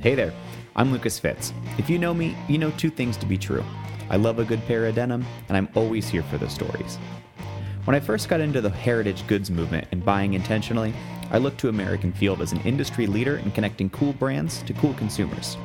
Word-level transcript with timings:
Hey 0.00 0.14
there, 0.14 0.32
I'm 0.76 0.92
Lucas 0.92 1.18
Fitz. 1.18 1.52
If 1.76 1.90
you 1.90 1.98
know 1.98 2.14
me, 2.14 2.36
you 2.48 2.56
know 2.56 2.70
two 2.70 2.88
things 2.88 3.16
to 3.16 3.26
be 3.26 3.36
true. 3.36 3.64
I 4.08 4.16
love 4.16 4.38
a 4.38 4.44
good 4.44 4.64
pair 4.66 4.86
of 4.86 4.94
denim, 4.94 5.26
and 5.48 5.56
I'm 5.56 5.68
always 5.74 6.08
here 6.08 6.22
for 6.22 6.38
the 6.38 6.48
stories. 6.48 6.98
When 7.82 7.96
I 7.96 8.00
first 8.00 8.28
got 8.28 8.40
into 8.40 8.60
the 8.60 8.70
heritage 8.70 9.26
goods 9.26 9.50
movement 9.50 9.88
and 9.90 10.04
buying 10.04 10.34
intentionally, 10.34 10.94
I 11.32 11.38
looked 11.38 11.58
to 11.62 11.68
American 11.68 12.12
Field 12.12 12.40
as 12.40 12.52
an 12.52 12.60
industry 12.60 13.08
leader 13.08 13.38
in 13.38 13.50
connecting 13.50 13.90
cool 13.90 14.12
brands 14.12 14.62
to 14.62 14.72
cool 14.74 14.94
consumers. 14.94 15.56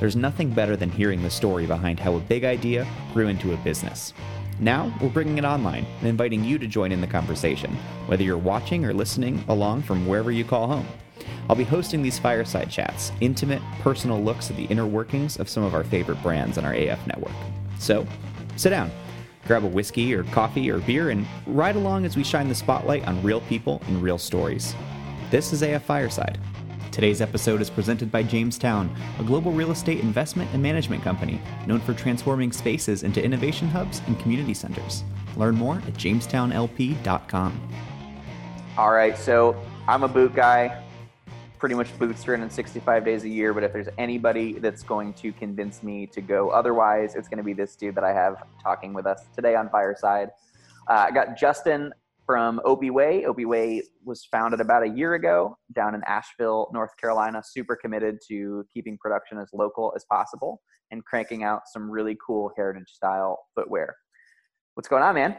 There's 0.00 0.16
nothing 0.16 0.48
better 0.48 0.74
than 0.74 0.90
hearing 0.90 1.22
the 1.22 1.28
story 1.28 1.66
behind 1.66 2.00
how 2.00 2.14
a 2.14 2.20
big 2.20 2.44
idea 2.44 2.86
grew 3.12 3.28
into 3.28 3.52
a 3.52 3.58
business. 3.58 4.14
Now, 4.60 4.90
we're 4.98 5.10
bringing 5.10 5.36
it 5.36 5.44
online 5.44 5.84
and 5.98 6.08
inviting 6.08 6.42
you 6.42 6.58
to 6.58 6.66
join 6.66 6.90
in 6.90 7.02
the 7.02 7.06
conversation, 7.06 7.76
whether 8.06 8.22
you're 8.22 8.38
watching 8.38 8.86
or 8.86 8.94
listening 8.94 9.44
along 9.48 9.82
from 9.82 10.06
wherever 10.06 10.32
you 10.32 10.44
call 10.44 10.68
home. 10.68 10.86
I'll 11.48 11.56
be 11.56 11.64
hosting 11.64 12.02
these 12.02 12.18
fireside 12.18 12.70
chats, 12.70 13.12
intimate, 13.20 13.62
personal 13.80 14.22
looks 14.22 14.50
at 14.50 14.56
the 14.56 14.64
inner 14.64 14.86
workings 14.86 15.38
of 15.38 15.48
some 15.48 15.62
of 15.62 15.74
our 15.74 15.84
favorite 15.84 16.22
brands 16.22 16.58
on 16.58 16.64
our 16.64 16.74
AF 16.74 17.06
network. 17.06 17.32
So, 17.78 18.06
sit 18.56 18.70
down, 18.70 18.90
grab 19.46 19.64
a 19.64 19.68
whiskey 19.68 20.14
or 20.14 20.24
coffee 20.24 20.70
or 20.70 20.78
beer, 20.78 21.10
and 21.10 21.26
ride 21.46 21.76
along 21.76 22.04
as 22.04 22.16
we 22.16 22.24
shine 22.24 22.48
the 22.48 22.54
spotlight 22.54 23.06
on 23.06 23.22
real 23.22 23.40
people 23.42 23.82
and 23.86 24.02
real 24.02 24.18
stories. 24.18 24.74
This 25.30 25.52
is 25.52 25.62
AF 25.62 25.84
Fireside. 25.84 26.38
Today's 26.90 27.20
episode 27.20 27.60
is 27.60 27.70
presented 27.70 28.10
by 28.10 28.24
Jamestown, 28.24 28.94
a 29.20 29.22
global 29.22 29.52
real 29.52 29.70
estate 29.70 30.00
investment 30.00 30.50
and 30.52 30.62
management 30.62 31.02
company 31.02 31.40
known 31.66 31.80
for 31.80 31.94
transforming 31.94 32.50
spaces 32.50 33.04
into 33.04 33.22
innovation 33.22 33.68
hubs 33.68 34.02
and 34.06 34.18
community 34.18 34.52
centers. 34.52 35.04
Learn 35.36 35.54
more 35.54 35.76
at 35.76 35.94
jamestownlp.com. 35.94 37.68
All 38.76 38.90
right, 38.90 39.16
so 39.16 39.56
I'm 39.86 40.02
a 40.02 40.08
boot 40.08 40.34
guy 40.34 40.82
pretty 41.58 41.74
much 41.74 41.96
boots 41.98 42.22
365 42.22 43.04
days 43.04 43.24
a 43.24 43.28
year. 43.28 43.52
But 43.52 43.64
if 43.64 43.72
there's 43.72 43.88
anybody 43.98 44.54
that's 44.54 44.82
going 44.82 45.12
to 45.14 45.32
convince 45.32 45.82
me 45.82 46.06
to 46.06 46.20
go 46.20 46.50
otherwise, 46.50 47.14
it's 47.14 47.28
going 47.28 47.38
to 47.38 47.44
be 47.44 47.52
this 47.52 47.76
dude 47.76 47.94
that 47.96 48.04
I 48.04 48.12
have 48.12 48.42
talking 48.62 48.94
with 48.94 49.06
us 49.06 49.26
today 49.34 49.54
on 49.54 49.68
Fireside. 49.68 50.30
Uh, 50.88 51.06
I 51.08 51.10
got 51.10 51.36
Justin 51.36 51.92
from 52.24 52.60
Opie 52.64 52.90
Way. 52.90 53.24
Way 53.26 53.82
was 54.04 54.26
founded 54.30 54.60
about 54.60 54.82
a 54.82 54.88
year 54.88 55.14
ago 55.14 55.56
down 55.74 55.94
in 55.94 56.02
Asheville, 56.06 56.68
North 56.72 56.96
Carolina. 57.00 57.42
Super 57.44 57.74
committed 57.74 58.18
to 58.28 58.64
keeping 58.72 58.98
production 58.98 59.38
as 59.38 59.48
local 59.52 59.92
as 59.96 60.04
possible 60.10 60.60
and 60.90 61.04
cranking 61.04 61.42
out 61.42 61.62
some 61.72 61.90
really 61.90 62.16
cool 62.24 62.50
heritage 62.56 62.88
style 62.88 63.38
footwear. 63.54 63.96
What's 64.74 64.88
going 64.88 65.02
on, 65.02 65.14
man? 65.14 65.36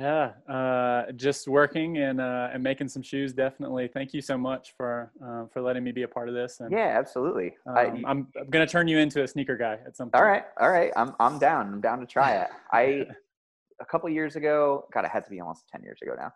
Yeah, 0.00 0.32
uh, 0.48 1.12
just 1.12 1.48
working 1.48 1.98
and 1.98 2.18
uh, 2.18 2.48
and 2.52 2.62
making 2.62 2.88
some 2.88 3.02
shoes. 3.02 3.34
Definitely. 3.34 3.88
Thank 3.88 4.14
you 4.14 4.22
so 4.22 4.38
much 4.38 4.72
for 4.74 5.12
uh, 5.22 5.44
for 5.52 5.60
letting 5.60 5.84
me 5.84 5.92
be 5.92 6.02
a 6.02 6.08
part 6.08 6.30
of 6.30 6.34
this. 6.34 6.60
And, 6.60 6.72
yeah, 6.72 6.96
absolutely. 6.98 7.54
Um, 7.66 7.76
I, 7.76 7.84
am 7.84 8.04
I'm 8.06 8.48
gonna 8.48 8.66
turn 8.66 8.88
you 8.88 8.98
into 8.98 9.22
a 9.22 9.28
sneaker 9.28 9.56
guy 9.56 9.78
at 9.86 9.94
some 9.94 10.10
point. 10.10 10.22
All 10.22 10.26
right, 10.26 10.44
all 10.58 10.70
right. 10.70 10.92
I'm 10.96 11.14
I'm 11.20 11.38
down. 11.38 11.74
I'm 11.74 11.80
down 11.82 12.00
to 12.00 12.06
try 12.06 12.36
it. 12.36 12.48
I 12.72 13.06
a 13.80 13.84
couple 13.84 14.08
years 14.08 14.34
ago, 14.34 14.86
God, 14.94 15.04
it 15.04 15.10
had 15.10 15.24
to 15.24 15.30
be 15.30 15.40
almost 15.40 15.64
ten 15.70 15.82
years 15.82 15.98
ago 16.00 16.14
now. 16.16 16.32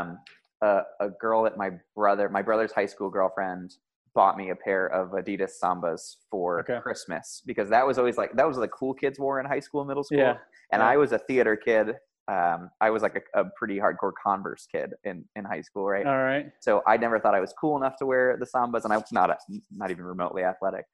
Um, 0.00 0.18
a, 0.62 0.82
a 1.00 1.10
girl 1.10 1.44
at 1.44 1.58
my 1.58 1.72
brother, 1.94 2.30
my 2.30 2.40
brother's 2.40 2.72
high 2.72 2.86
school 2.86 3.10
girlfriend, 3.10 3.74
bought 4.14 4.38
me 4.38 4.48
a 4.48 4.56
pair 4.56 4.86
of 4.86 5.10
Adidas 5.10 5.52
Sambas 5.62 6.16
for 6.30 6.60
okay. 6.60 6.78
Christmas 6.82 7.42
because 7.44 7.68
that 7.68 7.86
was 7.86 7.98
always 7.98 8.16
like 8.16 8.32
that 8.34 8.48
was 8.48 8.56
the 8.56 8.68
cool 8.68 8.94
kids 8.94 9.18
wore 9.18 9.40
in 9.40 9.46
high 9.46 9.60
school, 9.60 9.84
middle 9.84 10.04
school. 10.04 10.20
Yeah. 10.20 10.36
And 10.72 10.80
yeah. 10.80 10.88
I 10.88 10.96
was 10.96 11.12
a 11.12 11.18
theater 11.18 11.54
kid 11.54 11.96
um, 12.28 12.70
I 12.80 12.90
was 12.90 13.02
like 13.02 13.16
a, 13.34 13.40
a, 13.40 13.44
pretty 13.56 13.78
hardcore 13.78 14.12
Converse 14.22 14.66
kid 14.70 14.94
in, 15.04 15.24
in 15.34 15.44
high 15.44 15.60
school, 15.60 15.86
right? 15.86 16.06
All 16.06 16.22
right. 16.22 16.52
So 16.60 16.82
I 16.86 16.96
never 16.96 17.18
thought 17.18 17.34
I 17.34 17.40
was 17.40 17.52
cool 17.60 17.76
enough 17.76 17.96
to 17.96 18.06
wear 18.06 18.36
the 18.38 18.46
Sambas, 18.46 18.84
and 18.84 18.92
I 18.92 18.96
was 18.96 19.10
not 19.10 19.30
a, 19.30 19.36
not 19.72 19.90
even 19.90 20.04
remotely 20.04 20.44
athletic. 20.44 20.84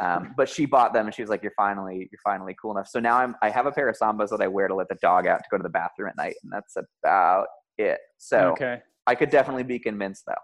Um, 0.00 0.34
but 0.36 0.48
she 0.48 0.66
bought 0.66 0.92
them, 0.92 1.06
and 1.06 1.14
she 1.14 1.22
was 1.22 1.30
like, 1.30 1.42
"You're 1.42 1.52
finally 1.56 2.08
you're 2.12 2.20
finally 2.22 2.54
cool 2.60 2.70
enough." 2.70 2.88
So 2.88 3.00
now 3.00 3.16
I'm 3.16 3.34
I 3.42 3.50
have 3.50 3.66
a 3.66 3.72
pair 3.72 3.88
of 3.88 3.96
Sambas 3.98 4.30
that 4.30 4.40
I 4.40 4.46
wear 4.46 4.68
to 4.68 4.74
let 4.74 4.88
the 4.88 4.96
dog 5.02 5.26
out 5.26 5.38
to 5.38 5.44
go 5.50 5.56
to 5.56 5.62
the 5.62 5.68
bathroom 5.68 6.10
at 6.10 6.16
night, 6.16 6.36
and 6.44 6.52
that's 6.52 6.76
about 6.76 7.48
it. 7.76 7.98
So 8.18 8.52
okay. 8.52 8.80
I 9.06 9.16
could 9.16 9.30
definitely 9.30 9.64
be 9.64 9.80
convinced 9.80 10.24
though. 10.26 10.34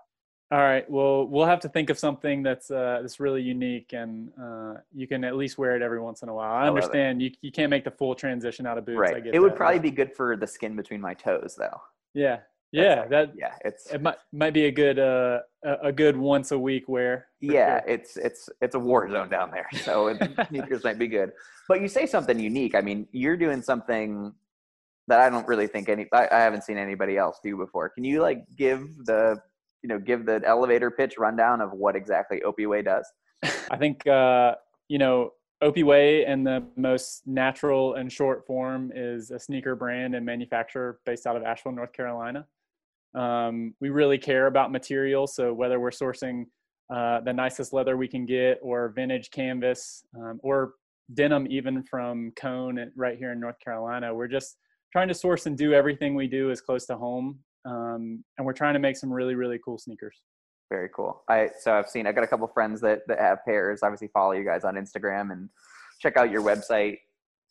All 0.50 0.60
right. 0.60 0.88
Well, 0.90 1.26
we'll 1.26 1.46
have 1.46 1.60
to 1.60 1.68
think 1.68 1.90
of 1.90 1.98
something 1.98 2.42
that's 2.42 2.70
uh, 2.70 2.98
that's 3.00 3.18
really 3.18 3.42
unique, 3.42 3.92
and 3.92 4.30
uh, 4.40 4.74
you 4.94 5.08
can 5.08 5.24
at 5.24 5.36
least 5.36 5.56
wear 5.56 5.74
it 5.74 5.82
every 5.82 6.00
once 6.00 6.22
in 6.22 6.28
a 6.28 6.34
while. 6.34 6.52
I, 6.52 6.64
I 6.64 6.68
understand 6.68 7.22
you 7.22 7.30
you 7.40 7.50
can't 7.50 7.70
make 7.70 7.84
the 7.84 7.90
full 7.90 8.14
transition 8.14 8.66
out 8.66 8.76
of 8.76 8.84
boots. 8.84 8.98
Right. 8.98 9.26
it 9.26 9.40
would 9.40 9.56
probably 9.56 9.78
be 9.78 9.90
good 9.90 10.14
for 10.14 10.36
the 10.36 10.46
skin 10.46 10.76
between 10.76 11.00
my 11.00 11.14
toes, 11.14 11.56
though. 11.58 11.80
Yeah. 12.12 12.40
Yeah. 12.72 13.00
Like, 13.00 13.10
that. 13.10 13.32
Yeah. 13.36 13.54
It's 13.64 13.90
it 13.90 14.02
might 14.02 14.16
might 14.32 14.52
be 14.52 14.66
a 14.66 14.70
good 14.70 14.98
uh 14.98 15.40
a 15.82 15.92
good 15.92 16.16
once 16.16 16.52
a 16.52 16.58
week 16.58 16.88
wear. 16.88 17.28
Yeah. 17.40 17.80
Sure. 17.80 17.88
It's 17.88 18.16
it's 18.16 18.50
it's 18.60 18.74
a 18.74 18.78
war 18.78 19.10
zone 19.10 19.30
down 19.30 19.50
there, 19.50 19.68
so 19.82 20.16
sneakers 20.48 20.84
might 20.84 20.98
be 20.98 21.08
good. 21.08 21.32
But 21.68 21.80
you 21.80 21.88
say 21.88 22.04
something 22.04 22.38
unique. 22.38 22.74
I 22.74 22.82
mean, 22.82 23.08
you're 23.12 23.36
doing 23.36 23.62
something 23.62 24.32
that 25.06 25.20
I 25.20 25.30
don't 25.30 25.46
really 25.48 25.66
think 25.66 25.88
any 25.88 26.06
I, 26.12 26.28
I 26.30 26.40
haven't 26.40 26.64
seen 26.64 26.76
anybody 26.76 27.16
else 27.16 27.40
do 27.42 27.56
before. 27.56 27.88
Can 27.88 28.04
you 28.04 28.20
like 28.20 28.44
give 28.56 29.04
the 29.04 29.40
you 29.84 29.88
know 29.88 29.98
give 29.98 30.24
the 30.24 30.40
elevator 30.46 30.90
pitch 30.90 31.18
rundown 31.18 31.60
of 31.60 31.72
what 31.72 31.94
exactly 31.94 32.42
Opie 32.42 32.66
Way 32.66 32.80
does? 32.80 33.06
I 33.70 33.76
think 33.76 34.04
uh, 34.06 34.54
you 34.88 34.98
know 34.98 35.32
Opie 35.60 35.82
Way 35.82 36.24
in 36.24 36.42
the 36.42 36.64
most 36.74 37.26
natural 37.26 37.94
and 37.94 38.10
short 38.10 38.46
form 38.46 38.90
is 38.94 39.30
a 39.30 39.38
sneaker 39.38 39.76
brand 39.76 40.14
and 40.14 40.24
manufacturer 40.24 41.00
based 41.04 41.26
out 41.26 41.36
of 41.36 41.42
Asheville, 41.42 41.72
North 41.72 41.92
Carolina. 41.92 42.46
Um, 43.14 43.74
we 43.78 43.90
really 43.90 44.16
care 44.16 44.46
about 44.46 44.72
material, 44.72 45.26
so 45.26 45.52
whether 45.52 45.78
we're 45.78 45.90
sourcing 45.90 46.46
uh, 46.92 47.20
the 47.20 47.32
nicest 47.32 47.74
leather 47.74 47.96
we 47.98 48.08
can 48.08 48.24
get, 48.24 48.58
or 48.62 48.88
vintage 48.88 49.30
canvas, 49.30 50.02
um, 50.16 50.40
or 50.42 50.72
denim, 51.12 51.46
even 51.50 51.82
from 51.82 52.32
Cone 52.36 52.90
right 52.96 53.18
here 53.18 53.32
in 53.32 53.40
North 53.40 53.58
Carolina, 53.62 54.14
we're 54.14 54.28
just 54.28 54.56
trying 54.92 55.08
to 55.08 55.14
source 55.14 55.44
and 55.44 55.58
do 55.58 55.74
everything 55.74 56.14
we 56.14 56.26
do 56.26 56.50
as 56.50 56.62
close 56.62 56.86
to 56.86 56.96
home 56.96 57.38
um, 57.64 58.24
and 58.36 58.46
we're 58.46 58.52
trying 58.52 58.74
to 58.74 58.80
make 58.80 58.96
some 58.96 59.12
really 59.12 59.34
really 59.34 59.58
cool 59.64 59.78
sneakers. 59.78 60.16
Very 60.70 60.88
cool. 60.94 61.22
I 61.28 61.50
so 61.60 61.74
i've 61.74 61.88
seen 61.88 62.06
i 62.06 62.12
got 62.12 62.24
a 62.24 62.26
couple 62.26 62.46
friends 62.48 62.80
that 62.80 63.00
that 63.08 63.20
have 63.20 63.44
pairs. 63.44 63.80
Obviously 63.82 64.08
follow 64.08 64.32
you 64.32 64.44
guys 64.44 64.64
on 64.64 64.74
instagram 64.74 65.32
and 65.32 65.48
check 66.00 66.16
out 66.16 66.30
your 66.30 66.42
website. 66.42 66.98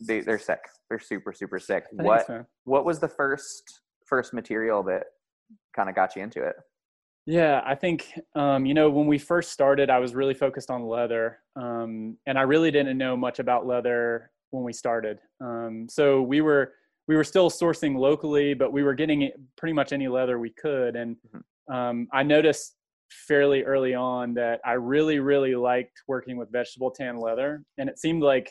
They, 0.05 0.21
they're 0.21 0.39
sick. 0.39 0.59
They're 0.89 0.99
super 0.99 1.33
super 1.33 1.59
sick. 1.59 1.85
What 1.91 2.27
what 2.65 2.85
was 2.85 2.99
the 2.99 3.07
first 3.07 3.81
first 4.05 4.33
material 4.33 4.83
that 4.83 5.03
kind 5.75 5.89
of 5.89 5.95
got 5.95 6.15
you 6.15 6.23
into 6.23 6.43
it? 6.43 6.55
Yeah, 7.25 7.61
I 7.65 7.75
think 7.75 8.19
um, 8.35 8.65
you 8.65 8.73
know 8.73 8.89
when 8.89 9.07
we 9.07 9.17
first 9.17 9.51
started, 9.51 9.89
I 9.89 9.99
was 9.99 10.13
really 10.13 10.33
focused 10.33 10.69
on 10.69 10.85
leather, 10.85 11.39
um, 11.55 12.17
and 12.27 12.37
I 12.37 12.41
really 12.41 12.69
didn't 12.69 12.97
know 12.97 13.15
much 13.15 13.39
about 13.39 13.65
leather 13.65 14.31
when 14.51 14.63
we 14.63 14.73
started. 14.73 15.19
Um, 15.39 15.87
so 15.89 16.21
we 16.21 16.41
were 16.41 16.73
we 17.07 17.15
were 17.15 17.23
still 17.23 17.49
sourcing 17.49 17.97
locally, 17.97 18.53
but 18.53 18.71
we 18.71 18.83
were 18.83 18.93
getting 18.93 19.29
pretty 19.57 19.73
much 19.73 19.91
any 19.91 20.07
leather 20.07 20.39
we 20.39 20.51
could. 20.51 20.95
And 20.95 21.15
mm-hmm. 21.15 21.73
um, 21.73 22.07
I 22.13 22.23
noticed 22.23 22.75
fairly 23.27 23.63
early 23.63 23.93
on 23.93 24.33
that 24.35 24.59
I 24.65 24.73
really, 24.73 25.19
really 25.19 25.55
liked 25.55 26.01
working 26.07 26.37
with 26.37 26.51
vegetable 26.51 26.91
tan 26.91 27.19
leather. 27.19 27.63
And 27.77 27.89
it 27.89 27.99
seemed 27.99 28.23
like 28.23 28.49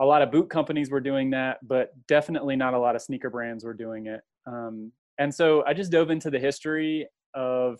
a 0.00 0.04
lot 0.04 0.22
of 0.22 0.30
boot 0.30 0.48
companies 0.48 0.90
were 0.90 1.00
doing 1.00 1.30
that, 1.30 1.58
but 1.62 1.90
definitely 2.06 2.56
not 2.56 2.74
a 2.74 2.78
lot 2.78 2.96
of 2.96 3.02
sneaker 3.02 3.30
brands 3.30 3.64
were 3.64 3.74
doing 3.74 4.06
it. 4.06 4.20
Um, 4.46 4.92
and 5.18 5.34
so 5.34 5.64
I 5.66 5.74
just 5.74 5.92
dove 5.92 6.10
into 6.10 6.30
the 6.30 6.38
history 6.38 7.06
of 7.34 7.78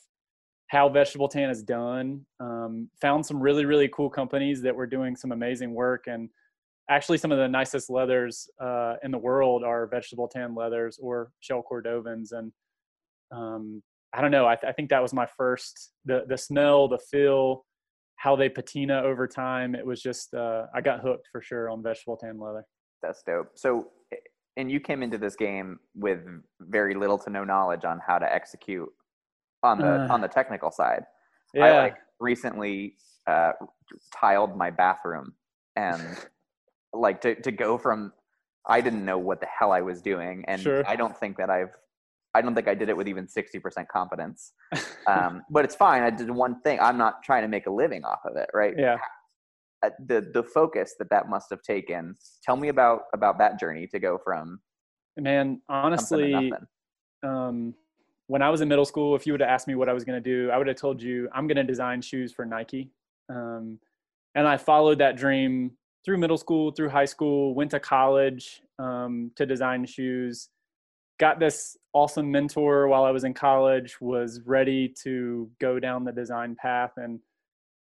how 0.69 0.89
vegetable 0.89 1.29
tan 1.29 1.51
is 1.51 1.63
done, 1.63 2.25
um, 2.39 2.89
found 3.01 3.25
some 3.25 3.41
really, 3.41 3.65
really 3.65 3.89
cool 3.89 4.11
companies 4.11 4.63
that 4.63 4.77
were 4.77 4.87
doing 4.87 5.17
some 5.17 5.33
amazing 5.33 5.75
work. 5.75 6.05
And 6.07 6.29
actually 6.91 7.17
some 7.17 7.33
of 7.33 7.39
the 7.39 7.49
nicest 7.49 7.89
leathers 7.89 8.51
uh, 8.61 8.95
in 9.03 9.11
the 9.11 9.19
world 9.19 9.63
are 9.65 9.87
vegetable 9.87 10.29
tan 10.29 10.55
leathers 10.55 10.99
or 11.01 11.31
shell 11.41 11.65
cordovans 11.71 12.33
and 12.33 12.53
um, 13.33 13.83
i 14.13 14.21
don't 14.21 14.33
know 14.33 14.47
I, 14.47 14.57
th- 14.57 14.69
I, 14.69 14.73
think 14.73 14.91
that 14.91 15.01
was 15.01 15.15
my 15.15 15.27
first 15.39 15.93
the 16.05 16.25
the 16.29 16.37
smell 16.37 16.89
the 16.89 16.99
feel 16.99 17.65
how 18.17 18.37
they 18.37 18.49
patina 18.49 19.01
over 19.03 19.27
time 19.27 19.75
it 19.75 19.87
was 19.87 20.03
just 20.03 20.35
uh, 20.35 20.67
i 20.75 20.81
got 20.81 21.01
hooked 21.01 21.29
for 21.33 21.41
sure 21.41 21.71
on 21.71 21.83
vegetable 21.83 22.17
tan 22.17 22.39
leather. 22.39 22.65
That's 23.03 23.23
dope. 23.23 23.53
So 23.55 23.89
and 24.57 24.71
you 24.71 24.81
came 24.81 25.03
into 25.03 25.17
this 25.17 25.37
game 25.37 25.79
with 25.95 26.21
very 26.61 26.95
little 26.95 27.17
to 27.19 27.31
no 27.31 27.45
knowledge 27.45 27.85
on 27.85 28.01
how 28.07 28.19
to 28.19 28.31
execute 28.31 28.89
on 29.63 29.79
the 29.79 30.05
uh, 30.05 30.09
on 30.11 30.21
the 30.21 30.29
technical 30.29 30.71
side. 30.71 31.05
Yeah. 31.55 31.65
i 31.65 31.79
like 31.79 31.97
recently 32.19 32.97
uh, 33.27 33.53
tiled 34.15 34.57
my 34.57 34.71
bathroom 34.71 35.33
and 35.77 36.03
like 36.93 37.21
to 37.23 37.35
to 37.43 37.53
go 37.53 37.79
from 37.79 38.13
I 38.67 38.81
didn't 38.81 39.05
know 39.05 39.19
what 39.19 39.41
the 39.41 39.47
hell 39.47 39.73
I 39.73 39.81
was 39.81 40.03
doing, 40.03 40.45
and 40.47 40.61
sure. 40.61 40.87
I 40.87 40.97
don't 40.97 41.17
think 41.17 41.37
that 41.39 41.51
I've 41.51 41.71
I 42.35 42.43
don't 42.43 42.55
think 42.55 42.69
I 42.69 42.75
did 42.75 42.89
it 42.89 42.97
with 42.97 43.09
even 43.09 43.29
sixty 43.29 43.59
percent 43.59 43.89
confidence. 43.89 44.53
Um, 45.07 45.43
but 45.51 45.65
it's 45.65 45.75
fine. 45.75 46.03
I 46.03 46.11
did 46.11 46.31
one 46.31 46.61
thing. 46.61 46.79
I'm 46.79 46.99
not 46.99 47.23
trying 47.25 47.43
to 47.43 47.49
make 47.49 47.67
a 47.67 47.71
living 47.71 48.05
off 48.05 48.21
of 48.25 48.37
it, 48.37 48.49
right? 48.53 48.75
Yeah. 48.79 48.99
Uh, 49.83 49.91
the 50.07 50.31
the 50.33 50.43
focus 50.43 50.95
that 50.99 51.09
that 51.11 51.29
must 51.29 51.49
have 51.51 51.63
taken. 51.63 52.15
Tell 52.45 52.55
me 52.55 52.69
about 52.69 53.05
about 53.15 53.39
that 53.39 53.59
journey 53.59 53.89
to 53.89 53.99
go 53.99 54.19
from. 54.23 54.61
Man, 55.17 55.63
honestly, 55.69 56.53
um, 57.25 57.75
when 58.27 58.43
I 58.43 58.51
was 58.51 58.61
in 58.61 58.69
middle 58.69 58.85
school, 58.85 59.17
if 59.17 59.27
you 59.27 59.33
would 59.33 59.41
have 59.41 59.51
asked 59.51 59.67
me 59.67 59.75
what 59.75 59.89
I 59.89 59.93
was 59.93 60.05
going 60.05 60.23
to 60.23 60.31
do, 60.31 60.51
I 60.51 60.59
would 60.59 60.69
have 60.69 60.77
told 60.77 61.03
you 61.03 61.29
I'm 61.35 61.49
going 61.49 61.57
to 61.57 61.65
design 61.65 62.03
shoes 62.03 62.33
for 62.33 62.45
Nike. 62.45 62.93
Um, 63.29 63.81
and 64.37 64.47
I 64.47 64.57
followed 64.57 64.99
that 64.99 65.17
dream 65.17 65.73
through 66.05 66.19
middle 66.19 66.39
school, 66.39 66.71
through 66.71 66.89
high 66.89 67.05
school, 67.05 67.55
went 67.55 67.71
to 67.73 67.81
college 67.81 68.63
um, 68.79 69.31
to 69.37 69.47
design 69.47 69.85
shoes. 69.87 70.49
Got 71.19 71.39
this 71.39 71.77
awesome 71.93 72.31
mentor 72.31 72.89
while 72.89 73.05
I 73.05 73.11
was 73.11 73.25
in 73.25 73.35
college. 73.35 74.01
Was 74.01 74.41
ready 74.47 74.95
to 75.03 75.51
go 75.61 75.79
down 75.79 76.05
the 76.05 76.13
design 76.13 76.57
path, 76.61 76.93
and 76.97 77.21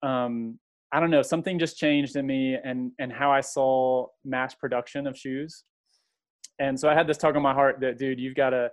um, 0.03 0.59
I 0.91 0.99
don't 0.99 1.09
know, 1.09 1.23
something 1.23 1.57
just 1.57 1.77
changed 1.77 2.15
in 2.15 2.27
me 2.27 2.55
and 2.63 2.91
and 2.99 3.11
how 3.11 3.31
I 3.31 3.41
saw 3.41 4.07
mass 4.23 4.53
production 4.53 5.07
of 5.07 5.17
shoes. 5.17 5.63
And 6.59 6.79
so 6.79 6.87
I 6.87 6.93
had 6.93 7.07
this 7.07 7.17
tug 7.17 7.35
on 7.35 7.41
my 7.41 7.53
heart 7.53 7.79
that, 7.81 7.97
dude, 7.97 8.19
you've 8.19 8.35
got 8.35 8.51
to 8.51 8.71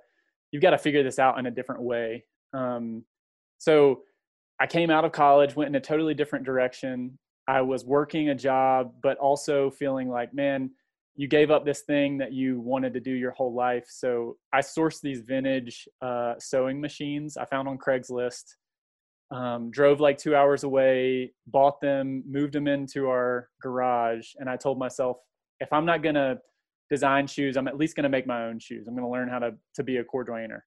you've 0.52 0.62
got 0.62 0.70
to 0.70 0.78
figure 0.78 1.02
this 1.02 1.19
out 1.19 1.38
in 1.38 1.46
a 1.46 1.50
different 1.50 1.82
way. 1.82 2.25
Um, 2.52 3.05
so 3.58 4.02
I 4.61 4.67
came 4.67 4.90
out 4.90 5.05
of 5.05 5.12
college, 5.12 5.56
went 5.56 5.69
in 5.69 5.75
a 5.75 5.81
totally 5.81 6.14
different 6.14 6.44
direction. 6.44 7.19
I 7.52 7.60
was 7.60 7.84
working 7.84 8.31
a 8.31 8.34
job, 8.34 8.94
but 9.02 9.19
also 9.19 9.70
feeling 9.70 10.08
like, 10.08 10.32
man, 10.32 10.70
you 11.16 11.28
gave 11.28 11.50
up 11.50 11.66
this 11.66 11.82
thing 11.82 12.16
that 12.16 12.32
you 12.32 12.58
wanted 12.60 12.94
to 12.94 13.00
do 13.00 13.10
your 13.10 13.32
whole 13.32 13.52
life. 13.52 13.84
So 13.90 14.38
I 14.54 14.60
sourced 14.60 15.02
these 15.02 15.20
vintage 15.20 15.87
uh, 16.00 16.32
sewing 16.38 16.81
machines 16.81 17.37
I 17.37 17.44
found 17.44 17.69
on 17.69 17.76
Craigslist. 17.76 18.44
Um, 19.31 19.70
drove 19.70 20.00
like 20.00 20.16
two 20.16 20.34
hours 20.34 20.64
away, 20.64 21.34
bought 21.46 21.78
them, 21.82 22.25
moved 22.26 22.54
them 22.54 22.66
into 22.66 23.08
our 23.10 23.50
garage, 23.60 24.28
and 24.38 24.49
I 24.49 24.56
told 24.56 24.78
myself, 24.78 25.19
if 25.60 25.70
I'm 25.75 25.84
not 25.84 26.02
gonna 26.02 26.38
design 26.88 27.26
shoes, 27.26 27.58
I'm 27.58 27.69
at 27.69 27.76
least 27.76 27.96
gonna 27.96 28.08
make 28.08 28.26
my 28.26 28.44
own 28.46 28.58
shoes. 28.58 28.88
I'm 28.88 28.94
gonna 28.94 29.10
learn 29.10 29.28
how 29.28 29.40
to 29.40 29.52
to 29.75 29.82
be 29.82 29.99
a 29.99 30.04
cordwainer. 30.04 30.60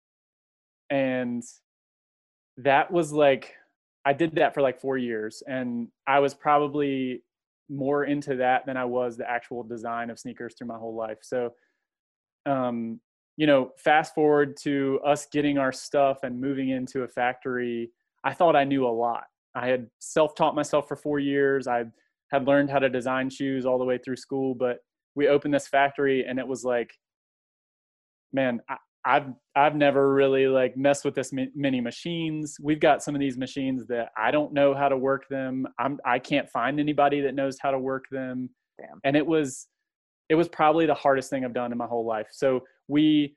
And 0.91 1.41
that 2.57 2.91
was 2.91 3.11
like 3.11 3.55
I 4.05 4.13
did 4.13 4.35
that 4.35 4.53
for 4.53 4.61
like 4.61 4.79
four 4.79 4.97
years, 4.97 5.41
and 5.47 5.87
I 6.07 6.19
was 6.19 6.33
probably 6.33 7.23
more 7.69 8.05
into 8.05 8.35
that 8.35 8.65
than 8.65 8.77
I 8.77 8.85
was 8.85 9.17
the 9.17 9.29
actual 9.29 9.63
design 9.63 10.09
of 10.09 10.19
sneakers 10.19 10.53
through 10.55 10.67
my 10.67 10.77
whole 10.77 10.95
life. 10.95 11.17
So, 11.21 11.53
um, 12.45 12.99
you 13.37 13.47
know, 13.47 13.71
fast 13.77 14.13
forward 14.13 14.55
to 14.61 14.99
us 15.05 15.27
getting 15.31 15.57
our 15.57 15.71
stuff 15.71 16.19
and 16.23 16.39
moving 16.39 16.69
into 16.69 17.01
a 17.01 17.07
factory, 17.07 17.91
I 18.23 18.33
thought 18.33 18.55
I 18.55 18.63
knew 18.63 18.87
a 18.87 18.89
lot. 18.89 19.25
I 19.55 19.67
had 19.67 19.87
self-taught 19.99 20.55
myself 20.55 20.87
for 20.87 20.95
four 20.95 21.19
years. 21.19 21.67
I 21.67 21.85
had 22.31 22.45
learned 22.45 22.69
how 22.69 22.79
to 22.79 22.89
design 22.89 23.29
shoes 23.29 23.65
all 23.65 23.79
the 23.79 23.85
way 23.85 23.97
through 23.97 24.17
school, 24.17 24.53
but 24.53 24.79
we 25.15 25.27
opened 25.27 25.53
this 25.53 25.67
factory 25.67 26.25
and 26.25 26.37
it 26.37 26.47
was 26.47 26.63
like, 26.63 26.91
man, 28.33 28.61
I, 28.69 28.77
I've 29.05 29.27
I've 29.55 29.75
never 29.75 30.13
really 30.13 30.47
like 30.47 30.75
messed 30.75 31.05
with 31.05 31.13
this 31.13 31.31
many 31.31 31.79
machines. 31.79 32.57
We've 32.61 32.79
got 32.79 33.03
some 33.03 33.13
of 33.13 33.21
these 33.21 33.37
machines 33.37 33.85
that 33.87 34.09
I 34.17 34.31
don't 34.31 34.51
know 34.51 34.73
how 34.73 34.89
to 34.89 34.97
work 34.97 35.29
them. 35.29 35.67
I'm 35.79 35.99
I 36.05 36.17
can't 36.19 36.49
find 36.49 36.79
anybody 36.79 37.21
that 37.21 37.35
knows 37.35 37.57
how 37.61 37.71
to 37.71 37.79
work 37.79 38.05
them. 38.11 38.49
Damn. 38.79 38.99
And 39.03 39.15
it 39.15 39.25
was 39.25 39.67
it 40.29 40.35
was 40.35 40.49
probably 40.49 40.87
the 40.87 40.95
hardest 40.95 41.29
thing 41.29 41.45
I've 41.45 41.53
done 41.53 41.71
in 41.71 41.77
my 41.77 41.85
whole 41.85 42.05
life. 42.05 42.27
So 42.31 42.61
we 42.87 43.35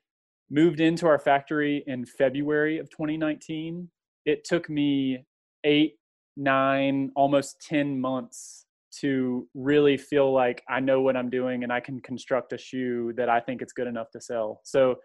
moved 0.49 0.79
into 0.79 1.05
our 1.05 1.19
factory 1.19 1.83
in 1.85 2.05
February 2.05 2.79
of 2.79 2.89
2019. 2.89 3.87
It 4.25 4.43
took 4.43 4.69
me 4.69 5.23
8, 5.63 5.93
9, 6.37 7.11
almost 7.15 7.61
10 7.69 7.99
months 7.99 8.65
to 9.01 9.47
really 9.53 9.97
feel 9.97 10.33
like 10.33 10.63
I 10.67 10.79
know 10.79 11.01
what 11.01 11.15
I'm 11.15 11.29
doing 11.29 11.63
and 11.63 11.71
I 11.71 11.79
can 11.79 11.99
construct 12.01 12.53
a 12.53 12.57
shoe 12.57 13.13
that 13.17 13.29
I 13.29 13.39
think 13.39 13.61
it's 13.61 13.73
good 13.73 13.85
enough 13.85 14.09
to 14.11 14.21
sell. 14.21 14.61
So 14.63 14.95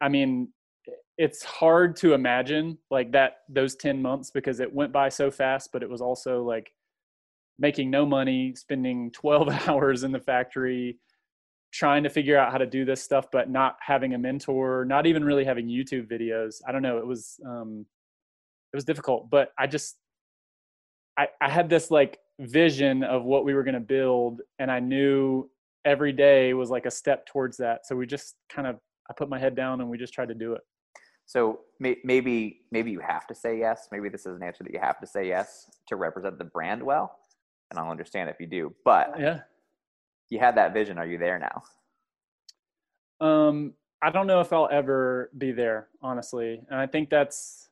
I 0.00 0.08
mean, 0.08 0.48
it's 1.18 1.44
hard 1.44 1.96
to 1.96 2.14
imagine 2.14 2.78
like 2.90 3.12
that 3.12 3.38
those 3.48 3.76
10 3.76 4.00
months 4.00 4.30
because 4.30 4.58
it 4.58 4.72
went 4.72 4.92
by 4.92 5.08
so 5.10 5.30
fast, 5.30 5.70
but 5.72 5.82
it 5.82 5.90
was 5.90 6.00
also 6.00 6.42
like 6.42 6.72
making 7.58 7.90
no 7.90 8.06
money, 8.06 8.54
spending 8.56 9.10
12 9.12 9.68
hours 9.68 10.02
in 10.02 10.12
the 10.12 10.18
factory, 10.18 10.98
trying 11.72 12.02
to 12.02 12.08
figure 12.08 12.38
out 12.38 12.50
how 12.50 12.58
to 12.58 12.66
do 12.66 12.84
this 12.84 13.02
stuff, 13.02 13.26
but 13.30 13.50
not 13.50 13.76
having 13.80 14.14
a 14.14 14.18
mentor, 14.18 14.84
not 14.86 15.06
even 15.06 15.22
really 15.22 15.44
having 15.44 15.68
YouTube 15.68 16.10
videos. 16.10 16.62
I 16.66 16.72
don't 16.72 16.82
know. 16.82 16.98
It 16.98 17.06
was, 17.06 17.38
um, 17.46 17.84
it 18.72 18.76
was 18.76 18.84
difficult, 18.84 19.28
but 19.30 19.52
I 19.58 19.66
just, 19.66 19.96
I, 21.18 21.28
I 21.40 21.50
had 21.50 21.68
this 21.68 21.90
like 21.90 22.18
vision 22.40 23.04
of 23.04 23.24
what 23.24 23.44
we 23.44 23.52
were 23.52 23.62
going 23.62 23.74
to 23.74 23.80
build 23.80 24.40
and 24.58 24.70
I 24.70 24.80
knew 24.80 25.50
every 25.84 26.12
day 26.12 26.54
was 26.54 26.70
like 26.70 26.86
a 26.86 26.90
step 26.90 27.26
towards 27.26 27.58
that. 27.58 27.86
So 27.86 27.94
we 27.94 28.06
just 28.06 28.36
kind 28.48 28.66
of 28.66 28.78
I 29.10 29.12
put 29.12 29.28
my 29.28 29.38
head 29.38 29.56
down 29.56 29.80
and 29.80 29.90
we 29.90 29.98
just 29.98 30.14
tried 30.14 30.28
to 30.28 30.34
do 30.34 30.54
it. 30.54 30.62
So 31.26 31.60
may, 31.78 31.96
maybe 32.04 32.62
maybe 32.70 32.90
you 32.90 33.00
have 33.00 33.26
to 33.26 33.34
say 33.34 33.58
yes. 33.58 33.88
Maybe 33.92 34.08
this 34.08 34.22
is 34.22 34.36
an 34.36 34.42
answer 34.42 34.64
that 34.64 34.72
you 34.72 34.80
have 34.80 35.00
to 35.00 35.06
say 35.06 35.28
yes 35.28 35.70
to 35.88 35.96
represent 35.96 36.38
the 36.38 36.44
brand 36.44 36.82
well, 36.82 37.16
and 37.70 37.78
I'll 37.78 37.90
understand 37.90 38.30
if 38.30 38.40
you 38.40 38.46
do. 38.46 38.74
But 38.84 39.14
yeah, 39.18 39.40
you 40.28 40.38
had 40.38 40.56
that 40.56 40.72
vision. 40.72 40.98
Are 40.98 41.06
you 41.06 41.18
there 41.18 41.38
now? 41.38 43.26
Um, 43.26 43.74
I 44.02 44.10
don't 44.10 44.26
know 44.26 44.40
if 44.40 44.52
I'll 44.52 44.68
ever 44.72 45.30
be 45.36 45.52
there, 45.52 45.88
honestly, 46.02 46.62
and 46.68 46.80
I 46.80 46.86
think 46.86 47.10
that's 47.10 47.68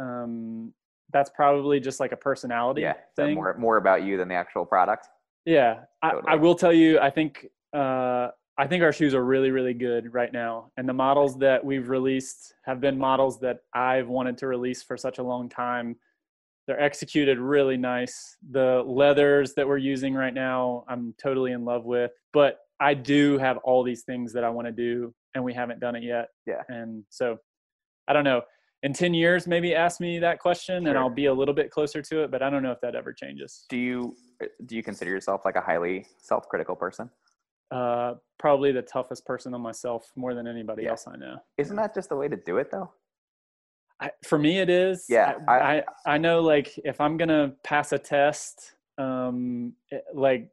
um, 0.00 0.72
that's 1.12 1.30
probably 1.30 1.78
just 1.78 2.00
like 2.00 2.12
a 2.12 2.16
personality 2.16 2.82
yeah, 2.82 2.94
thing. 3.14 3.34
more 3.34 3.56
more 3.56 3.76
about 3.76 4.02
you 4.02 4.16
than 4.16 4.28
the 4.28 4.34
actual 4.34 4.64
product. 4.64 5.06
Yeah, 5.44 5.82
totally. 6.02 6.24
I, 6.26 6.32
I 6.32 6.34
will 6.36 6.56
tell 6.56 6.72
you. 6.72 6.98
I 6.98 7.10
think 7.10 7.46
uh, 7.72 8.30
I 8.58 8.66
think 8.66 8.82
our 8.82 8.92
shoes 8.92 9.14
are 9.14 9.24
really, 9.24 9.50
really 9.50 9.74
good 9.74 10.14
right 10.14 10.32
now. 10.32 10.70
And 10.76 10.88
the 10.88 10.94
models 10.94 11.38
that 11.38 11.62
we've 11.62 11.88
released 11.88 12.54
have 12.64 12.80
been 12.80 12.98
models 12.98 13.38
that 13.40 13.60
I've 13.74 14.08
wanted 14.08 14.38
to 14.38 14.46
release 14.46 14.82
for 14.82 14.96
such 14.96 15.18
a 15.18 15.22
long 15.22 15.48
time. 15.48 15.96
They're 16.66 16.80
executed 16.80 17.38
really 17.38 17.76
nice. 17.76 18.36
The 18.50 18.82
leathers 18.86 19.52
that 19.54 19.68
we're 19.68 19.76
using 19.76 20.14
right 20.14 20.32
now, 20.32 20.84
I'm 20.88 21.14
totally 21.22 21.52
in 21.52 21.64
love 21.64 21.84
with. 21.84 22.12
But 22.32 22.60
I 22.80 22.94
do 22.94 23.36
have 23.38 23.58
all 23.58 23.82
these 23.82 24.02
things 24.04 24.32
that 24.32 24.42
I 24.42 24.48
want 24.48 24.66
to 24.66 24.72
do, 24.72 25.14
and 25.34 25.44
we 25.44 25.52
haven't 25.52 25.80
done 25.80 25.94
it 25.94 26.02
yet. 26.02 26.28
Yeah. 26.46 26.62
And 26.68 27.04
so 27.10 27.38
I 28.08 28.14
don't 28.14 28.24
know. 28.24 28.42
In 28.82 28.92
10 28.92 29.14
years, 29.14 29.46
maybe 29.46 29.74
ask 29.74 30.00
me 30.00 30.18
that 30.20 30.38
question 30.38 30.84
sure. 30.84 30.90
and 30.90 30.98
I'll 30.98 31.10
be 31.10 31.26
a 31.26 31.32
little 31.32 31.54
bit 31.54 31.70
closer 31.70 32.02
to 32.02 32.22
it, 32.22 32.30
but 32.30 32.42
I 32.42 32.50
don't 32.50 32.62
know 32.62 32.72
if 32.72 32.80
that 32.82 32.94
ever 32.94 33.12
changes. 33.12 33.64
Do 33.68 33.76
you 33.76 34.14
do 34.66 34.76
you 34.76 34.82
consider 34.82 35.10
yourself 35.10 35.42
like 35.44 35.56
a 35.56 35.62
highly 35.62 36.06
self-critical 36.18 36.76
person? 36.76 37.10
Uh, 37.70 38.14
probably 38.38 38.72
the 38.72 38.82
toughest 38.82 39.24
person 39.24 39.54
on 39.54 39.60
myself 39.60 40.10
more 40.16 40.34
than 40.34 40.46
anybody 40.46 40.84
yeah. 40.84 40.90
else 40.90 41.06
I 41.06 41.16
know. 41.16 41.36
Isn't 41.58 41.76
that 41.76 41.94
just 41.94 42.08
the 42.08 42.16
way 42.16 42.28
to 42.28 42.36
do 42.36 42.58
it 42.58 42.70
though? 42.70 42.92
I, 44.00 44.10
for 44.24 44.38
me, 44.38 44.58
it 44.58 44.68
is. 44.68 45.06
Yeah, 45.08 45.36
I, 45.48 45.54
I, 45.54 45.82
I 46.06 46.18
know 46.18 46.40
like 46.42 46.78
if 46.84 47.00
I'm 47.00 47.16
gonna 47.16 47.54
pass 47.64 47.92
a 47.92 47.98
test, 47.98 48.74
um, 48.98 49.72
it, 49.90 50.04
like 50.12 50.50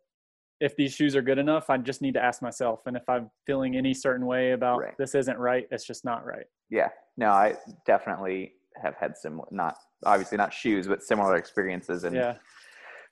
if 0.64 0.78
these 0.78 0.94
shoes 0.94 1.14
are 1.16 1.22
good 1.22 1.38
enough, 1.38 1.70
I 1.70 1.78
just 1.78 2.02
need 2.02 2.14
to 2.14 2.24
ask 2.24 2.42
myself. 2.42 2.84
And 2.86 2.96
if 2.96 3.04
I'm 3.10 3.30
feeling 3.46 3.76
any 3.76 3.94
certain 3.94 4.26
way 4.26 4.52
about 4.52 4.80
right. 4.80 4.98
this 4.98 5.14
isn't 5.14 5.38
right, 5.38 5.68
it's 5.72 5.86
just 5.86 6.06
not 6.06 6.26
right. 6.26 6.46
Yeah. 6.70 6.88
No, 7.18 7.32
I 7.32 7.56
definitely 7.86 8.54
have 8.82 8.96
had 8.96 9.18
similar, 9.18 9.48
not 9.52 9.76
obviously 10.06 10.38
not 10.38 10.54
shoes, 10.54 10.88
but 10.88 11.04
similar 11.04 11.36
experiences 11.36 12.06
and 12.06 12.16
yeah. 12.16 12.36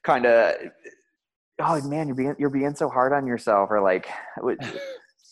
kind 0.04 0.26
of 0.26 0.56
oh 1.64 1.82
man, 1.88 2.08
you're 2.08 2.16
being 2.16 2.36
you're 2.40 2.50
being 2.50 2.76
so 2.76 2.90
hard 2.90 3.14
on 3.14 3.26
yourself, 3.28 3.70
or 3.72 3.82
like 3.82 4.08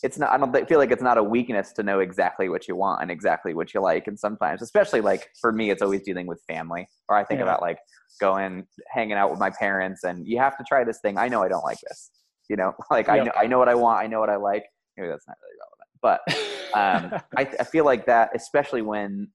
it's 0.03 0.17
not. 0.17 0.31
I 0.31 0.37
don't 0.37 0.67
feel 0.67 0.79
like 0.79 0.91
it's 0.91 1.01
not 1.01 1.17
a 1.17 1.23
weakness 1.23 1.73
to 1.73 1.83
know 1.83 1.99
exactly 1.99 2.49
what 2.49 2.67
you 2.67 2.75
want 2.75 3.01
and 3.01 3.11
exactly 3.11 3.53
what 3.53 3.73
you 3.73 3.81
like. 3.81 4.07
And 4.07 4.17
sometimes, 4.19 4.61
especially 4.61 5.01
like 5.01 5.29
for 5.41 5.51
me, 5.51 5.69
it's 5.69 5.81
always 5.81 6.03
dealing 6.03 6.27
with 6.27 6.41
family. 6.47 6.87
Or 7.09 7.17
I 7.17 7.23
think 7.23 7.39
yeah. 7.39 7.45
about 7.45 7.61
like 7.61 7.79
going 8.19 8.65
hanging 8.89 9.13
out 9.13 9.29
with 9.29 9.39
my 9.39 9.49
parents, 9.49 10.03
and 10.03 10.25
you 10.27 10.39
have 10.39 10.57
to 10.57 10.63
try 10.67 10.83
this 10.83 10.99
thing. 11.01 11.17
I 11.17 11.27
know 11.27 11.43
I 11.43 11.49
don't 11.49 11.63
like 11.63 11.79
this. 11.87 12.11
You 12.49 12.55
know, 12.55 12.73
like 12.91 13.07
yep. 13.07 13.19
I 13.19 13.23
know 13.23 13.31
I 13.37 13.47
know 13.47 13.59
what 13.59 13.69
I 13.69 13.75
want. 13.75 14.03
I 14.03 14.07
know 14.07 14.19
what 14.19 14.29
I 14.29 14.37
like. 14.37 14.65
Maybe 14.97 15.09
that's 15.09 15.27
not 15.27 15.37
really 15.43 15.57
relevant, 15.61 15.89
but 16.01 17.13
um, 17.13 17.21
I, 17.37 17.61
I 17.61 17.63
feel 17.63 17.85
like 17.85 18.05
that, 18.05 18.31
especially 18.35 18.81
when 18.81 19.29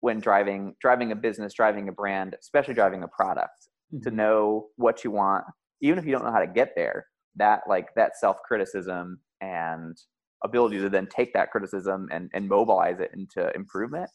when 0.00 0.20
driving 0.20 0.74
driving 0.80 1.12
a 1.12 1.16
business, 1.16 1.54
driving 1.54 1.88
a 1.88 1.92
brand, 1.92 2.36
especially 2.40 2.74
driving 2.74 3.02
a 3.02 3.08
product, 3.08 3.68
mm-hmm. 3.92 4.02
to 4.08 4.14
know 4.14 4.66
what 4.76 5.02
you 5.02 5.10
want 5.10 5.44
even 5.80 5.98
if 5.98 6.04
you 6.04 6.12
don't 6.12 6.24
know 6.24 6.32
how 6.32 6.40
to 6.40 6.46
get 6.46 6.72
there 6.76 7.06
that 7.36 7.62
like 7.68 7.94
that 7.94 8.16
self 8.16 8.38
criticism 8.42 9.18
and 9.40 9.96
ability 10.44 10.78
to 10.78 10.90
then 10.90 11.06
take 11.06 11.32
that 11.32 11.50
criticism 11.50 12.08
and, 12.12 12.30
and 12.34 12.48
mobilize 12.48 13.00
it 13.00 13.10
into 13.14 13.50
improvement 13.54 14.10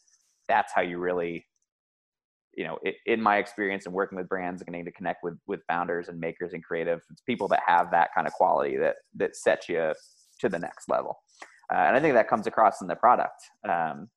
that's 0.48 0.72
how 0.74 0.80
you 0.80 0.98
really 0.98 1.46
you 2.56 2.64
know 2.64 2.78
it, 2.82 2.96
in 3.06 3.20
my 3.20 3.38
experience 3.38 3.86
and 3.86 3.94
working 3.94 4.16
with 4.16 4.28
brands 4.28 4.60
and 4.60 4.66
getting 4.66 4.84
to 4.84 4.92
connect 4.92 5.22
with 5.22 5.34
with 5.46 5.60
founders 5.68 6.08
and 6.08 6.18
makers 6.18 6.52
and 6.52 6.64
creative 6.64 7.00
it's 7.10 7.22
people 7.22 7.48
that 7.48 7.60
have 7.66 7.90
that 7.90 8.10
kind 8.14 8.26
of 8.26 8.32
quality 8.32 8.76
that 8.76 8.96
that 9.14 9.36
sets 9.36 9.68
you 9.68 9.92
to 10.38 10.48
the 10.48 10.58
next 10.58 10.88
level 10.88 11.18
uh, 11.72 11.78
and 11.78 11.96
i 11.96 12.00
think 12.00 12.14
that 12.14 12.28
comes 12.28 12.46
across 12.46 12.80
in 12.80 12.88
the 12.88 12.96
product 12.96 13.42
um, 13.68 14.08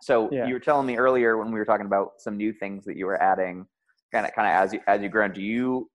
so 0.00 0.28
yeah. 0.30 0.46
you 0.46 0.54
were 0.54 0.60
telling 0.60 0.86
me 0.86 0.96
earlier 0.96 1.38
when 1.38 1.52
we 1.52 1.58
were 1.58 1.64
talking 1.64 1.86
about 1.86 2.12
some 2.18 2.36
new 2.36 2.52
things 2.52 2.84
that 2.84 2.96
you 2.96 3.06
were 3.06 3.20
adding 3.20 3.66
kind 4.12 4.24
of 4.24 4.32
kind 4.34 4.48
of 4.48 4.54
as 4.54 4.72
you 4.72 4.80
as 4.86 5.02
you 5.02 5.08
grow 5.08 5.28
do 5.28 5.42
you 5.42 5.88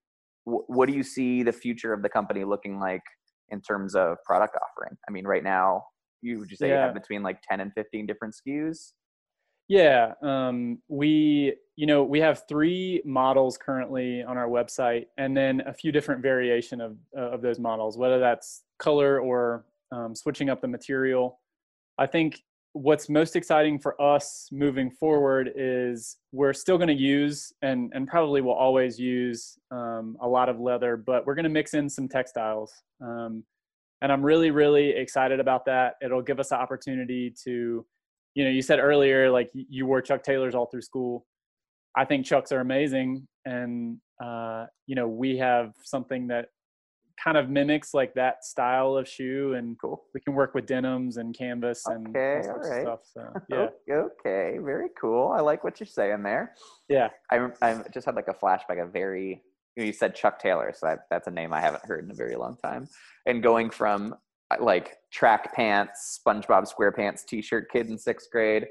what 0.46 0.88
do 0.88 0.96
you 0.96 1.04
see 1.04 1.44
the 1.44 1.52
future 1.52 1.94
of 1.94 2.02
the 2.02 2.10
company 2.10 2.44
looking 2.44 2.80
like 2.80 3.04
in 3.50 3.62
terms 3.62 3.96
of 3.96 4.18
product 4.26 4.56
offering? 4.56 4.98
I 5.08 5.12
mean, 5.12 5.26
right 5.26 5.44
now, 5.44 5.84
you 6.22 6.40
would 6.40 6.50
you 6.50 6.58
say 6.58 6.70
yeah. 6.70 6.76
you 6.76 6.80
have 6.82 6.94
between 6.94 7.24
like 7.24 7.40
10 7.50 7.60
and 7.60 7.72
15 7.74 8.06
different 8.06 8.36
SKUs? 8.36 8.94
Yeah, 9.70 10.14
um, 10.22 10.80
we 10.90 11.56
you 11.76 11.88
know, 11.88 12.04
we 12.04 12.20
have 12.20 12.44
three 12.48 13.02
models 13.06 13.58
currently 13.58 14.22
on 14.22 14.38
our 14.38 14.48
website, 14.48 15.06
and 15.18 15.36
then 15.36 15.62
a 15.66 15.74
few 15.74 15.92
different 15.92 16.22
variation 16.22 16.82
of 16.82 16.98
uh, 17.18 17.32
of 17.32 17.42
those 17.42 17.60
models, 17.60 17.98
whether 17.98 18.20
that's 18.20 18.64
color 18.80 19.20
or 19.20 19.66
um, 19.92 20.16
switching 20.16 20.50
up 20.50 20.62
the 20.62 20.68
material. 20.68 21.40
I 21.98 22.08
think 22.08 22.42
what's 22.74 23.08
most 23.08 23.36
exciting 23.36 23.80
for 23.80 24.00
us 24.02 24.50
moving 24.52 24.90
forward 24.90 25.52
is 25.56 26.18
we're 26.32 26.54
still 26.54 26.78
going 26.78 26.88
to 26.88 26.94
use 26.94 27.54
and 27.62 27.92
and 27.94 28.08
probably 28.08 28.42
will 28.42 28.54
always 28.54 29.00
use 29.00 29.58
um, 29.72 30.18
a 30.22 30.28
lot 30.28 30.50
of 30.50 30.60
leather, 30.60 30.98
but 30.98 31.26
we're 31.26 31.36
going 31.36 31.44
to 31.44 31.50
mix 31.50 31.76
in 31.76 31.88
some 31.88 32.08
textiles. 32.08 32.74
Um, 33.02 33.44
and 34.02 34.12
I'm 34.12 34.24
really 34.24 34.52
really 34.52 34.90
excited 34.90 35.40
about 35.40 35.66
that. 35.66 35.96
It'll 36.02 36.22
give 36.22 36.40
us 36.40 36.50
the 36.50 36.56
opportunity 36.56 37.34
to, 37.44 37.86
you 38.34 38.44
know, 38.44 38.50
you 38.50 38.62
said 38.62 38.80
earlier 38.80 39.30
like 39.30 39.52
you 39.54 39.86
wore 39.86 40.02
Chuck 40.02 40.24
Taylors 40.24 40.56
all 40.56 40.66
through 40.66 40.82
school. 40.82 41.26
I 41.96 42.06
think 42.06 42.26
Chucks 42.26 42.52
are 42.52 42.60
amazing, 42.60 43.28
and 43.46 43.98
uh, 44.22 44.66
you 44.88 44.96
know 44.96 45.08
we 45.08 45.38
have 45.38 45.74
something 45.84 46.28
that 46.28 46.48
kind 47.22 47.38
of 47.38 47.50
mimics 47.50 47.94
like 47.94 48.14
that 48.16 48.44
style 48.46 48.96
of 48.98 49.08
shoe, 49.08 49.54
and 49.54 49.78
Cool. 49.80 50.04
we 50.14 50.22
can 50.22 50.34
work 50.34 50.54
with 50.54 50.66
denims 50.66 51.18
and 51.18 51.36
canvas 51.38 51.86
and 51.88 52.08
Okay, 52.10 52.48
all 52.50 52.56
of 52.58 52.66
stuff. 52.66 53.00
So 53.04 53.34
yeah, 53.88 53.96
Okay, 53.96 54.58
very 54.62 54.90
cool. 55.00 55.32
I 55.32 55.40
like 55.42 55.64
what 55.64 55.80
you're 55.80 55.88
saying 55.88 56.24
there. 56.24 56.54
yeah, 56.90 57.10
I 57.32 57.50
I 57.62 57.82
just 57.94 58.06
had 58.06 58.16
like 58.16 58.28
a 58.28 58.34
flashback. 58.34 58.82
A 58.82 58.86
very 58.86 59.42
you, 59.76 59.92
said 59.92 60.14
Chuck 60.16 60.38
Taylor, 60.40 60.72
so 60.76 60.86
that, 60.86 61.00
that's 61.10 61.28
a 61.28 61.32
name 61.32 61.52
I 61.52 61.60
haven't 61.60 61.84
heard 61.86 62.04
in 62.06 62.12
a 62.12 62.14
very 62.14 62.36
long 62.36 62.56
time. 62.58 62.88
And 63.26 63.42
going 63.42 63.72
from 63.72 64.14
uh, 64.52 64.58
like 64.60 64.98
track 65.12 65.54
pants, 65.56 66.20
SpongeBob 66.24 66.72
SquarePants 66.72 67.26
T-shirt 67.26 67.72
kid 67.72 67.88
in 67.90 67.98
sixth 67.98 68.30
grade 68.32 68.68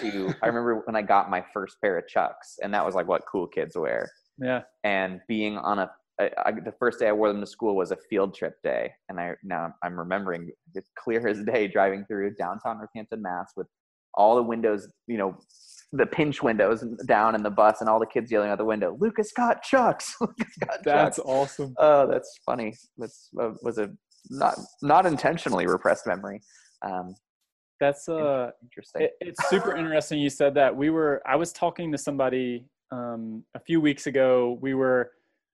to 0.00 0.32
I 0.42 0.46
remember 0.46 0.76
when 0.86 0.96
I 0.96 1.02
got 1.02 1.28
my 1.28 1.44
first 1.52 1.78
pair 1.82 1.98
of 1.98 2.08
Chucks, 2.08 2.58
and 2.62 2.72
that 2.72 2.84
was 2.86 2.94
like 2.94 3.06
what 3.06 3.22
cool 3.30 3.46
kids 3.46 3.76
wear. 3.76 4.10
yeah, 4.38 4.62
And 4.82 5.20
being 5.28 5.58
on 5.58 5.78
a 5.80 5.90
I, 6.20 6.30
I, 6.46 6.52
the 6.52 6.72
first 6.78 6.98
day 6.98 7.08
I 7.08 7.12
wore 7.12 7.28
them 7.28 7.40
to 7.40 7.46
school 7.46 7.76
was 7.76 7.90
a 7.90 7.96
field 8.08 8.34
trip 8.34 8.54
day, 8.62 8.90
and 9.08 9.20
I 9.20 9.34
now 9.42 9.72
I'm 9.82 9.98
remembering 9.98 10.50
it's 10.74 10.90
clear 10.98 11.26
as 11.28 11.42
day 11.44 11.68
driving 11.68 12.04
through 12.06 12.34
downtown 12.34 12.78
Northampton, 12.78 13.22
Mass, 13.22 13.52
with 13.56 13.66
all 14.14 14.36
the 14.36 14.42
windows, 14.42 14.88
you 15.06 15.18
know, 15.18 15.36
the 15.92 16.06
pinch 16.06 16.42
windows 16.42 16.82
down 17.06 17.34
in 17.34 17.42
the 17.42 17.50
bus, 17.50 17.80
and 17.80 17.90
all 17.90 18.00
the 18.00 18.06
kids 18.06 18.30
yelling 18.30 18.50
out 18.50 18.58
the 18.58 18.64
window, 18.64 18.96
"Lucas 18.98 19.32
got 19.32 19.62
Chucks! 19.62 20.16
Lucas 20.20 20.56
got 20.58 20.82
that's 20.84 21.16
Chucks!" 21.16 21.28
awesome. 21.28 21.74
Oh, 21.78 22.06
that's 22.06 22.38
funny. 22.46 22.74
That's 22.96 23.28
uh, 23.38 23.50
was 23.62 23.78
a 23.78 23.90
not 24.30 24.58
not 24.82 25.06
intentionally 25.06 25.66
repressed 25.66 26.06
memory. 26.06 26.40
Um, 26.82 27.14
That's 27.80 28.08
uh, 28.08 28.50
interesting. 28.62 29.02
it, 29.02 29.12
it's 29.20 29.48
super 29.48 29.76
interesting 29.76 30.18
you 30.18 30.30
said 30.30 30.54
that. 30.54 30.74
We 30.74 30.90
were 30.90 31.22
I 31.26 31.36
was 31.36 31.52
talking 31.52 31.92
to 31.92 31.98
somebody 31.98 32.66
um, 32.90 33.44
a 33.54 33.60
few 33.60 33.80
weeks 33.80 34.06
ago. 34.06 34.58
We 34.60 34.74
were 34.74 35.12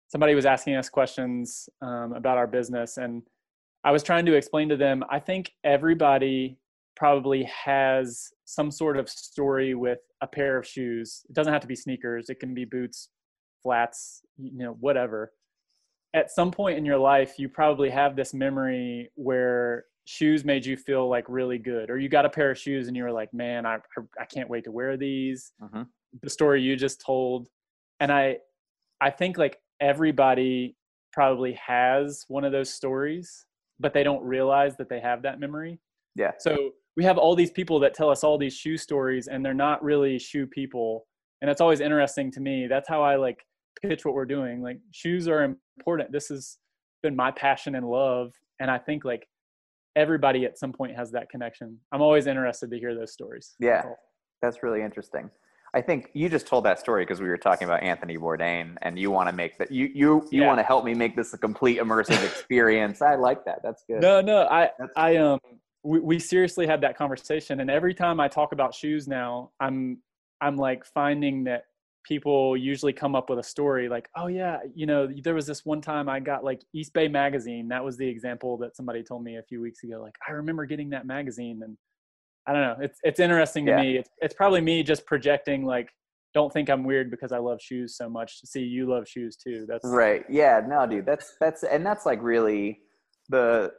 somebody 0.10 0.36
was 0.36 0.46
asking 0.46 0.76
us 0.76 0.90
questions 0.90 1.70
um, 1.82 2.14
about 2.14 2.38
our 2.38 2.48
business, 2.48 2.98
and 2.98 3.24
I 3.84 3.92
was 3.92 4.04
trying 4.04 4.26
to 4.26 4.34
explain 4.34 4.68
to 4.70 4.78
them. 4.78 5.04
I 5.10 5.20
think 5.20 5.54
everybody 5.64 6.58
probably 6.96 7.44
has 7.44 8.30
some 8.44 8.72
sort 8.72 8.98
of 8.98 9.08
story 9.08 9.74
with 9.74 10.00
a 10.22 10.28
pair 10.28 10.58
of 10.58 10.68
shoes. 10.68 11.22
It 11.30 11.34
doesn't 11.34 11.54
have 11.54 11.62
to 11.62 11.68
be 11.68 11.76
sneakers. 11.76 12.30
It 12.30 12.42
can 12.42 12.54
be 12.54 12.66
boots, 12.66 13.10
flats, 13.64 14.22
you 14.38 14.58
know, 14.58 14.76
whatever. 14.82 15.32
At 16.14 16.30
some 16.32 16.52
point 16.52 16.78
in 16.78 16.84
your 16.86 16.98
life, 16.98 17.36
you 17.38 17.48
probably 17.48 17.90
have 17.90 18.16
this 18.18 18.34
memory 18.34 19.10
where 19.16 19.86
shoes 20.06 20.44
made 20.44 20.66
you 20.66 20.76
feel 20.76 21.08
like 21.08 21.24
really 21.30 21.60
good, 21.60 21.90
or 21.90 21.98
you 22.00 22.10
got 22.10 22.26
a 22.26 22.30
pair 22.30 22.52
of 22.52 22.58
shoes 22.58 22.88
and 22.88 22.98
you 22.98 23.04
were 23.04 23.12
like, 23.12 23.34
"Man, 23.34 23.66
I 23.66 23.78
I 24.20 24.26
can't 24.26 24.50
wait 24.50 24.64
to 24.66 24.72
wear 24.72 24.98
these." 24.98 25.54
Mhm. 25.62 25.88
The 26.24 26.30
story 26.30 26.62
you 26.64 26.76
just 26.76 27.00
told, 27.00 27.48
and 28.00 28.12
I, 28.12 28.40
I 29.00 29.12
think 29.12 29.38
like 29.38 29.60
everybody 29.82 30.76
probably 31.14 31.54
has 31.54 32.26
one 32.28 32.44
of 32.44 32.52
those 32.52 32.74
stories, 32.74 33.46
but 33.80 33.94
they 33.94 34.04
don't 34.04 34.24
realize 34.24 34.78
that 34.78 34.90
they 34.90 35.00
have 35.00 35.22
that 35.24 35.40
memory. 35.40 35.80
Yeah. 36.16 36.32
So 36.40 36.72
we 36.98 37.04
have 37.04 37.18
all 37.18 37.36
these 37.36 37.52
people 37.52 37.80
that 37.80 37.94
tell 37.94 38.10
us 38.10 38.24
all 38.24 38.38
these 38.38 38.56
shoe 38.56 38.78
stories, 38.78 39.28
and 39.28 39.44
they're 39.46 39.54
not 39.54 39.84
really 39.84 40.20
shoe 40.20 40.48
people, 40.48 41.08
and 41.42 41.50
it's 41.50 41.62
always 41.62 41.80
interesting 41.80 42.32
to 42.32 42.42
me. 42.42 42.68
That's 42.68 42.90
how 42.90 43.02
I 43.02 43.16
like 43.16 43.44
pitch 43.82 44.06
what 44.06 44.14
we're 44.14 44.26
doing. 44.26 44.62
Like 44.62 44.80
shoes 44.92 45.28
are 45.28 45.56
important. 45.78 46.12
This 46.12 46.28
has 46.28 46.58
been 47.02 47.16
my 47.16 47.32
passion 47.32 47.76
and 47.76 47.88
love, 47.88 48.34
and 48.60 48.70
I 48.70 48.78
think 48.78 49.06
like 49.06 49.28
everybody 49.96 50.46
at 50.46 50.58
some 50.58 50.74
point 50.74 50.96
has 50.96 51.12
that 51.12 51.30
connection. 51.30 51.78
I'm 51.92 52.02
always 52.02 52.28
interested 52.28 52.70
to 52.72 52.78
hear 52.78 52.96
those 52.96 53.14
stories. 53.14 53.56
Yeah. 53.60 53.84
That's 54.42 54.64
really 54.64 54.82
interesting. 54.82 55.30
I 55.74 55.82
think 55.82 56.10
you 56.14 56.30
just 56.30 56.48
told 56.48 56.66
that 56.66 56.80
story 56.80 57.04
because 57.06 57.22
we 57.22 57.28
were 57.28 57.38
talking 57.38 57.66
about 57.68 57.84
Anthony 57.84 58.18
Bourdain, 58.18 58.76
and 58.82 58.98
you 58.98 59.12
want 59.12 59.30
to 59.30 59.36
make 59.36 59.58
that 59.60 59.72
you 59.72 59.90
you 59.94 60.28
you 60.32 60.42
Yeah. 60.42 60.48
want 60.48 60.60
to 60.60 60.64
help 60.64 60.84
me 60.84 60.94
make 60.94 61.16
this 61.16 61.34
a 61.34 61.38
complete 61.38 61.80
immersive 61.80 62.24
experience. 62.26 63.02
I 63.02 63.16
like 63.16 63.46
that. 63.46 63.60
That's 63.64 63.84
good. 63.88 64.02
No, 64.02 64.22
no, 64.22 64.48
I, 64.48 64.62
That's- 64.80 64.90
I, 64.96 65.18
um, 65.18 65.40
we, 65.84 66.00
we 66.00 66.20
seriously 66.20 66.66
had 66.66 66.82
that 66.82 66.98
conversation, 66.98 67.60
and 67.60 67.70
every 67.70 67.94
time 67.94 68.20
I 68.20 68.28
talk 68.28 68.52
about 68.52 68.74
shoes 68.74 69.08
now, 69.08 69.52
I'm, 69.60 70.00
I'm 70.42 70.58
like 70.58 70.86
finding 70.86 71.44
that 71.46 71.66
people 72.04 72.58
usually 72.58 72.94
come 72.94 73.14
up 73.16 73.30
with 73.30 73.40
a 73.40 73.44
story 73.44 73.88
like, 73.90 74.10
oh 74.16 74.28
yeah, 74.28 74.60
you 74.74 74.86
know, 74.88 75.08
there 75.24 75.36
was 75.36 75.46
this 75.46 75.66
one 75.66 75.82
time 75.82 76.10
I 76.10 76.20
got 76.20 76.44
like 76.44 76.62
East 76.74 76.94
Bay 76.94 77.08
magazine. 77.08 77.68
That 77.68 77.84
was 77.84 77.98
the 77.98 78.08
example 78.08 78.58
that 78.58 78.76
somebody 78.76 79.04
told 79.04 79.24
me 79.24 79.38
a 79.38 79.44
few 79.44 79.62
weeks 79.62 79.84
ago. 79.84 80.02
Like, 80.02 80.16
I 80.28 80.32
remember 80.32 80.66
getting 80.66 80.90
that 80.90 81.06
magazine, 81.06 81.62
and 81.64 81.78
I 82.50 82.54
don't 82.54 82.62
know, 82.62 82.84
it's 82.84 83.00
it's 83.04 83.20
interesting 83.20 83.66
to 83.68 83.72
Yeah. 83.74 83.82
me. 83.82 83.98
It's 83.98 84.10
it's 84.22 84.34
probably 84.34 84.62
me 84.62 84.82
just 84.84 85.06
projecting 85.06 85.66
like. 85.66 85.90
Don't 86.36 86.54
think 86.54 86.70
I'm 86.70 86.84
weird 86.84 87.10
because 87.10 87.32
I 87.32 87.40
love 87.40 87.60
shoes 87.60 87.98
so 87.98 88.08
much. 88.08 88.42
See, 88.46 88.62
you 88.62 88.88
love 88.88 89.08
shoes 89.08 89.36
too. 89.36 89.66
That's 89.68 89.84
Right. 89.84 90.24
Yeah. 90.30 90.62
No, 90.68 90.86
dude. 90.86 91.06
That's 91.08 91.36
that's 91.40 91.64
and 91.64 91.84
that's 91.84 92.06
like 92.06 92.22
really 92.22 92.82
the 93.30 93.72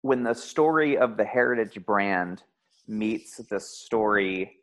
when 0.00 0.22
the 0.22 0.34
story 0.34 0.96
of 0.96 1.18
the 1.18 1.24
heritage 1.24 1.84
brand 1.84 2.42
meets 2.88 3.36
the 3.36 3.60
story 3.60 4.56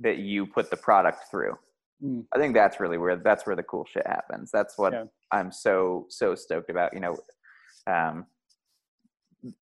that 0.00 0.18
you 0.18 0.46
put 0.46 0.70
the 0.70 0.76
product 0.76 1.30
through. 1.30 1.56
Mm. 2.04 2.26
I 2.34 2.38
think 2.38 2.52
that's 2.52 2.78
really 2.78 2.98
where 2.98 3.16
that's 3.16 3.46
where 3.46 3.56
the 3.56 3.62
cool 3.62 3.86
shit 3.90 4.06
happens. 4.06 4.50
That's 4.50 4.76
what 4.76 4.92
Yeah. 4.92 5.04
I'm 5.30 5.50
so 5.50 6.04
so 6.10 6.34
stoked 6.34 6.68
about. 6.68 6.92
You 6.92 7.00
know, 7.00 7.16
um, 7.86 8.26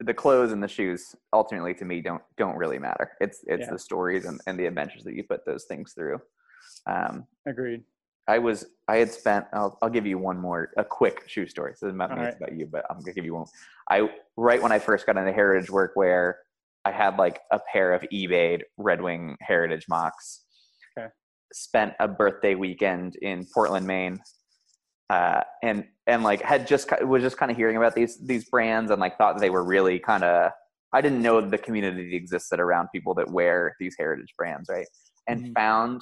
the 0.00 0.14
clothes 0.14 0.52
and 0.52 0.62
the 0.62 0.68
shoes 0.68 1.14
ultimately 1.32 1.74
to 1.74 1.84
me 1.84 2.00
don't 2.00 2.22
don't 2.36 2.56
really 2.56 2.78
matter. 2.78 3.12
It's 3.20 3.42
it's 3.46 3.62
Yeah. 3.66 3.70
the 3.72 3.78
stories 3.78 4.24
and, 4.26 4.40
and 4.46 4.58
the 4.58 4.66
adventures 4.66 5.04
that 5.04 5.14
you 5.14 5.24
put 5.24 5.44
those 5.46 5.64
things 5.64 5.92
through. 5.92 6.20
Um, 6.86 7.26
agreed. 7.46 7.84
I 8.28 8.38
was 8.38 8.66
I 8.88 8.96
had 8.96 9.10
spent 9.10 9.46
I'll 9.52 9.78
I'll 9.82 9.90
give 9.90 10.06
you 10.06 10.18
one 10.18 10.38
more 10.38 10.70
a 10.76 10.84
quick 10.84 11.24
shoe 11.28 11.46
story. 11.46 11.72
So 11.76 11.86
it's 11.88 11.96
not 11.96 12.10
me, 12.10 12.20
All 12.20 12.26
it's 12.26 12.36
about 12.36 12.52
you, 12.56 12.66
but 12.66 12.84
I'm 12.90 13.00
gonna 13.00 13.14
give 13.14 13.24
you 13.24 13.34
one. 13.34 13.46
I 13.90 14.08
right 14.36 14.62
when 14.62 14.72
I 14.72 14.78
first 14.78 15.06
got 15.06 15.16
into 15.16 15.32
heritage 15.32 15.70
work 15.70 15.92
where 15.94 16.38
I 16.84 16.90
had 16.92 17.16
like 17.18 17.40
a 17.50 17.58
pair 17.72 17.92
of 17.92 18.02
eBay 18.12 18.60
Red 18.76 19.00
Wing 19.02 19.36
Heritage 19.40 19.86
mocks. 19.88 20.44
Okay. 20.96 21.08
Spent 21.52 21.94
a 22.00 22.06
birthday 22.08 22.54
weekend 22.54 23.16
in 23.16 23.46
Portland, 23.52 23.86
Maine, 23.86 24.20
uh, 25.10 25.42
and 25.62 25.84
and 26.06 26.22
like 26.22 26.40
had 26.40 26.66
just 26.66 26.88
was 27.02 27.22
just 27.22 27.36
kind 27.36 27.50
of 27.50 27.56
hearing 27.56 27.76
about 27.76 27.94
these 27.94 28.16
these 28.24 28.48
brands 28.48 28.90
and 28.90 29.00
like 29.00 29.18
thought 29.18 29.38
they 29.40 29.50
were 29.50 29.64
really 29.64 29.98
kind 29.98 30.24
of. 30.24 30.52
I 30.92 31.00
didn't 31.00 31.22
know 31.22 31.40
the 31.40 31.58
community 31.58 32.16
existed 32.16 32.58
around 32.58 32.88
people 32.92 33.14
that 33.14 33.30
wear 33.30 33.76
these 33.78 33.94
heritage 33.96 34.34
brands, 34.36 34.68
right? 34.68 34.86
And 35.28 35.44
Mhm. 35.44 35.54
found 35.54 36.00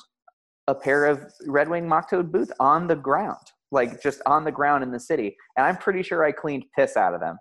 a 0.66 0.74
pair 0.74 1.04
of 1.04 1.30
Red 1.46 1.68
Wing 1.68 1.86
mock 1.86 2.08
toed 2.08 2.32
boots 2.32 2.52
on 2.58 2.86
the 2.86 2.96
ground, 2.96 3.52
like 3.70 4.02
just 4.02 4.22
on 4.24 4.44
the 4.44 4.52
ground 4.52 4.82
in 4.82 4.90
the 4.90 5.00
city. 5.00 5.36
And 5.56 5.66
I'm 5.66 5.76
pretty 5.76 6.02
sure 6.02 6.24
I 6.24 6.32
cleaned 6.32 6.64
piss 6.74 6.96
out 6.96 7.12
of 7.14 7.20
them, 7.20 7.38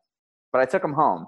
but 0.51 0.62
I 0.62 0.65
took 0.65 0.81
them 0.81 0.93
home. 0.93 1.27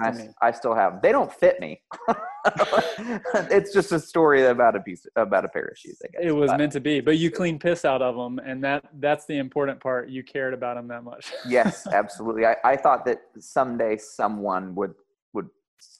I, 0.00 0.10
Destiny. 0.10 0.28
I 0.40 0.52
still 0.52 0.74
have 0.74 0.92
them. 0.92 1.00
They 1.02 1.12
don't 1.12 1.32
fit 1.32 1.60
me. 1.60 1.82
it's 3.50 3.72
just 3.72 3.92
a 3.92 3.98
story 3.98 4.46
about 4.46 4.76
a 4.76 4.80
piece 4.80 5.06
about 5.16 5.44
a 5.44 5.48
pair 5.48 5.64
of 5.64 5.78
shoes. 5.78 6.00
I 6.04 6.08
guess 6.08 6.20
it 6.24 6.32
was 6.32 6.50
But 6.50 6.58
meant 6.58 6.72
to 6.72 6.80
be 6.80 7.00
but 7.00 7.18
you 7.18 7.30
cleaned 7.30 7.60
piss 7.60 7.84
out 7.84 8.02
of 8.02 8.16
them 8.16 8.38
and 8.38 8.62
that 8.64 8.84
that's 8.98 9.26
the 9.26 9.38
important 9.38 9.80
part 9.80 10.08
you 10.08 10.22
cared 10.22 10.54
about 10.54 10.76
them 10.76 10.88
that 10.88 11.04
much 11.04 11.32
yes, 11.48 11.86
absolutely. 11.86 12.46
I, 12.46 12.56
I 12.64 12.76
thought 12.76 13.04
that 13.06 13.22
someday 13.38 13.96
someone 13.96 14.74
would 14.74 14.94
would 15.32 15.48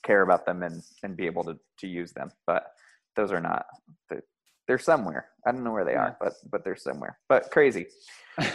care 0.03 0.23
about 0.23 0.47
them 0.47 0.63
and 0.63 0.83
and 1.03 1.17
be 1.17 1.27
able 1.27 1.45
to 1.45 1.59
to 1.79 1.87
use 1.87 2.13
them, 2.13 2.31
but 2.47 2.73
those 3.17 3.33
are 3.33 3.41
not. 3.41 3.67
They're, 4.09 4.23
they're 4.69 4.79
somewhere. 4.79 5.29
I 5.47 5.53
don't 5.53 5.65
know 5.65 5.73
where 5.73 5.85
they 5.85 5.95
are, 5.95 6.17
but 6.21 6.35
but 6.51 6.65
they're 6.65 6.77
somewhere. 6.77 7.19
But 7.29 7.51
crazy. 7.51 7.87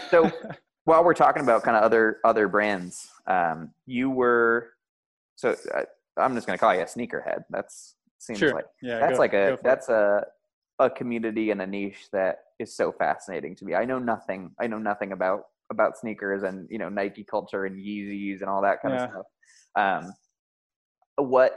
So 0.10 0.32
while 0.86 1.04
we're 1.04 1.14
talking 1.14 1.44
about 1.44 1.64
kind 1.64 1.78
of 1.78 1.84
other 1.84 2.18
other 2.24 2.48
brands, 2.48 3.10
um, 3.28 3.72
you 3.86 4.10
were 4.10 4.70
so 5.36 5.56
uh, 5.74 5.84
I'm 6.18 6.36
just 6.36 6.48
going 6.48 6.58
to 6.58 6.62
call 6.62 6.74
you 6.76 6.82
a 6.82 6.86
sneakerhead. 6.86 7.44
That's 7.50 7.96
seems 8.20 8.38
sure 8.40 8.54
like 8.54 8.66
yeah 8.84 9.00
that's 9.00 9.14
go- 9.14 9.20
like 9.20 9.34
a 9.34 9.46
for 9.48 9.54
it. 9.54 9.60
that's 9.64 9.90
a 9.90 10.26
a 10.80 10.90
community 10.90 11.52
and 11.52 11.62
a 11.62 11.68
niche 11.68 12.08
that 12.12 12.38
is 12.60 12.76
so 12.76 12.92
fascinating 12.92 13.56
to 13.56 13.66
me. 13.66 13.76
I 13.76 13.86
know 13.86 14.00
nothing. 14.00 14.52
I 14.60 14.68
know 14.68 14.78
nothing 14.80 15.12
about 15.12 15.44
about 15.72 15.98
sneakers 15.98 16.44
and 16.44 16.68
you 16.70 16.78
know 16.78 16.90
Nike 16.90 17.24
culture 17.24 17.66
and 17.66 17.78
Yeezys 17.78 18.42
and 18.42 18.50
all 18.50 18.62
that 18.64 18.82
kind 18.82 18.94
Yeah. 18.96 19.04
of 19.06 19.10
stuff. 19.12 19.26
Um, 19.76 20.14
what 21.26 21.54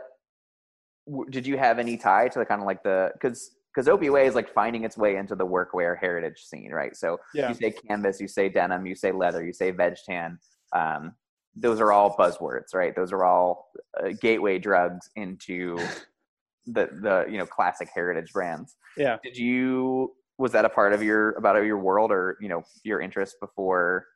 w- 1.06 1.28
did 1.30 1.46
you 1.46 1.56
have 1.58 1.78
any 1.78 1.96
tie 1.96 2.28
to 2.28 2.38
the 2.38 2.44
kind 2.46 2.60
of 2.60 2.66
like 2.66 2.82
the 2.82 3.10
because 3.14 3.56
because 3.74 3.88
OPUA 3.88 4.24
is 4.26 4.34
like 4.36 4.52
finding 4.54 4.84
its 4.84 4.96
way 4.96 5.16
into 5.16 5.34
the 5.34 5.44
workwear 5.46 5.98
heritage 5.98 6.38
scene, 6.44 6.70
right? 6.70 6.94
So 6.96 7.18
Yeah. 7.34 7.48
you 7.48 7.54
say 7.54 7.72
canvas, 7.72 8.20
you 8.20 8.28
say 8.28 8.48
denim, 8.48 8.86
you 8.86 8.94
say 8.94 9.10
leather, 9.10 9.44
you 9.44 9.52
say 9.52 9.72
veg 9.72 9.96
tan. 10.08 10.38
Um, 10.72 11.14
those 11.56 11.80
are 11.80 11.92
all 11.92 12.16
buzzwords, 12.16 12.74
right? 12.74 12.94
Those 12.94 13.12
are 13.12 13.24
all 13.24 13.68
uh, 14.02 14.10
gateway 14.20 14.58
drugs 14.58 15.10
into 15.16 15.76
the 16.66 16.88
the 17.02 17.26
you 17.30 17.38
know 17.38 17.46
classic 17.46 17.88
heritage 17.94 18.32
brands. 18.32 18.76
Yeah. 18.96 19.18
Did 19.22 19.36
you 19.36 20.14
was 20.38 20.52
that 20.52 20.64
a 20.64 20.68
part 20.68 20.92
of 20.92 21.02
your 21.02 21.30
about 21.32 21.62
your 21.64 21.78
world 21.78 22.10
or 22.10 22.36
you 22.40 22.48
know 22.48 22.62
your 22.82 23.00
interest 23.00 23.36
before? 23.40 24.06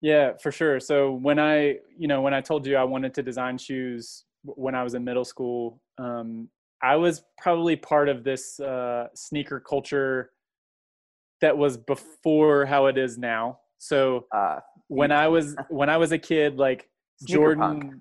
Yeah, 0.00 0.32
for 0.42 0.52
sure. 0.52 0.80
So 0.80 1.12
when 1.12 1.38
I, 1.38 1.78
you 1.96 2.08
know, 2.08 2.20
when 2.20 2.34
I 2.34 2.42
told 2.42 2.66
you 2.66 2.76
I 2.76 2.84
wanted 2.84 3.14
to 3.14 3.22
design 3.22 3.56
shoes 3.56 4.24
when 4.42 4.74
I 4.74 4.82
was 4.82 4.92
in 4.92 5.02
middle 5.02 5.24
school, 5.24 5.80
um, 5.96 6.50
I 6.82 6.96
was 6.96 7.22
probably 7.38 7.76
part 7.76 8.10
of 8.10 8.22
this 8.22 8.60
uh, 8.60 9.08
sneaker 9.14 9.60
culture 9.60 10.32
that 11.40 11.56
was 11.56 11.78
before 11.78 12.66
how 12.66 12.84
it 12.86 12.98
is 12.98 13.16
now. 13.16 13.60
So 13.78 14.26
Uh, 14.30 14.60
when 14.88 15.12
I 15.12 15.28
was 15.28 15.56
when 15.68 15.88
I 15.90 15.96
was 15.96 16.12
a 16.12 16.18
kid, 16.18 16.56
like 16.58 16.88
Sneaker 17.18 17.38
Jordan, 17.38 17.60
punk. 17.60 17.94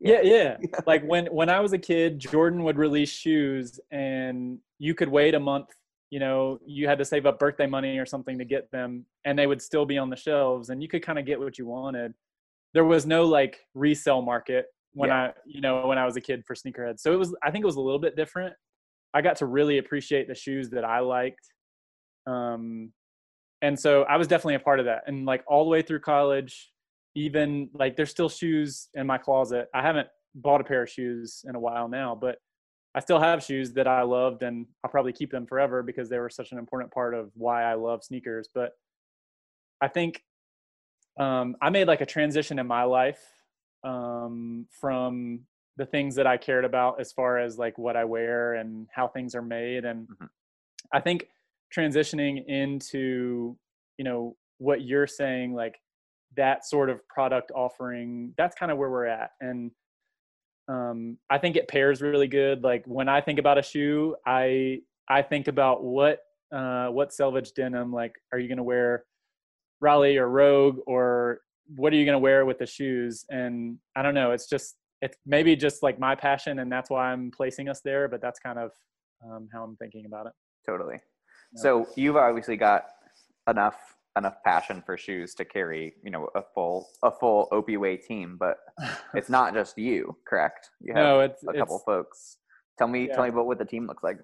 yeah, 0.00 0.20
yeah, 0.22 0.56
like 0.86 1.04
when 1.04 1.26
when 1.26 1.48
I 1.48 1.60
was 1.60 1.72
a 1.72 1.78
kid, 1.78 2.18
Jordan 2.18 2.64
would 2.64 2.76
release 2.78 3.10
shoes, 3.10 3.78
and 3.90 4.58
you 4.78 4.94
could 4.94 5.08
wait 5.08 5.34
a 5.34 5.40
month. 5.40 5.68
You 6.10 6.20
know, 6.20 6.58
you 6.64 6.86
had 6.86 6.98
to 6.98 7.04
save 7.04 7.26
up 7.26 7.38
birthday 7.40 7.66
money 7.66 7.98
or 7.98 8.06
something 8.06 8.38
to 8.38 8.44
get 8.44 8.70
them, 8.70 9.04
and 9.24 9.38
they 9.38 9.46
would 9.46 9.60
still 9.60 9.84
be 9.84 9.98
on 9.98 10.10
the 10.10 10.16
shelves, 10.16 10.70
and 10.70 10.80
you 10.82 10.88
could 10.88 11.02
kind 11.02 11.18
of 11.18 11.26
get 11.26 11.40
what 11.40 11.58
you 11.58 11.66
wanted. 11.66 12.14
There 12.72 12.84
was 12.84 13.04
no 13.06 13.24
like 13.24 13.58
resale 13.74 14.22
market 14.22 14.66
when 14.92 15.08
Yeah. 15.10 15.22
I, 15.22 15.32
you 15.46 15.60
know, 15.60 15.86
when 15.86 15.98
I 15.98 16.04
was 16.04 16.16
a 16.16 16.20
kid 16.20 16.44
for 16.46 16.54
sneakerheads. 16.54 17.00
So 17.00 17.12
it 17.12 17.16
was, 17.16 17.34
I 17.42 17.50
think 17.50 17.62
it 17.62 17.66
was 17.66 17.76
a 17.76 17.80
little 17.80 17.98
bit 17.98 18.14
different. 18.16 18.54
I 19.12 19.22
got 19.22 19.36
to 19.36 19.46
really 19.46 19.78
appreciate 19.78 20.28
the 20.28 20.34
shoes 20.34 20.70
that 20.70 20.84
I 20.84 21.00
liked. 21.00 21.48
Um, 22.26 22.92
and 23.64 23.80
so 23.80 24.02
I 24.02 24.18
was 24.18 24.28
definitely 24.28 24.56
a 24.56 24.60
part 24.60 24.78
of 24.78 24.84
that. 24.84 25.04
And 25.06 25.24
like 25.24 25.42
all 25.46 25.64
the 25.64 25.70
way 25.70 25.80
through 25.80 26.00
college, 26.00 26.70
even 27.14 27.70
like 27.72 27.96
there's 27.96 28.10
still 28.10 28.28
shoes 28.28 28.88
in 28.92 29.06
my 29.06 29.16
closet. 29.16 29.70
I 29.72 29.80
haven't 29.80 30.08
bought 30.34 30.60
a 30.60 30.64
pair 30.64 30.82
of 30.82 30.90
shoes 30.90 31.46
in 31.48 31.54
a 31.54 31.58
while 31.58 31.88
now, 31.88 32.14
but 32.14 32.36
I 32.94 33.00
still 33.00 33.18
have 33.18 33.42
shoes 33.42 33.72
that 33.72 33.86
I 33.86 34.02
loved 34.02 34.42
and 34.42 34.66
I'll 34.84 34.90
probably 34.90 35.14
keep 35.14 35.30
them 35.30 35.46
forever 35.46 35.82
because 35.82 36.10
they 36.10 36.18
were 36.18 36.28
such 36.28 36.52
an 36.52 36.58
important 36.58 36.92
part 36.92 37.14
of 37.14 37.30
why 37.36 37.62
I 37.62 37.72
love 37.72 38.04
sneakers. 38.04 38.50
But 38.54 38.72
I 39.80 39.88
think 39.88 40.22
um, 41.18 41.56
I 41.62 41.70
made 41.70 41.88
like 41.88 42.02
a 42.02 42.06
transition 42.06 42.58
in 42.58 42.66
my 42.66 42.82
life 42.82 43.22
um, 43.82 44.66
from 44.78 45.40
the 45.78 45.86
things 45.86 46.16
that 46.16 46.26
I 46.26 46.36
cared 46.36 46.66
about 46.66 47.00
as 47.00 47.12
far 47.12 47.38
as 47.38 47.56
like 47.56 47.78
what 47.78 47.96
I 47.96 48.04
wear 48.04 48.54
and 48.54 48.88
how 48.94 49.08
things 49.08 49.34
are 49.34 49.42
made. 49.42 49.86
And 49.86 50.06
Mhm. 50.06 50.28
I 50.92 51.00
think 51.00 51.30
transitioning 51.76 52.46
into, 52.46 53.56
you 53.98 54.04
know, 54.04 54.36
what 54.58 54.82
you're 54.82 55.06
saying, 55.06 55.54
like 55.54 55.76
that 56.36 56.66
sort 56.66 56.90
of 56.90 57.06
product 57.08 57.50
offering, 57.54 58.32
that's 58.36 58.56
kind 58.56 58.72
of 58.72 58.78
where 58.78 58.90
we're 58.90 59.06
at. 59.06 59.30
And 59.40 59.70
um, 60.68 61.18
I 61.30 61.38
think 61.38 61.56
it 61.56 61.68
pairs 61.68 62.00
really 62.00 62.28
good. 62.28 62.62
Like 62.62 62.84
when 62.86 63.08
I 63.08 63.20
think 63.20 63.38
about 63.38 63.58
a 63.58 63.62
shoe, 63.62 64.16
I 64.26 64.80
I 65.08 65.22
think 65.22 65.48
about 65.48 65.84
what 65.84 66.20
uh, 66.52 66.88
what 66.88 67.12
selvage 67.12 67.52
denim. 67.52 67.92
Like, 67.92 68.14
are 68.32 68.38
you 68.38 68.48
going 68.48 68.58
to 68.58 68.64
wear 68.64 69.04
Raleigh 69.80 70.16
or 70.16 70.28
Rogue, 70.28 70.78
or 70.86 71.40
what 71.76 71.92
are 71.92 71.96
you 71.96 72.04
going 72.04 72.14
to 72.14 72.20
wear 72.20 72.46
with 72.46 72.58
the 72.58 72.66
shoes? 72.66 73.24
And 73.30 73.78
I 73.96 74.02
don't 74.02 74.14
know. 74.14 74.30
It's 74.30 74.48
just 74.48 74.76
it's 75.02 75.16
maybe 75.26 75.56
just 75.56 75.82
like 75.82 75.98
my 75.98 76.14
passion, 76.14 76.60
and 76.60 76.72
that's 76.72 76.88
why 76.88 77.12
I'm 77.12 77.30
placing 77.30 77.68
us 77.68 77.80
there. 77.84 78.08
But 78.08 78.22
that's 78.22 78.38
kind 78.38 78.58
of 78.58 78.70
um, 79.24 79.48
how 79.52 79.62
I'm 79.64 79.76
thinking 79.76 80.06
about 80.06 80.26
it. 80.26 80.32
Totally. 80.66 80.96
So 81.56 81.86
you've 81.96 82.16
obviously 82.16 82.56
got 82.56 82.86
enough 83.48 83.76
enough 84.16 84.36
passion 84.44 84.82
for 84.86 84.96
shoes 84.96 85.34
to 85.34 85.44
carry 85.44 85.94
you 86.04 86.10
know 86.10 86.28
a 86.34 86.42
full 86.54 86.88
a 87.02 87.10
full 87.10 87.48
OPUA 87.52 88.04
team, 88.04 88.36
but 88.38 88.58
it's 89.14 89.28
not 89.28 89.54
just 89.54 89.76
you, 89.78 90.16
correct? 90.26 90.70
You 90.80 90.94
have 90.94 91.02
no, 91.02 91.20
it's 91.20 91.42
a 91.42 91.52
couple 91.52 91.76
it's, 91.76 91.84
folks. 91.84 92.36
Tell 92.78 92.88
me, 92.88 93.06
Yeah. 93.06 93.14
tell 93.14 93.24
me 93.24 93.30
about 93.30 93.46
what 93.46 93.58
the 93.58 93.64
team 93.64 93.86
looks 93.86 94.02
like. 94.02 94.18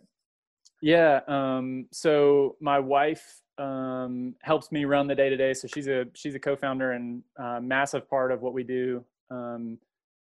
Yeah. 0.83 1.21
Um, 1.29 1.87
so 1.93 2.57
my 2.61 2.79
wife 2.79 3.43
um, 3.59 4.35
helps 4.43 4.73
me 4.73 4.85
run 4.87 5.07
the 5.07 5.15
day 5.15 5.29
to 5.29 5.37
day. 5.37 5.55
So 5.55 5.69
she's 5.69 5.89
a 5.89 6.07
she's 6.15 6.35
a 6.35 6.39
co-founder 6.41 6.93
and 6.93 7.23
uh, 7.39 7.61
massive 7.61 8.09
part 8.09 8.33
of 8.33 8.41
what 8.41 8.55
we 8.55 8.63
do. 8.65 9.05
Um, 9.31 9.79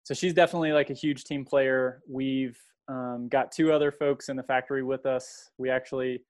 so 0.03 0.13
she's 0.13 0.33
definitely 0.33 0.71
like 0.71 0.89
a 0.89 0.93
huge 0.93 1.25
team 1.25 1.43
player. 1.43 2.01
We've 2.07 2.57
um, 2.87 3.27
got 3.29 3.51
two 3.51 3.73
other 3.73 3.91
folks 3.91 4.29
in 4.29 4.37
the 4.37 4.43
factory 4.43 4.83
with 4.83 5.05
us. 5.05 5.51
We 5.57 5.69
actually 5.69 6.23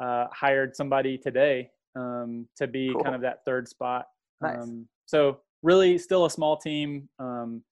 uh, 0.00 0.26
hired 0.32 0.76
somebody 0.76 1.18
today 1.18 1.70
um, 1.94 2.46
to 2.56 2.66
be 2.66 2.90
Cool. 2.92 3.02
kind 3.02 3.14
of 3.14 3.20
that 3.22 3.44
third 3.44 3.68
spot. 3.68 4.06
Nice. 4.40 4.62
Um, 4.62 4.86
so 5.06 5.38
really, 5.62 5.98
still 5.98 6.26
a 6.26 6.30
small 6.30 6.56
team, 6.56 7.08
um, 7.18 7.62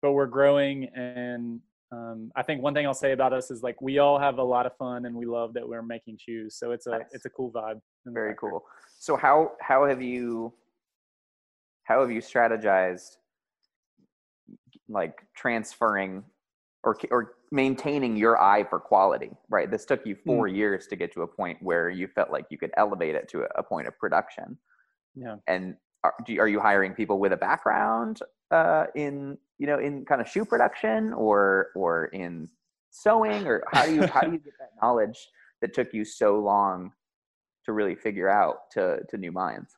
but 0.00 0.12
we're 0.12 0.26
growing. 0.26 0.84
And 0.94 1.60
um, 1.90 2.30
I 2.36 2.42
think 2.42 2.62
one 2.62 2.74
thing 2.74 2.86
I'll 2.86 2.94
say 2.94 3.12
about 3.12 3.32
us 3.32 3.50
is 3.50 3.62
like 3.62 3.80
we 3.82 3.98
all 3.98 4.18
have 4.18 4.38
a 4.38 4.42
lot 4.42 4.66
of 4.66 4.76
fun, 4.76 5.06
and 5.06 5.14
we 5.14 5.26
love 5.26 5.52
that 5.54 5.68
we're 5.68 5.82
making 5.82 6.18
shoes. 6.18 6.56
So 6.56 6.70
it's 6.72 6.86
a 6.86 6.90
Nice. 6.90 7.02
it's 7.12 7.24
a 7.24 7.30
cool 7.30 7.50
vibe. 7.50 7.80
Very 8.06 8.34
cool. 8.38 8.64
So 8.98 9.16
how 9.16 9.52
how 9.60 9.86
have 9.86 10.00
you 10.00 10.52
how 11.84 12.00
have 12.00 12.10
you 12.10 12.20
strategized 12.20 13.16
like 14.88 15.22
transferring 15.36 16.22
or 16.84 16.96
or 17.10 17.34
maintaining 17.50 18.16
your 18.16 18.40
eye 18.40 18.64
for 18.64 18.80
quality, 18.80 19.30
right? 19.48 19.70
This 19.70 19.84
took 19.84 20.06
you 20.06 20.16
4 20.26 20.48
years 20.48 20.86
to 20.88 20.96
get 20.96 21.12
to 21.12 21.22
a 21.22 21.26
point 21.26 21.58
where 21.62 21.90
you 21.90 22.08
felt 22.08 22.30
like 22.30 22.46
you 22.50 22.58
could 22.58 22.72
elevate 22.76 23.14
it 23.14 23.28
to 23.30 23.46
a, 23.56 23.62
point 23.62 23.86
of 23.86 23.98
production. 23.98 24.58
Yeah. 25.14 25.36
And 25.46 25.76
are, 26.02 26.14
do 26.26 26.32
you, 26.32 26.40
are 26.40 26.48
you 26.48 26.60
hiring 26.60 26.94
people 26.94 27.18
with 27.18 27.32
a 27.32 27.36
background 27.36 28.20
uh, 28.50 28.86
in 28.94 29.38
you 29.58 29.66
know 29.66 29.78
in 29.78 30.04
kind 30.04 30.20
of 30.20 30.28
shoe 30.28 30.44
production 30.44 31.12
or 31.12 31.68
or 31.74 32.06
in 32.06 32.48
sewing 32.90 33.46
or 33.46 33.62
how 33.72 33.86
do 33.86 33.94
you 33.94 34.06
how 34.06 34.20
do 34.20 34.32
you 34.32 34.38
get 34.38 34.54
that 34.58 34.70
knowledge 34.82 35.28
that 35.60 35.72
took 35.74 35.94
you 35.94 36.04
so 36.04 36.38
long 36.38 36.92
to 37.64 37.72
really 37.72 37.94
figure 37.94 38.28
out 38.28 38.70
to 38.72 39.00
to 39.08 39.16
new 39.16 39.32
minds? 39.32 39.76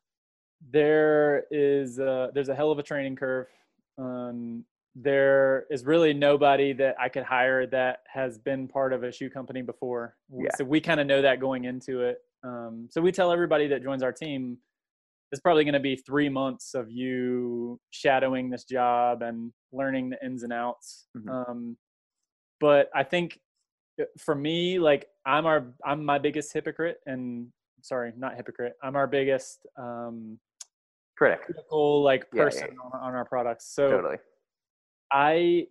there 0.71 1.45
is 1.51 1.99
a, 1.99 2.31
there's 2.35 2.49
a 2.49 2.55
hell 2.55 2.71
of 2.71 2.79
a 2.79 2.83
training 2.83 3.17
curve 3.17 3.47
um, 3.99 4.65
there 4.95 5.67
is 5.71 5.85
really 5.85 6.15
nobody 6.15 6.73
that 6.73 6.95
i 7.01 7.09
could 7.09 7.25
hire 7.25 7.67
that 7.67 7.99
has 8.07 8.39
been 8.39 8.69
part 8.69 8.93
of 8.93 9.03
a 9.03 9.11
shoe 9.11 9.29
company 9.29 9.61
before 9.61 10.17
Yeah. 10.33 10.51
so 10.57 10.65
we 10.65 10.81
kind 10.81 11.01
of 11.01 11.07
know 11.07 11.21
that 11.23 11.41
going 11.41 11.65
into 11.65 12.03
it 12.03 12.19
um, 12.45 12.89
so 12.91 13.01
we 13.01 13.11
tell 13.11 13.33
everybody 13.33 13.67
that 13.69 13.83
joins 13.83 14.03
our 14.03 14.13
team 14.13 14.59
it's 15.33 15.41
probably 15.41 15.65
going 15.65 15.75
to 15.75 15.81
be 15.81 15.97
three 15.97 16.29
months 16.29 16.75
of 16.75 16.91
you 16.93 17.81
shadowing 17.91 18.51
this 18.51 18.65
job 18.65 19.23
and 19.23 19.53
learning 19.73 20.11
the 20.11 20.25
ins 20.25 20.45
and 20.45 20.53
outs 20.53 21.07
Mhm. 21.17 21.29
um, 21.49 21.77
but 22.61 22.89
i 22.95 23.03
think 23.03 23.41
uh, 24.01 24.05
for 24.19 24.37
me 24.37 24.79
like 24.79 25.07
i'm 25.27 25.45
our 25.47 25.75
i'm 25.85 26.05
my 26.05 26.19
biggest 26.19 26.53
hypocrite 26.53 26.99
and 27.07 27.49
sorry 27.83 28.13
not 28.17 28.37
hypocrite 28.37 28.75
i'm 28.83 28.95
our 28.95 29.09
biggest 29.09 29.67
um, 29.77 30.39
Critic, 31.17 31.43
critical 31.47 32.03
like 32.03 32.27
Yeah, 32.33 32.43
yeah, 32.43 32.45
person 32.45 32.69
On, 32.93 33.01
on 33.01 33.15
our 33.15 33.25
products. 33.25 33.73
So 33.73 33.89
totally. 33.89 34.17
I 35.13 35.67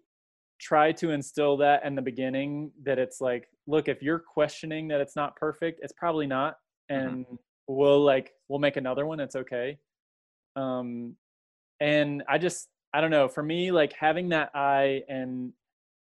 try 0.60 0.92
to 0.94 1.12
instill 1.12 1.58
that 1.58 1.86
in 1.86 1.96
the 1.96 2.02
beginning 2.02 2.72
that 2.84 3.00
it's 3.00 3.20
like, 3.22 3.50
look, 3.68 3.88
if 3.88 4.02
you're 4.02 4.20
questioning 4.20 4.88
that 4.90 5.02
it's 5.02 5.16
not 5.16 5.36
perfect, 5.36 5.80
it's 5.84 5.94
probably 5.94 6.28
not, 6.28 6.58
Mhm. 6.92 6.98
and 6.98 7.26
we'll 7.68 8.02
like 8.02 8.34
we'll 8.50 8.60
make 8.60 8.78
another 8.78 9.06
one. 9.06 9.20
It's 9.20 9.36
okay. 9.36 9.78
Um, 10.56 11.18
and 11.80 12.24
I 12.28 12.38
just 12.38 12.70
I 12.94 13.02
don't 13.02 13.10
know. 13.12 13.28
For 13.28 13.42
me, 13.44 13.72
like 13.72 13.94
having 13.94 14.30
that 14.30 14.52
eye 14.54 15.04
and 15.10 15.52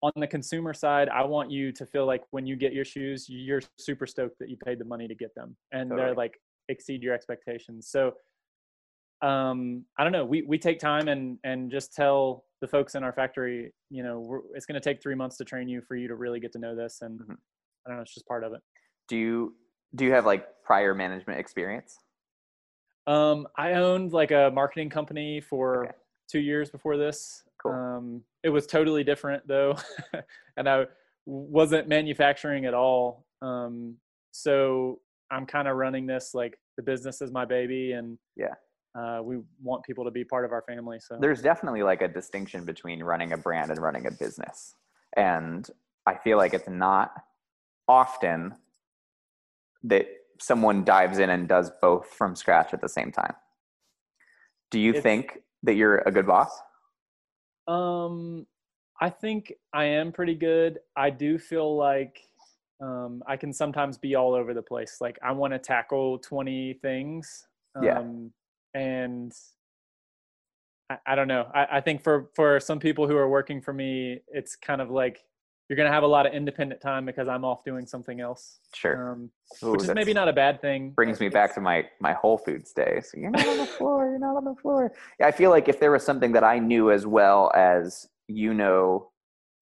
on 0.03 0.11
the 0.17 0.27
consumer 0.27 0.73
side, 0.75 1.09
I 1.09 1.23
want 1.23 1.49
you 1.49 1.71
to 1.71 1.85
feel 1.87 2.05
like 2.05 2.23
when 2.29 2.45
you 2.45 2.55
get 2.55 2.71
your 2.73 2.85
shoes, 2.85 3.27
you're 3.27 3.61
super 3.79 4.05
stoked 4.05 4.37
that 4.39 4.49
you 4.49 4.57
paid 4.57 4.77
the 4.79 4.85
money 4.85 5.07
to 5.07 5.15
get 5.15 5.33
them, 5.33 5.57
and 5.71 5.89
they're 5.89 6.13
like 6.13 6.39
exceed 6.69 7.01
your 7.01 7.15
expectations. 7.15 7.87
So 7.89 8.15
um 9.23 9.83
i 9.97 10.03
don't 10.03 10.11
know 10.13 10.23
we 10.25 10.43
we 10.43 10.57
take 10.59 10.79
time 10.79 11.07
and 11.07 11.39
and 11.43 11.71
just 11.71 11.93
tell 11.93 12.43
the 12.61 12.67
folks 12.67 12.93
in 12.95 13.03
our 13.03 13.11
factory 13.13 13.73
you 13.89 14.03
know 14.03 14.19
we're, 14.19 14.41
it's 14.53 14.65
going 14.67 14.79
to 14.79 14.89
take 14.89 15.01
three 15.01 15.15
months 15.15 15.37
to 15.37 15.43
train 15.43 15.67
you 15.67 15.81
for 15.81 15.95
you 15.95 16.07
to 16.07 16.15
really 16.15 16.39
get 16.39 16.51
to 16.51 16.59
know 16.59 16.75
this 16.75 16.99
and 17.01 17.19
Mhm. 17.19 17.35
i 17.85 17.89
don't 17.89 17.97
know 17.97 18.01
it's 18.03 18.13
just 18.13 18.27
part 18.27 18.43
of 18.43 18.53
it 18.53 18.61
Do 19.07 19.17
you 19.17 19.55
do 19.95 20.05
you 20.05 20.11
have 20.11 20.25
like 20.25 20.45
prior 20.63 20.93
management 20.93 21.39
experience? 21.39 21.97
um 23.07 23.47
i 23.57 23.73
owned 23.73 24.11
like 24.11 24.31
a 24.31 24.51
marketing 24.53 24.89
company 24.89 25.41
for 25.41 25.85
Okay. 25.85 25.93
two 26.29 26.39
years 26.39 26.69
before 26.69 26.97
this 26.97 27.43
Cool. 27.61 27.71
um 27.73 28.23
it 28.43 28.49
was 28.49 28.67
totally 28.67 29.03
different 29.03 29.47
though 29.47 29.75
and 30.57 30.69
i 30.69 30.85
wasn't 31.25 31.87
manufacturing 31.87 32.65
at 32.65 32.73
all 32.75 33.25
um 33.41 33.95
so 34.31 34.99
i'm 35.31 35.45
kind 35.45 35.67
of 35.67 35.75
running 35.77 36.05
this 36.05 36.33
like 36.35 36.59
the 36.75 36.83
business 36.83 37.21
is 37.21 37.31
my 37.31 37.45
baby 37.45 37.93
and 37.93 38.17
Yeah. 38.35 38.53
Uh, 38.97 39.21
we 39.23 39.37
want 39.61 39.83
people 39.83 40.03
to 40.03 40.11
be 40.11 40.23
part 40.23 40.43
of 40.43 40.51
our 40.51 40.63
family 40.63 40.99
so 40.99 41.17
There's 41.19 41.41
definitely 41.41 41.83
like 41.83 42.01
a 42.01 42.07
distinction 42.07 42.65
between 42.65 43.03
running 43.03 43.33
a 43.33 43.37
brand 43.37 43.69
and 43.69 43.79
running 43.79 44.07
a 44.07 44.11
business. 44.11 44.73
And 45.15 45.67
I 46.05 46.15
feel 46.15 46.37
like 46.37 46.53
it's 46.53 46.67
not 46.67 47.11
often 47.87 48.55
that 49.83 50.07
someone 50.39 50.83
dives 50.83 51.19
in 51.19 51.29
and 51.29 51.47
does 51.47 51.71
both 51.81 52.07
from 52.07 52.35
scratch 52.35 52.73
at 52.73 52.81
the 52.81 52.89
same 52.89 53.11
time. 53.11 53.33
Do 54.71 54.79
you 54.79 54.91
It's- 54.91 55.03
think 55.03 55.39
that 55.63 55.75
you're 55.75 55.99
a 55.99 56.11
good 56.11 56.27
boss? 56.27 56.59
Um, 57.67 58.47
I 58.99 59.09
think 59.09 59.53
I 59.73 59.85
am 59.85 60.11
pretty 60.11 60.35
good. 60.35 60.79
I 60.95 61.09
do 61.09 61.37
feel 61.37 61.75
like 61.75 62.21
um, 62.79 63.23
I 63.27 63.37
can 63.37 63.51
sometimes 63.53 63.97
be 63.97 64.15
all 64.15 64.33
over 64.33 64.53
the 64.53 64.61
place. 64.61 65.01
Like 65.01 65.17
I 65.23 65.31
want 65.31 65.53
to 65.53 65.59
tackle 65.59 66.19
20 66.19 66.75
things. 66.75 67.47
Yeah. 67.81 68.03
And 68.73 69.31
I, 70.89 70.97
I 71.07 71.15
don't 71.15 71.27
know. 71.27 71.47
I, 71.53 71.77
I 71.77 71.81
think 71.81 72.03
for, 72.03 72.29
for 72.35 72.59
some 72.59 72.79
people 72.79 73.07
who 73.07 73.15
are 73.17 73.29
working 73.29 73.61
for 73.61 73.73
me, 73.73 74.19
it's 74.29 74.55
kind 74.55 74.81
of 74.81 74.89
like 74.89 75.23
you're 75.69 75.75
going 75.75 75.87
to 75.87 75.93
have 75.93 76.03
a 76.03 76.07
lot 76.07 76.25
of 76.25 76.33
independent 76.33 76.79
time 76.79 77.05
because 77.05 77.27
I'm 77.27 77.43
off 77.43 77.63
doing 77.65 77.85
something 77.85 78.21
else. 78.21 78.59
Sure. 78.73 79.11
Um, 79.11 79.29
Ooh, 79.63 79.71
which 79.73 79.83
is 79.83 79.93
maybe 79.93 80.13
not 80.13 80.29
a 80.29 80.33
bad 80.33 80.61
thing. 80.61 80.91
brings 80.91 81.19
me 81.19 81.27
back 81.27 81.53
to 81.55 81.61
my 81.61 81.85
my 81.99 82.13
Whole 82.13 82.37
Foods 82.37 82.71
days. 82.71 83.11
You're 83.13 83.31
not 83.31 83.45
on 83.45 83.57
the 83.57 83.65
floor. 83.65 84.09
You're 84.09 84.19
not 84.19 84.37
on 84.37 84.45
the 84.45 84.55
floor. 84.61 84.93
Yeah, 85.19 85.27
I 85.27 85.31
feel 85.31 85.49
like 85.49 85.67
if 85.67 85.79
there 85.79 85.91
was 85.91 86.05
something 86.05 86.31
that 86.33 86.43
I 86.45 86.59
knew 86.59 86.89
as 86.91 87.05
well 87.05 87.51
as 87.53 88.07
you 88.29 88.53
know, 88.53 89.09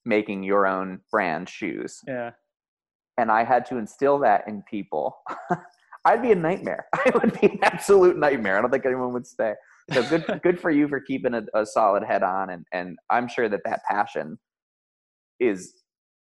making 0.05 0.43
your 0.43 0.67
own 0.67 0.99
brand 1.11 1.49
shoes, 1.49 2.01
Yeah. 2.07 2.31
and 3.17 3.31
I 3.31 3.43
had 3.43 3.65
to 3.67 3.77
instill 3.77 4.19
that 4.19 4.47
in 4.47 4.61
people, 4.69 5.17
I'd 6.05 6.21
be 6.21 6.31
a 6.31 6.35
nightmare. 6.35 6.85
I 6.93 7.11
would 7.13 7.39
be 7.39 7.47
an 7.47 7.59
absolute 7.63 8.17
nightmare. 8.17 8.57
I 8.57 8.61
don't 8.61 8.71
think 8.71 8.85
anyone 8.85 9.11
would 9.13 9.27
stay. 9.27 9.53
So 9.91 10.03
good, 10.03 10.39
good 10.43 10.59
for 10.59 10.71
you 10.71 10.87
for 10.87 10.99
keeping 10.99 11.33
a, 11.33 11.43
a 11.53 11.65
solid 11.65 12.03
head 12.03 12.23
on, 12.23 12.51
and 12.51 12.65
and 12.71 12.97
I'm 13.09 13.27
sure 13.27 13.49
that 13.49 13.61
that 13.65 13.81
passion 13.89 14.37
is, 15.39 15.73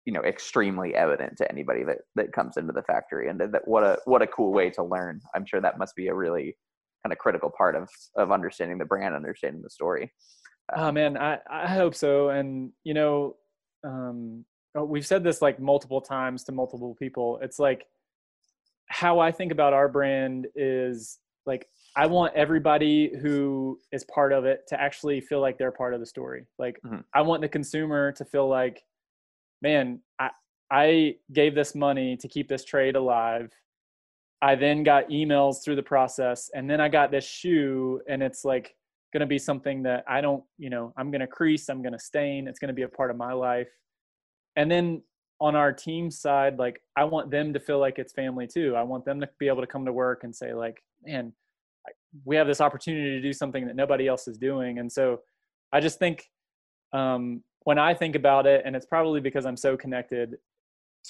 you 0.04 0.12
know, 0.12 0.22
extremely 0.22 0.94
evident 0.94 1.36
to 1.38 1.50
anybody 1.50 1.84
that 1.84 1.98
that 2.16 2.32
comes 2.32 2.56
into 2.56 2.72
the 2.72 2.82
factory, 2.82 3.28
and 3.28 3.40
that, 3.40 3.52
that 3.52 3.68
what 3.68 3.84
a 3.84 3.98
what 4.06 4.22
a 4.22 4.26
cool 4.26 4.52
way 4.52 4.70
to 4.70 4.82
learn. 4.82 5.20
I'm 5.34 5.46
sure 5.46 5.60
that 5.60 5.78
must 5.78 5.94
be 5.94 6.08
a 6.08 6.14
really 6.14 6.56
kind 7.04 7.12
of 7.12 7.18
critical 7.18 7.50
part 7.56 7.76
of 7.76 7.88
of 8.16 8.32
understanding 8.32 8.78
the 8.78 8.84
brand, 8.84 9.14
understanding 9.14 9.62
the 9.62 9.70
story. 9.70 10.12
Oh 10.76 10.92
man, 10.92 11.16
I, 11.16 11.38
I 11.50 11.66
hope 11.66 11.94
so. 11.94 12.28
And 12.30 12.72
you 12.84 12.94
know, 12.94 13.36
um, 13.84 14.44
oh, 14.74 14.84
we've 14.84 15.06
said 15.06 15.24
this 15.24 15.40
like 15.40 15.60
multiple 15.60 16.00
times 16.00 16.44
to 16.44 16.52
multiple 16.52 16.94
people. 16.98 17.38
It's 17.42 17.58
like 17.58 17.86
how 18.88 19.18
I 19.18 19.32
think 19.32 19.52
about 19.52 19.72
our 19.72 19.88
brand 19.88 20.46
is 20.54 21.18
like 21.46 21.68
I 21.96 22.06
want 22.06 22.34
everybody 22.34 23.12
who 23.20 23.80
is 23.92 24.04
part 24.04 24.32
of 24.32 24.44
it 24.44 24.66
to 24.68 24.80
actually 24.80 25.20
feel 25.20 25.40
like 25.40 25.58
they're 25.58 25.72
part 25.72 25.94
of 25.94 26.00
the 26.00 26.06
story. 26.06 26.46
Like 26.58 26.80
Mhm. 26.84 27.04
I 27.14 27.22
want 27.22 27.42
the 27.42 27.48
consumer 27.48 28.12
to 28.12 28.24
feel 28.24 28.48
like, 28.48 28.84
man, 29.62 30.02
I 30.18 30.30
I 30.70 31.16
gave 31.32 31.54
this 31.54 31.74
money 31.74 32.16
to 32.18 32.28
keep 32.28 32.48
this 32.48 32.64
trade 32.64 32.94
alive. 32.96 33.52
I 34.42 34.54
then 34.54 34.82
got 34.84 35.08
emails 35.08 35.64
through 35.64 35.76
the 35.76 35.82
process, 35.82 36.50
and 36.54 36.70
then 36.70 36.80
I 36.80 36.88
got 36.88 37.10
this 37.10 37.24
shoe, 37.26 38.00
and 38.08 38.22
it's 38.22 38.44
like 38.44 38.76
going 39.12 39.22
to 39.22 39.26
be 39.26 39.38
something 39.38 39.82
that 39.84 40.04
I 40.06 40.20
don't, 40.20 40.44
you 40.58 40.68
know, 40.70 40.92
I'm 40.96 41.10
going 41.10 41.22
to 41.22 41.26
crease, 41.26 41.68
I'm 41.70 41.80
going 41.82 41.94
to 41.94 41.98
stain, 41.98 42.46
it's 42.46 42.58
going 42.58 42.68
to 42.68 42.74
be 42.74 42.82
a 42.82 42.88
part 42.88 43.10
of 43.10 43.16
my 43.16 43.32
life. 43.32 43.70
And 44.56 44.70
then 44.70 45.02
on 45.40 45.54
our 45.54 45.72
team 45.72 46.10
side, 46.10 46.58
like 46.58 46.82
I 46.96 47.04
want 47.04 47.30
them 47.30 47.52
to 47.52 47.60
feel 47.60 47.78
like 47.78 47.98
it's 47.98 48.12
family 48.12 48.46
too. 48.46 48.74
I 48.76 48.82
want 48.82 49.04
them 49.04 49.20
to 49.20 49.28
be 49.38 49.48
able 49.48 49.60
to 49.60 49.66
come 49.66 49.84
to 49.84 49.92
work 49.92 50.24
and 50.24 50.34
say 50.34 50.52
like, 50.52 50.82
man, 51.04 51.32
we 52.24 52.36
have 52.36 52.46
this 52.46 52.60
opportunity 52.60 53.10
to 53.10 53.20
do 53.20 53.32
something 53.32 53.66
that 53.66 53.76
nobody 53.76 54.08
else 54.08 54.26
is 54.26 54.38
doing. 54.38 54.78
And 54.78 54.90
so 54.90 55.20
I 55.72 55.80
just 55.80 55.98
think 55.98 56.28
um, 56.92 57.42
when 57.64 57.78
I 57.78 57.94
think 57.94 58.16
about 58.16 58.46
it, 58.46 58.62
and 58.64 58.74
it's 58.74 58.86
probably 58.86 59.20
because 59.20 59.46
I'm 59.46 59.56
so 59.56 59.76
connected 59.76 60.36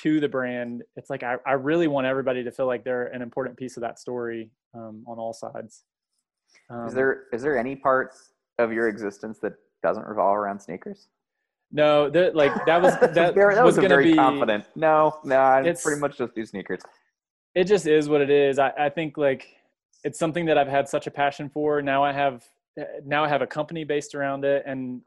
to 0.03 0.21
the 0.21 0.29
brand, 0.29 0.83
it's 0.97 1.09
like 1.09 1.23
I, 1.23 1.37
I 1.47 1.53
really 1.53 1.87
want 1.87 2.07
everybody 2.07 2.45
to 2.45 2.51
feel 2.51 2.67
like 2.67 2.85
they're 2.85 3.07
an 3.07 3.23
important 3.23 3.57
piece 3.57 3.77
of 3.77 3.81
that 3.83 3.99
story 3.99 4.51
um, 4.75 5.05
on 5.07 5.19
all 5.19 5.33
sides. 5.33 5.85
Um, 6.71 6.87
is 6.87 6.95
there 6.95 7.25
is 7.33 7.43
there 7.43 7.59
any 7.59 7.77
part 7.77 8.13
of 8.59 8.73
your 8.73 8.89
existence 8.89 9.39
that 9.41 9.55
doesn't 9.83 10.07
revolve 10.07 10.37
around 10.37 10.61
sneakers? 10.61 11.09
No, 11.71 12.09
that 12.11 12.35
like 12.35 12.53
that 12.67 12.81
was 12.81 12.95
that, 13.01 13.15
that 13.15 13.35
was, 13.37 13.59
was 13.59 13.77
gonna 13.77 13.89
very 13.89 14.11
be 14.13 14.15
confident. 14.17 14.65
No, 14.75 15.19
no, 15.25 15.37
I 15.37 15.61
It's- 15.61 15.83
pretty 15.83 16.01
much 16.01 16.17
just 16.19 16.35
do 16.35 16.45
sneakers. 16.47 16.81
it 17.55 17.65
just 17.65 17.87
is 17.87 18.09
what 18.09 18.21
it 18.21 18.31
is. 18.31 18.59
I, 18.59 18.73
I 18.79 18.89
think 18.89 19.17
like 19.19 19.47
it's 20.05 20.19
something 20.19 20.47
that 20.47 20.57
I've 20.57 20.69
had 20.69 20.89
such 20.89 21.07
a 21.07 21.11
passion 21.11 21.49
for. 21.51 21.83
Now 21.83 22.03
I 22.05 22.13
have 22.13 22.45
now 23.05 23.25
I 23.25 23.29
have 23.29 23.43
a 23.43 23.47
company 23.47 23.85
based 23.85 24.15
around 24.15 24.45
it, 24.45 24.63
and 24.67 25.03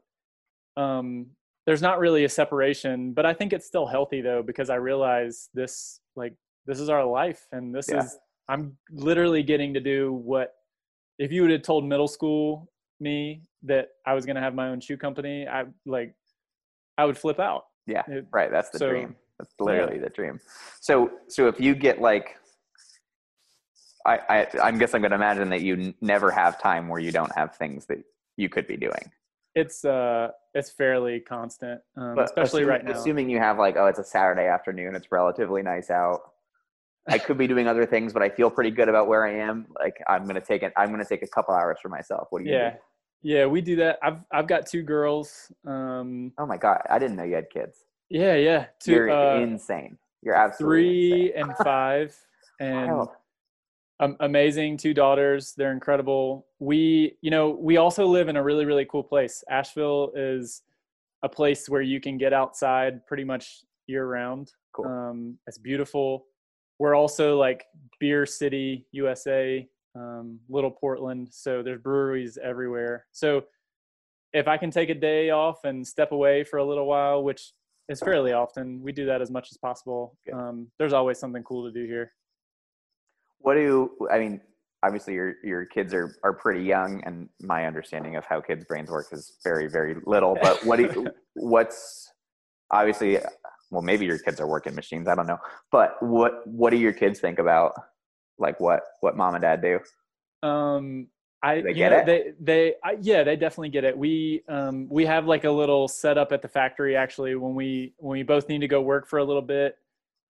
um, 0.76 1.26
there's 1.66 1.82
not 1.82 1.98
really 1.98 2.24
a 2.24 2.28
separation. 2.28 3.12
But 3.12 3.26
I 3.26 3.34
think 3.34 3.52
it's 3.52 3.66
still 3.66 3.86
healthy 3.86 4.20
though 4.20 4.42
because 4.42 4.70
I 4.70 4.76
realize 4.76 5.48
this 5.54 6.00
like 6.16 6.34
this 6.66 6.78
is 6.78 6.88
our 6.88 7.04
life, 7.04 7.46
and 7.52 7.74
this 7.74 7.88
Yeah. 7.90 8.04
is 8.04 8.18
I'm 8.48 8.76
literally 8.90 9.42
getting 9.42 9.74
to 9.74 9.80
do 9.80 10.12
what 10.12 10.54
if 11.18 11.32
you 11.32 11.42
would 11.42 11.50
have 11.50 11.62
told 11.62 11.84
middle 11.84 12.08
school 12.08 12.70
me 13.00 13.42
that 13.64 13.88
I 14.06 14.14
was 14.14 14.26
going 14.26 14.36
to 14.36 14.42
have 14.42 14.54
my 14.54 14.68
own 14.68 14.80
shoe 14.80 14.96
company, 14.96 15.46
I 15.48 15.64
like 15.86 16.14
I 16.98 17.04
would 17.04 17.16
flip 17.18 17.40
out. 17.40 17.64
Yeah, 17.86 18.02
It- 18.08 18.26
right. 18.32 18.50
That's 18.50 18.70
the 18.70 18.78
so- 18.78 18.88
dream. 18.90 19.16
That's 19.38 19.54
literally 19.58 19.98
the 19.98 20.10
dream. 20.10 20.38
So, 20.80 21.10
so 21.26 21.48
if 21.48 21.58
you 21.58 21.74
get 21.74 22.00
like, 22.00 22.36
I, 24.06 24.18
I, 24.28 24.46
I 24.62 24.70
guess 24.72 24.94
I'm 24.94 25.00
going 25.00 25.10
to 25.10 25.16
imagine 25.16 25.48
that 25.50 25.62
you 25.62 25.74
n- 25.74 25.94
never 26.00 26.30
have 26.30 26.60
time 26.60 26.88
where 26.88 27.00
you 27.00 27.10
don't 27.10 27.34
have 27.34 27.56
things 27.56 27.86
that 27.86 27.98
you 28.36 28.48
could 28.48 28.66
be 28.68 28.76
doing. 28.76 29.10
It's 29.54 29.84
uh 29.84 30.28
it's 30.54 30.70
fairly 30.70 31.20
constant, 31.20 31.80
um, 31.96 32.18
especially 32.18 32.62
assuming, 32.62 32.68
right 32.68 32.84
now. 32.84 32.92
Assuming 32.92 33.28
you 33.30 33.38
have 33.38 33.58
like, 33.58 33.76
oh, 33.76 33.86
it's 33.86 33.98
a 33.98 34.04
Saturday 34.04 34.46
afternoon, 34.46 34.94
it's 34.94 35.10
relatively 35.12 35.62
nice 35.62 35.90
out. 35.90 36.20
I 37.08 37.18
could 37.18 37.36
be 37.36 37.46
doing 37.48 37.66
other 37.66 37.84
things, 37.84 38.12
but 38.12 38.22
I 38.22 38.28
feel 38.30 38.48
pretty 38.48 38.70
good 38.70 38.88
about 38.88 39.08
where 39.08 39.26
I 39.26 39.34
am. 39.34 39.66
Like, 39.78 39.96
I'm 40.08 40.22
going 40.22 40.36
to 40.36 40.40
take 40.40 40.62
it. 40.62 40.72
I'm 40.76 40.88
going 40.88 41.02
to 41.02 41.08
take 41.08 41.22
a 41.22 41.26
couple 41.26 41.52
hours 41.52 41.78
for 41.82 41.88
myself. 41.88 42.28
What 42.30 42.42
do 42.44 42.48
you? 42.48 42.54
yeah 42.54 42.70
Do? 42.70 42.76
Yeah 43.22 43.46
we 43.46 43.60
do 43.60 43.76
that 43.76 43.98
i've 44.02 44.18
i've 44.32 44.46
got 44.46 44.66
two 44.66 44.82
girls 44.82 45.52
um 45.66 46.32
Oh 46.38 46.46
my 46.46 46.56
god, 46.56 46.80
I 46.90 46.98
didn't 46.98 47.16
know 47.16 47.22
you 47.24 47.34
had 47.34 47.50
kids. 47.50 47.84
yeah 48.10 48.34
yeah 48.34 48.66
2 48.80 48.92
You're 48.92 49.10
uh, 49.10 49.40
insane. 49.40 49.96
You're 50.22 50.34
absolutely 50.34 50.82
three 50.82 51.26
insane. 51.34 51.42
and 51.42 51.56
five 51.58 52.16
and 52.60 53.08
um, 54.00 54.16
amazing 54.20 54.76
two 54.76 54.94
daughters 54.94 55.54
they're 55.56 55.72
incredible 55.72 56.46
we 56.58 57.16
you 57.22 57.30
know 57.30 57.50
we 57.50 57.76
also 57.76 58.06
live 58.06 58.28
in 58.28 58.36
a 58.36 58.42
really 58.42 58.64
really 58.64 58.84
cool 58.86 59.02
place 59.04 59.44
asheville 59.48 60.12
is 60.16 60.62
a 61.22 61.28
place 61.28 61.68
where 61.68 61.82
you 61.82 62.00
can 62.00 62.18
get 62.18 62.32
outside 62.32 63.06
pretty 63.06 63.24
much 63.24 63.64
year 63.86 64.06
round 64.06 64.52
Cool. 64.72 64.86
um 64.86 65.38
it's 65.46 65.58
beautiful 65.58 66.26
we're 66.78 66.94
also 66.96 67.38
like 67.38 67.66
beer 68.00 68.26
city 68.26 68.86
usa 68.90 69.68
um, 69.94 70.38
little 70.48 70.70
portland 70.70 71.28
so 71.30 71.62
there's 71.62 71.80
breweries 71.80 72.38
everywhere 72.42 73.06
so 73.12 73.42
if 74.32 74.48
i 74.48 74.56
can 74.56 74.70
take 74.70 74.88
a 74.88 74.94
day 74.94 75.30
off 75.30 75.64
and 75.64 75.86
step 75.86 76.12
away 76.12 76.44
for 76.44 76.58
a 76.58 76.64
little 76.64 76.86
while 76.86 77.22
which 77.22 77.52
is 77.88 78.00
fairly 78.00 78.32
often 78.32 78.80
we 78.82 78.92
do 78.92 79.04
that 79.04 79.20
as 79.20 79.30
much 79.30 79.48
as 79.50 79.58
possible 79.58 80.16
um, 80.32 80.66
there's 80.78 80.92
always 80.92 81.18
something 81.18 81.42
cool 81.42 81.64
to 81.64 81.72
do 81.72 81.86
here 81.86 82.12
what 83.42 83.54
do 83.54 83.60
you, 83.60 84.08
I 84.10 84.18
mean? 84.18 84.40
Obviously, 84.84 85.14
your 85.14 85.34
your 85.44 85.64
kids 85.64 85.94
are 85.94 86.16
are 86.24 86.32
pretty 86.32 86.64
young, 86.64 87.02
and 87.04 87.28
my 87.40 87.66
understanding 87.66 88.16
of 88.16 88.24
how 88.24 88.40
kids' 88.40 88.64
brains 88.64 88.90
work 88.90 89.06
is 89.12 89.36
very 89.44 89.68
very 89.68 89.96
little. 90.06 90.36
But 90.42 90.64
what 90.64 90.76
do 90.76 90.84
you, 90.84 91.06
what's 91.34 92.10
obviously 92.70 93.18
well, 93.70 93.82
maybe 93.82 94.06
your 94.06 94.18
kids 94.18 94.40
are 94.40 94.46
working 94.46 94.74
machines. 94.74 95.06
I 95.06 95.14
don't 95.14 95.26
know. 95.26 95.38
But 95.70 96.02
what 96.02 96.46
what 96.46 96.70
do 96.70 96.76
your 96.76 96.92
kids 96.92 97.20
think 97.20 97.38
about 97.38 97.72
like 98.38 98.58
what 98.60 98.82
what 99.00 99.16
mom 99.16 99.34
and 99.34 99.42
dad 99.42 99.62
do? 99.62 99.78
Um, 100.46 101.08
I 101.42 101.56
Do 101.56 101.62
they 101.64 101.74
get 101.74 101.90
know, 101.92 101.98
it? 101.98 102.06
they 102.06 102.32
they 102.40 102.74
I, 102.84 102.96
yeah 103.00 103.24
they 103.24 103.36
definitely 103.36 103.70
get 103.70 103.84
it. 103.84 103.96
We 103.96 104.42
um 104.48 104.88
we 104.90 105.04
have 105.06 105.26
like 105.26 105.44
a 105.44 105.50
little 105.50 105.88
setup 105.88 106.32
at 106.32 106.42
the 106.42 106.48
factory 106.48 106.96
actually 106.96 107.34
when 107.34 107.54
we 107.54 107.94
when 107.98 108.18
we 108.18 108.22
both 108.22 108.48
need 108.48 108.60
to 108.60 108.68
go 108.68 108.80
work 108.80 109.08
for 109.08 109.18
a 109.18 109.24
little 109.24 109.42
bit. 109.42 109.76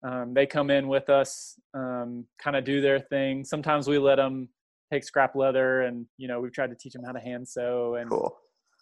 Um, 0.04 0.34
they 0.34 0.46
come 0.46 0.70
in 0.70 0.88
with 0.88 1.08
us, 1.08 1.60
um, 1.74 2.24
kind 2.42 2.56
of 2.56 2.64
do 2.64 2.80
their 2.80 2.98
thing. 2.98 3.44
Sometimes 3.44 3.86
we 3.86 3.98
let 3.98 4.16
them 4.16 4.48
take 4.92 5.04
scrap 5.04 5.36
leather, 5.36 5.82
and 5.82 6.06
you 6.18 6.28
know 6.28 6.40
we've 6.40 6.52
tried 6.52 6.70
to 6.70 6.76
teach 6.76 6.92
them 6.94 7.04
how 7.04 7.12
to 7.12 7.20
hand 7.20 7.46
sew 7.48 7.94
and 7.96 8.10
Cool. 8.10 8.36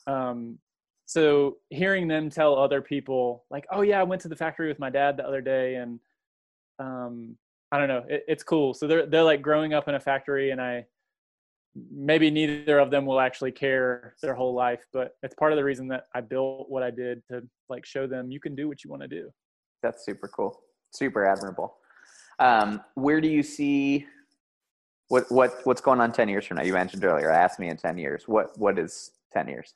um, 0.06 0.58
so 1.06 1.56
hearing 1.70 2.06
them 2.06 2.30
tell 2.30 2.56
other 2.56 2.80
people 2.80 3.44
like 3.50 3.66
oh 3.72 3.80
yeah 3.82 3.98
i 3.98 4.02
went 4.04 4.22
to 4.22 4.28
the 4.28 4.36
factory 4.36 4.68
with 4.68 4.78
my 4.78 4.88
dad 4.88 5.16
the 5.16 5.26
other 5.26 5.40
day 5.40 5.74
and 5.74 5.98
um, 6.78 7.36
i 7.72 7.78
don't 7.78 7.88
know 7.88 8.04
it, 8.08 8.24
it's 8.28 8.42
cool 8.42 8.74
so 8.74 8.86
they're 8.86 9.06
they're 9.06 9.22
like 9.22 9.42
growing 9.42 9.74
up 9.74 9.88
in 9.88 9.94
a 9.94 10.00
factory 10.00 10.50
and 10.50 10.60
i 10.60 10.84
maybe 11.92 12.30
neither 12.30 12.78
of 12.78 12.90
them 12.90 13.06
will 13.06 13.20
actually 13.20 13.52
care 13.52 14.14
their 14.22 14.34
whole 14.34 14.54
life 14.54 14.84
but 14.92 15.16
it's 15.22 15.34
part 15.34 15.52
of 15.52 15.56
the 15.56 15.64
reason 15.64 15.86
that 15.88 16.06
i 16.14 16.20
built 16.20 16.68
what 16.68 16.82
i 16.82 16.90
did 16.90 17.22
to 17.28 17.42
like 17.68 17.86
show 17.86 18.06
them 18.06 18.30
you 18.30 18.40
can 18.40 18.54
do 18.54 18.66
what 18.68 18.82
you 18.82 18.90
want 18.90 19.02
to 19.02 19.08
do 19.08 19.30
That's 19.82 20.04
super 20.04 20.28
cool. 20.28 20.60
Super 20.92 21.24
admirable. 21.24 21.76
Um, 22.38 22.82
where 22.94 23.20
do 23.20 23.28
you 23.28 23.42
see 23.42 24.06
what 25.08 25.30
what 25.30 25.60
what's 25.64 25.80
going 25.80 26.00
on 26.00 26.12
ten 26.12 26.28
years 26.28 26.44
from 26.46 26.56
now? 26.56 26.64
You 26.64 26.72
mentioned 26.72 27.04
earlier. 27.04 27.30
Ask 27.30 27.58
me 27.58 27.68
in 27.68 27.76
ten 27.76 27.96
years. 27.96 28.24
What 28.26 28.58
what 28.58 28.78
is 28.78 29.12
ten 29.32 29.48
years? 29.48 29.74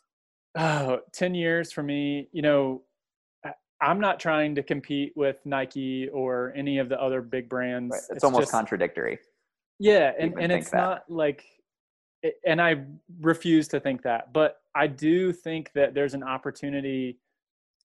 oh 0.57 1.01
10 1.13 1.35
years 1.35 1.73
for 1.73 1.83
me 1.83 2.29
you 2.33 2.41
know 2.41 2.81
I'm 3.81 4.01
not 4.01 4.21
trying 4.21 4.55
to 4.55 4.63
compete 4.63 5.13
with 5.17 5.37
Nike 5.45 6.09
or 6.09 6.53
any 6.57 6.79
of 6.79 6.89
the 6.89 7.01
other 7.01 7.21
big 7.21 7.49
brands. 7.49 7.93
Right. 7.93 7.99
It's, 7.99 8.11
it's, 8.11 8.25
almost 8.25 8.43
just, 8.43 8.53
contradictory. 8.53 9.19
Yeah, 9.79 10.13
and 10.19 10.35
and 10.41 10.53
it's 10.53 10.71
that. 10.71 10.77
not 10.77 11.05
like 11.09 11.45
and 12.47 12.61
I 12.61 12.85
refuse 13.21 13.69
to 13.69 13.81
think 13.81 14.03
that, 14.03 14.33
but 14.33 14.61
I 14.75 14.87
do 14.87 15.33
think 15.33 15.71
that 15.75 15.95
there's 15.95 16.15
an 16.15 16.23
opportunity 16.23 17.19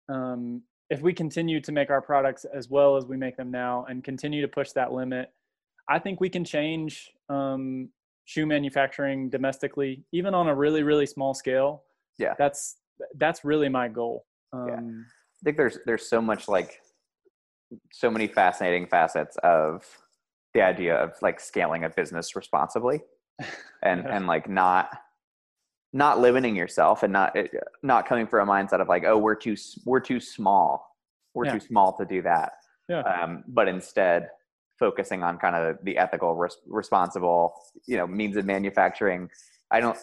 um, 0.10 0.62
if 0.90 1.02
we 1.02 1.14
continue 1.14 1.60
to 1.62 1.72
make 1.72 1.90
our 1.90 2.02
products 2.02 2.46
as 2.46 2.70
well 2.70 2.96
as 2.96 3.06
we 3.06 3.18
make 3.18 3.38
them 3.38 3.50
now 3.50 3.86
and 3.90 4.04
continue 4.04 4.42
to 4.42 4.48
push 4.48 4.72
that 4.72 4.92
limit. 4.92 5.32
I 5.90 6.00
think 6.00 6.20
we 6.20 6.30
can 6.30 6.44
change 6.44 7.12
um, 7.30 7.90
shoe 8.26 8.46
manufacturing 8.46 9.30
domestically, 9.30 10.04
even 10.12 10.34
on 10.34 10.48
a 10.48 10.56
really 10.56 10.84
really 10.84 11.06
small 11.06 11.34
scale. 11.34 11.84
Yeah, 12.18 12.34
that's 12.38 12.78
that's 13.18 13.46
really 13.46 13.70
my 13.70 13.88
goal. 13.88 14.26
Um, 14.54 14.68
yeah. 14.68 14.80
I 15.42 15.44
think 15.44 15.58
there's 15.58 15.78
there's 15.86 16.08
so 16.08 16.22
much 16.22 16.48
like 16.48 16.82
so 17.92 18.10
many 18.10 18.28
fascinating 18.28 18.88
facets 18.88 19.38
of 19.44 19.84
the 20.54 20.62
idea 20.62 20.96
of 20.96 21.12
like 21.22 21.40
scaling 21.40 21.84
a 21.84 21.90
business 21.90 22.36
responsibly 22.36 23.02
and 23.84 24.04
yeah. 24.04 24.16
and 24.16 24.28
like 24.28 24.50
not 24.50 24.90
not 25.94 26.20
limiting 26.20 26.56
yourself 26.56 27.04
and 27.04 27.14
not 27.14 27.36
not 27.84 28.08
coming 28.08 28.28
from 28.28 28.48
a 28.48 28.52
mindset 28.52 28.82
of 28.82 28.88
like 28.88 29.04
oh 29.06 29.18
we're 29.18 29.36
too 29.36 29.56
we're 29.86 30.00
too 30.00 30.20
small 30.20 30.96
we're 31.34 31.46
yeah. 31.46 31.54
too 31.54 31.60
small 31.60 31.96
to 31.98 32.06
do 32.06 32.22
that 32.22 32.54
yeah. 32.90 33.00
Um, 33.02 33.44
but 33.48 33.68
instead 33.68 34.30
focusing 34.78 35.24
on 35.24 35.38
kind 35.38 35.56
of 35.56 35.78
the 35.84 35.98
ethical 35.98 36.36
res- 36.36 36.58
responsible 36.68 37.54
you 37.88 37.98
know 37.98 38.06
means 38.06 38.36
of 38.38 38.46
manufacturing 38.46 39.30
i 39.72 39.80
don't 39.80 39.98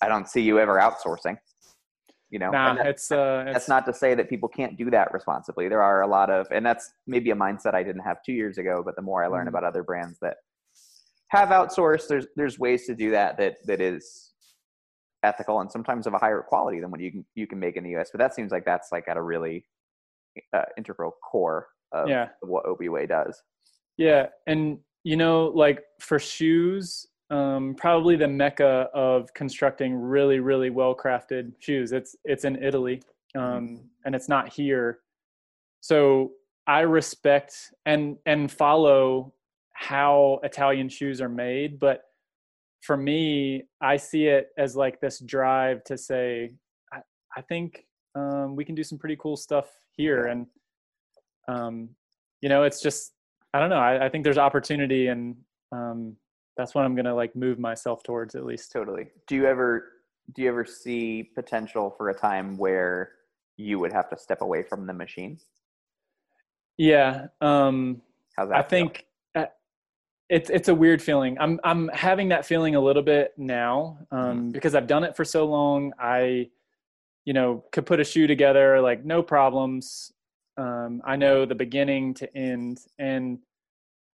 i 0.00 0.08
don't 0.08 0.28
see 0.28 0.40
you 0.40 0.58
ever 0.58 0.76
outsourcing 0.78 1.36
you 2.30 2.38
know 2.38 2.50
nah, 2.50 2.74
that, 2.74 2.86
it's, 2.86 3.12
uh, 3.12 3.44
it's 3.46 3.54
that's 3.54 3.68
not 3.68 3.86
to 3.86 3.92
say 3.92 4.14
that 4.14 4.28
people 4.28 4.48
can't 4.48 4.76
do 4.76 4.90
that 4.90 5.12
responsibly 5.12 5.68
there 5.68 5.82
are 5.82 6.02
a 6.02 6.06
lot 6.06 6.30
of 6.30 6.46
and 6.50 6.64
that's 6.64 6.92
maybe 7.06 7.30
a 7.30 7.34
mindset 7.34 7.74
i 7.74 7.82
didn't 7.82 8.02
have 8.02 8.18
two 8.24 8.32
years 8.32 8.58
ago 8.58 8.82
but 8.84 8.96
the 8.96 9.02
more 9.02 9.24
i 9.24 9.26
learn 9.26 9.40
mm-hmm. 9.40 9.48
about 9.48 9.64
other 9.64 9.82
brands 9.82 10.18
that 10.20 10.36
have 11.28 11.48
outsourced 11.50 12.08
there's 12.08 12.26
there's 12.36 12.58
ways 12.58 12.86
to 12.86 12.94
do 12.94 13.10
that 13.10 13.36
that 13.36 13.56
that 13.66 13.80
is 13.80 14.32
ethical 15.22 15.60
and 15.60 15.70
sometimes 15.70 16.06
of 16.06 16.14
a 16.14 16.18
higher 16.18 16.42
quality 16.42 16.80
than 16.80 16.90
what 16.90 17.00
you 17.00 17.10
can 17.10 17.24
you 17.34 17.46
can 17.46 17.58
make 17.58 17.76
in 17.76 17.84
the 17.84 17.90
us 17.90 18.10
but 18.12 18.18
that 18.18 18.34
seems 18.34 18.52
like 18.52 18.64
that's 18.64 18.88
like 18.92 19.08
at 19.08 19.16
a 19.16 19.22
really 19.22 19.64
uh, 20.52 20.62
integral 20.76 21.12
core 21.28 21.68
of, 21.92 22.08
yeah. 22.08 22.28
what 22.42 22.64
OBWay 22.64 23.08
does 23.08 23.40
yeah 23.96 24.26
and 24.46 24.78
you 25.04 25.16
know 25.16 25.46
like 25.54 25.82
for 26.00 26.18
shoes 26.18 27.06
um, 27.30 27.74
probably 27.76 28.16
the 28.16 28.28
mecca 28.28 28.88
of 28.94 29.32
constructing 29.34 29.94
really 29.94 30.40
really 30.40 30.70
well 30.70 30.94
crafted 30.94 31.52
shoes 31.58 31.92
it's 31.92 32.16
it's 32.24 32.44
in 32.44 32.62
italy 32.62 33.02
um, 33.34 33.42
mm-hmm. 33.42 33.76
and 34.04 34.14
it's 34.14 34.28
not 34.28 34.48
here 34.52 35.00
so 35.80 36.32
i 36.66 36.80
respect 36.80 37.72
and 37.84 38.16
and 38.26 38.50
follow 38.50 39.32
how 39.76 40.40
Italian 40.42 40.88
shoes 40.88 41.20
are 41.20 41.28
made, 41.28 41.78
but 41.78 42.04
for 42.80 42.96
me, 42.96 43.64
I 43.80 43.98
see 43.98 44.26
it 44.26 44.48
as 44.56 44.74
like 44.74 45.00
this 45.00 45.18
drive 45.20 45.84
to 45.84 45.98
say, 45.98 46.54
I, 46.92 47.00
I 47.36 47.42
think 47.42 47.84
um, 48.14 48.56
we 48.56 48.64
can 48.64 48.74
do 48.74 48.82
some 48.82 48.96
pretty 48.96 49.16
cool 49.16 49.36
stuff 49.36 49.68
here, 49.90 50.26
and 50.26 50.46
um, 51.46 51.90
you 52.40 52.48
know, 52.48 52.62
it's 52.62 52.80
just 52.80 53.12
I 53.52 53.60
don't 53.60 53.68
know. 53.68 53.76
I, 53.76 54.06
I 54.06 54.08
think 54.08 54.24
there's 54.24 54.38
opportunity, 54.38 55.08
and 55.08 55.36
um, 55.72 56.16
that's 56.56 56.74
what 56.74 56.84
I'm 56.84 56.94
gonna 56.94 57.14
like 57.14 57.36
move 57.36 57.58
myself 57.58 58.02
towards 58.02 58.34
at 58.34 58.44
least. 58.44 58.72
Totally. 58.72 59.08
Do 59.26 59.34
you 59.36 59.46
ever 59.46 59.92
do 60.34 60.42
you 60.42 60.48
ever 60.48 60.64
see 60.64 61.30
potential 61.34 61.94
for 61.96 62.10
a 62.10 62.14
time 62.14 62.56
where 62.56 63.12
you 63.56 63.78
would 63.78 63.92
have 63.92 64.08
to 64.10 64.18
step 64.18 64.40
away 64.40 64.62
from 64.62 64.86
the 64.86 64.92
machine? 64.92 65.38
Yeah. 66.76 67.28
Um, 67.40 68.02
How's 68.36 68.48
that? 68.48 68.56
I 68.56 68.62
feel? 68.62 68.68
think 68.68 69.06
it's 70.28 70.50
it's 70.50 70.68
a 70.68 70.74
weird 70.74 71.00
feeling. 71.00 71.36
I'm 71.38 71.60
I'm 71.62 71.88
having 71.88 72.28
that 72.30 72.44
feeling 72.44 72.74
a 72.74 72.80
little 72.80 73.02
bit 73.02 73.32
now 73.36 73.98
um, 74.10 74.18
mm-hmm. 74.18 74.50
because 74.50 74.74
I've 74.74 74.86
done 74.86 75.04
it 75.04 75.16
for 75.16 75.24
so 75.24 75.46
long. 75.46 75.92
I, 75.98 76.50
you 77.24 77.32
know, 77.32 77.64
could 77.72 77.86
put 77.86 78.00
a 78.00 78.04
shoe 78.04 78.26
together 78.26 78.80
like 78.80 79.04
no 79.04 79.22
problems. 79.22 80.12
Um, 80.56 81.02
I 81.04 81.16
know 81.16 81.44
the 81.44 81.54
beginning 81.54 82.14
to 82.14 82.36
end, 82.36 82.78
and 82.98 83.38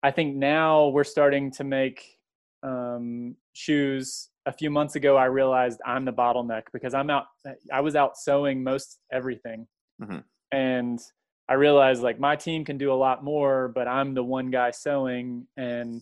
I 0.02 0.12
think 0.12 0.36
now 0.36 0.88
we're 0.90 1.04
starting 1.04 1.52
to 1.52 1.64
make 1.64 2.17
um, 2.64 3.36
shoes. 3.54 4.30
A 4.46 4.52
few 4.52 4.70
months 4.70 4.96
ago, 4.96 5.18
I 5.18 5.26
realized 5.26 5.80
I'm 5.86 6.06
the 6.06 6.14
bottleneck 6.14 6.64
because 6.72 6.94
I'm 6.94 7.10
out. 7.10 7.26
I 7.72 7.82
was 7.82 7.96
out 7.96 8.18
sewing 8.18 8.64
most 8.64 9.00
everything, 9.12 9.68
mm-hmm. 10.02 10.20
and 10.52 11.00
I 11.50 11.54
realized 11.54 12.02
like 12.02 12.20
my 12.20 12.36
team 12.36 12.66
can 12.66 12.78
do 12.78 12.92
a 12.92 12.96
lot 12.96 13.24
more, 13.24 13.70
but 13.70 13.88
I'm 13.88 14.14
the 14.14 14.24
one 14.24 14.52
guy 14.52 14.72
sewing 14.72 15.48
and 15.56 16.02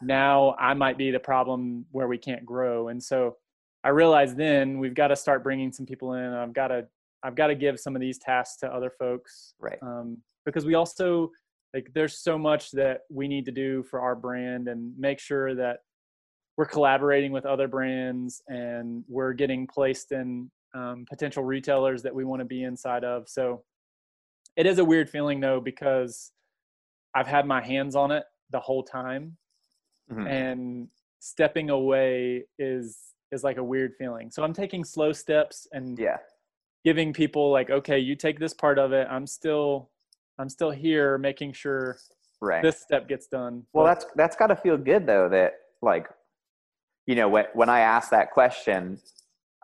now 0.00 0.56
I 0.58 0.74
might 0.74 0.96
be 0.96 1.10
the 1.10 1.20
problem 1.20 1.84
where 1.92 2.08
we 2.08 2.18
can't 2.18 2.44
grow. 2.44 2.88
And 2.88 3.02
so 3.02 3.36
I 3.84 3.90
realized 3.90 4.36
then 4.36 4.78
we've 4.78 4.94
got 4.94 5.08
to 5.08 5.16
start 5.16 5.42
bringing 5.42 5.72
some 5.72 5.86
people 5.86 6.14
in. 6.14 6.32
I've 6.32 6.54
got 6.54 6.68
to 6.68 6.86
I've 7.22 7.36
got 7.36 7.48
to 7.48 7.54
give 7.54 7.78
some 7.78 7.94
of 7.94 8.00
these 8.00 8.18
tasks 8.18 8.56
to 8.58 8.74
other 8.74 8.90
folks, 8.98 9.54
right? 9.60 9.78
Um, 9.80 10.18
because 10.44 10.66
we 10.66 10.74
also 10.74 11.30
like 11.74 11.90
there's 11.94 12.18
so 12.18 12.38
much 12.38 12.70
that 12.72 13.00
we 13.10 13.28
need 13.28 13.44
to 13.46 13.52
do 13.52 13.82
for 13.82 14.00
our 14.00 14.14
brand 14.14 14.68
and 14.68 14.92
make 14.98 15.18
sure 15.18 15.54
that 15.54 15.78
we're 16.56 16.66
collaborating 16.66 17.32
with 17.32 17.46
other 17.46 17.66
brands 17.66 18.42
and 18.48 19.04
we're 19.08 19.32
getting 19.32 19.66
placed 19.66 20.12
in 20.12 20.50
um, 20.74 21.06
potential 21.08 21.44
retailers 21.44 22.02
that 22.02 22.14
we 22.14 22.24
want 22.24 22.40
to 22.40 22.44
be 22.44 22.62
inside 22.64 23.04
of. 23.04 23.28
So 23.28 23.62
it 24.56 24.66
is 24.66 24.78
a 24.78 24.84
weird 24.84 25.08
feeling 25.08 25.40
though 25.40 25.60
because 25.60 26.32
I've 27.14 27.26
had 27.26 27.46
my 27.46 27.64
hands 27.64 27.96
on 27.96 28.10
it 28.10 28.24
the 28.50 28.60
whole 28.60 28.82
time, 28.82 29.36
mm-hmm. 30.10 30.26
and 30.26 30.88
stepping 31.20 31.70
away 31.70 32.44
is 32.58 32.98
is 33.30 33.44
like 33.44 33.56
a 33.56 33.64
weird 33.64 33.94
feeling. 33.98 34.30
So 34.30 34.42
I'm 34.42 34.52
taking 34.52 34.84
slow 34.84 35.12
steps 35.12 35.66
and 35.72 35.98
yeah, 35.98 36.18
giving 36.84 37.12
people 37.12 37.50
like, 37.50 37.70
okay, 37.70 37.98
you 37.98 38.14
take 38.14 38.38
this 38.38 38.54
part 38.54 38.78
of 38.78 38.92
it. 38.92 39.06
I'm 39.10 39.26
still 39.26 39.90
I'm 40.38 40.48
still 40.48 40.70
here, 40.70 41.18
making 41.18 41.52
sure 41.52 41.98
right. 42.40 42.62
this 42.62 42.80
step 42.80 43.08
gets 43.08 43.26
done. 43.26 43.64
Well, 43.72 43.84
that's 43.84 44.06
that's 44.16 44.36
got 44.36 44.48
to 44.48 44.56
feel 44.56 44.76
good 44.76 45.06
though. 45.06 45.28
That 45.28 45.54
like, 45.80 46.08
you 47.06 47.14
know, 47.14 47.28
when 47.28 47.46
when 47.54 47.68
I 47.68 47.80
asked 47.80 48.10
that 48.10 48.30
question, 48.30 48.98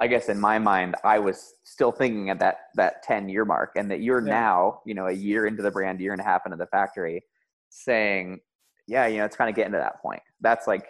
I 0.01 0.07
guess 0.07 0.29
in 0.29 0.39
my 0.39 0.59
mind, 0.59 0.95
I 1.05 1.19
was 1.19 1.55
still 1.65 1.91
thinking 1.93 2.31
at 2.31 2.39
that 2.41 2.59
that 2.77 3.03
ten 3.03 3.29
year 3.29 3.45
mark, 3.45 3.73
and 3.77 3.91
that 3.91 4.01
you're 4.01 4.25
yeah. 4.27 4.33
now, 4.33 4.81
you 4.87 4.95
know, 4.95 5.07
a 5.07 5.13
year 5.13 5.47
into 5.47 5.63
the 5.63 5.71
brand, 5.71 6.01
year 6.01 6.13
and 6.13 6.21
a 6.21 6.25
half 6.25 6.43
into 6.47 6.57
the 6.57 6.67
factory, 6.67 7.25
saying, 7.71 8.41
yeah, 8.87 9.07
you 9.07 9.19
know, 9.19 9.25
it's 9.25 9.37
kind 9.37 9.51
of 9.51 9.57
getting 9.57 9.73
to 9.73 9.79
that 9.79 10.01
point. 10.01 10.23
That's 10.41 10.67
like, 10.67 10.87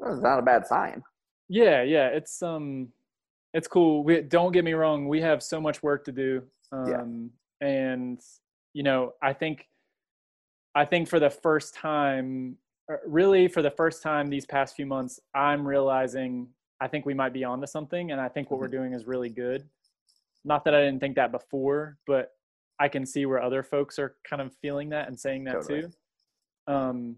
that's 0.00 0.20
not 0.20 0.38
a 0.38 0.42
bad 0.42 0.66
sign. 0.66 1.02
Yeah, 1.48 1.82
yeah, 1.82 2.08
it's 2.08 2.42
um, 2.42 2.88
it's 3.52 3.68
cool. 3.68 4.02
We 4.02 4.22
don't 4.22 4.52
get 4.52 4.64
me 4.64 4.72
wrong, 4.72 5.06
we 5.08 5.20
have 5.20 5.42
so 5.42 5.60
much 5.60 5.82
work 5.82 6.04
to 6.06 6.12
do, 6.12 6.42
um, 6.72 7.30
yeah. 7.60 7.68
and 7.68 8.20
you 8.74 8.82
know, 8.82 9.12
I 9.22 9.32
think, 9.32 9.66
I 10.74 10.84
think 10.84 11.08
for 11.08 11.18
the 11.18 11.30
first 11.30 11.74
time, 11.74 12.58
uh, 12.92 12.96
really 13.06 13.48
for 13.48 13.62
the 13.62 13.70
first 13.70 14.02
time 14.02 14.28
these 14.28 14.44
past 14.44 14.76
few 14.76 14.84
months, 14.84 15.18
I'm 15.34 15.66
realizing 15.66 16.48
I 16.80 16.88
think 16.88 17.06
we 17.06 17.14
might 17.14 17.32
be 17.32 17.44
onto 17.44 17.66
something, 17.66 18.10
and 18.10 18.20
I 18.20 18.28
think 18.28 18.50
what 18.50 18.60
we're 18.60 18.66
mm-hmm. 18.66 18.76
doing 18.76 18.92
is 18.92 19.06
really 19.06 19.30
good. 19.30 19.64
Not 20.44 20.64
that 20.66 20.74
I 20.74 20.80
didn't 20.80 21.00
think 21.00 21.16
that 21.16 21.32
before, 21.32 21.96
but 22.06 22.32
I 22.78 22.88
can 22.88 23.06
see 23.06 23.24
where 23.24 23.40
other 23.40 23.62
folks 23.62 23.98
are 23.98 24.16
kind 24.28 24.42
of 24.42 24.52
feeling 24.60 24.90
that 24.90 25.08
and 25.08 25.18
saying 25.18 25.44
that 25.44 25.62
totally. 25.62 25.82
too. 25.82 25.92
Um, 26.66 27.16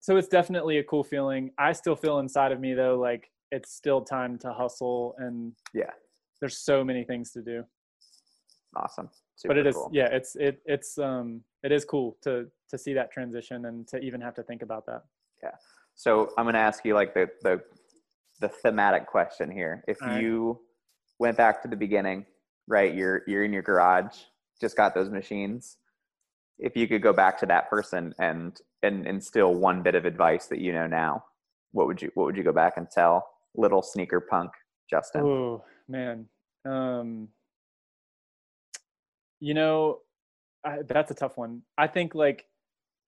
so 0.00 0.16
it's 0.16 0.28
definitely 0.28 0.78
a 0.78 0.84
cool 0.84 1.02
feeling. 1.02 1.50
I 1.58 1.72
still 1.72 1.96
feel 1.96 2.18
inside 2.18 2.52
of 2.52 2.60
me 2.60 2.74
though, 2.74 2.98
like 2.98 3.30
it's 3.50 3.72
still 3.72 4.02
time 4.02 4.38
to 4.38 4.52
hustle, 4.52 5.14
and 5.18 5.52
yeah, 5.74 5.90
there's 6.40 6.58
so 6.58 6.84
many 6.84 7.04
things 7.04 7.32
to 7.32 7.42
do. 7.42 7.64
Awesome. 8.76 9.08
Super 9.40 9.54
but 9.54 9.58
it 9.58 9.66
is, 9.66 9.74
cool. 9.74 9.88
yeah, 9.90 10.08
it's 10.12 10.36
it 10.36 10.60
it's 10.66 10.98
um 10.98 11.40
it 11.62 11.72
is 11.72 11.86
cool 11.86 12.18
to 12.24 12.46
to 12.68 12.76
see 12.76 12.92
that 12.92 13.10
transition 13.10 13.64
and 13.64 13.88
to 13.88 13.98
even 13.98 14.20
have 14.20 14.34
to 14.34 14.42
think 14.42 14.60
about 14.60 14.84
that. 14.84 15.02
Yeah. 15.42 15.52
So 15.94 16.28
I'm 16.36 16.44
gonna 16.44 16.58
ask 16.58 16.84
you 16.84 16.92
like 16.92 17.14
the 17.14 17.26
the 17.40 17.62
the 18.42 18.50
thematic 18.50 19.06
question 19.06 19.50
here. 19.50 19.82
If 19.88 19.96
you 20.20 20.60
went 21.18 21.38
back 21.38 21.62
to 21.62 21.68
the 21.68 21.76
beginning, 21.76 22.26
right? 22.68 22.94
You're 22.94 23.22
you're 23.26 23.42
in 23.42 23.50
your 23.50 23.62
garage, 23.62 24.14
just 24.60 24.76
got 24.76 24.94
those 24.94 25.08
machines. 25.08 25.78
If 26.58 26.76
you 26.76 26.86
could 26.86 27.00
go 27.00 27.14
back 27.14 27.38
to 27.38 27.46
that 27.46 27.70
person 27.70 28.14
and 28.18 28.60
and 28.82 29.06
instill 29.06 29.54
one 29.54 29.82
bit 29.82 29.94
of 29.94 30.04
advice 30.04 30.48
that 30.48 30.58
you 30.58 30.74
know 30.74 30.86
now, 30.86 31.24
what 31.72 31.86
would 31.86 32.02
you 32.02 32.10
what 32.12 32.26
would 32.26 32.36
you 32.36 32.44
go 32.44 32.52
back 32.52 32.74
and 32.76 32.90
tell 32.90 33.26
little 33.54 33.80
sneaker 33.80 34.20
punk 34.20 34.50
Justin? 34.90 35.22
Oh 35.22 35.64
man, 35.88 36.26
um, 36.66 37.28
you 39.40 39.54
know, 39.54 39.98
I, 40.64 40.78
that's 40.86 41.10
a 41.10 41.14
tough 41.14 41.36
one. 41.36 41.62
I 41.78 41.86
think 41.86 42.14
like 42.14 42.46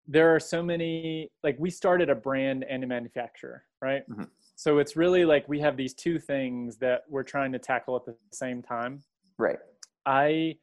there 0.07 0.35
are 0.35 0.40
so 0.40 0.62
many 0.62 1.31
like 1.45 1.57
we 1.59 1.71
started 1.71 2.11
a 2.11 2.14
brand 2.14 2.64
and 2.68 2.83
a 2.83 2.87
manufacturer, 2.87 3.64
right? 3.81 4.09
Mm-hmm 4.11 4.25
so 4.55 4.79
it's 4.79 4.97
really 4.97 5.25
like 5.25 5.49
we 5.49 5.59
have 5.59 5.77
these 5.77 5.95
two 5.95 6.18
things 6.18 6.77
that 6.77 7.03
we're 7.09 7.23
trying 7.25 7.51
to 7.51 7.59
tackle 7.59 7.97
at 7.97 8.05
the 8.05 8.14
same 8.33 8.62
time 8.62 9.03
right 9.38 9.59
i 10.07 10.55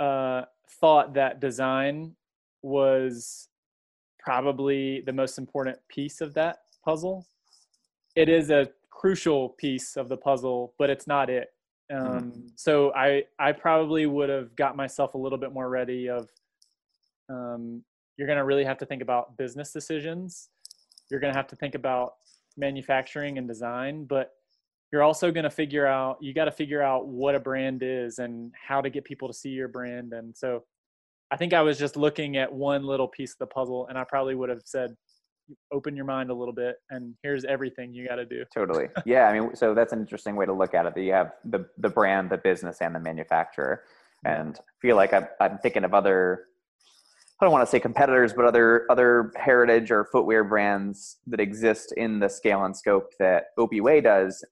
uh, 0.00 0.42
thought 0.80 1.14
that 1.14 1.40
design 1.40 2.12
was 2.62 3.48
probably 4.18 5.00
the 5.02 5.12
most 5.12 5.38
important 5.38 5.76
piece 5.88 6.20
of 6.20 6.34
that 6.34 6.58
puzzle. 6.84 7.24
It 8.16 8.28
is 8.28 8.50
a 8.50 8.68
crucial 8.90 9.50
piece 9.50 9.96
of 9.96 10.08
the 10.08 10.16
puzzle, 10.16 10.74
but 10.78 10.90
it's 10.90 11.06
not 11.06 11.30
it. 11.30 11.52
Um, 11.90 12.06
mm-hmm. 12.06 12.40
So 12.56 12.92
I 12.94 13.24
I 13.38 13.52
probably 13.52 14.06
would 14.06 14.28
have 14.28 14.54
got 14.56 14.76
myself 14.76 15.14
a 15.14 15.18
little 15.18 15.38
bit 15.38 15.52
more 15.52 15.68
ready. 15.68 16.08
Of 16.08 16.28
um, 17.28 17.82
you're 18.16 18.26
going 18.26 18.38
to 18.38 18.44
really 18.44 18.64
have 18.64 18.78
to 18.78 18.86
think 18.86 19.02
about 19.02 19.36
business 19.36 19.72
decisions. 19.72 20.48
You're 21.10 21.20
going 21.20 21.32
to 21.32 21.38
have 21.38 21.48
to 21.48 21.56
think 21.56 21.74
about 21.74 22.14
manufacturing 22.56 23.38
and 23.38 23.48
design, 23.48 24.04
but 24.04 24.32
you're 24.92 25.02
also 25.02 25.30
going 25.30 25.44
to 25.44 25.50
figure 25.50 25.86
out 25.86 26.18
you 26.20 26.34
got 26.34 26.44
to 26.44 26.52
figure 26.52 26.82
out 26.82 27.06
what 27.06 27.34
a 27.34 27.40
brand 27.40 27.82
is 27.82 28.18
and 28.18 28.52
how 28.54 28.80
to 28.80 28.90
get 28.90 29.04
people 29.04 29.28
to 29.28 29.34
see 29.34 29.48
your 29.48 29.68
brand. 29.68 30.12
And 30.12 30.36
so 30.36 30.64
I 31.30 31.36
think 31.36 31.54
I 31.54 31.62
was 31.62 31.78
just 31.78 31.96
looking 31.96 32.36
at 32.36 32.52
one 32.52 32.84
little 32.84 33.08
piece 33.08 33.32
of 33.32 33.38
the 33.38 33.46
puzzle, 33.46 33.86
and 33.88 33.96
I 33.96 34.04
probably 34.04 34.34
would 34.34 34.50
have 34.50 34.62
said, 34.64 34.94
open 35.72 35.96
your 35.96 36.04
mind 36.04 36.30
a 36.30 36.34
little 36.34 36.54
bit 36.54 36.76
and 36.90 37.14
here's 37.22 37.44
everything 37.44 37.92
you 37.92 38.06
got 38.08 38.16
to 38.16 38.24
do. 38.24 38.44
Totally. 38.54 38.88
Yeah 39.06 39.28
i 39.28 39.38
mean 39.38 39.54
so 39.54 39.74
that's 39.74 39.92
an 39.92 40.00
interesting 40.00 40.36
way 40.36 40.46
to 40.46 40.52
look 40.52 40.74
at 40.74 40.86
it 40.86 40.94
that 40.94 41.02
you 41.02 41.12
have 41.12 41.32
the 41.44 41.66
the 41.78 41.88
brand 41.88 42.30
the 42.30 42.38
business 42.38 42.80
and 42.80 42.94
the 42.94 43.00
manufacturer. 43.00 43.82
And 44.24 44.56
I 44.56 44.72
feel 44.80 44.94
like 44.96 45.12
I'm, 45.12 45.26
I'm 45.40 45.58
thinking 45.58 45.84
of 45.84 45.94
other 45.94 46.46
i 47.40 47.44
don't 47.44 47.52
want 47.52 47.66
to 47.66 47.70
say 47.70 47.80
competitors 47.80 48.32
but 48.32 48.44
other 48.44 48.86
other 48.88 49.32
heritage 49.36 49.90
or 49.90 50.04
footwear 50.04 50.44
brands 50.44 51.18
that 51.26 51.40
exist 51.40 51.92
in 51.96 52.20
the 52.20 52.28
scale 52.28 52.64
and 52.64 52.76
scope 52.76 53.12
that 53.18 53.46
opieway 53.58 54.02
does 54.02 54.44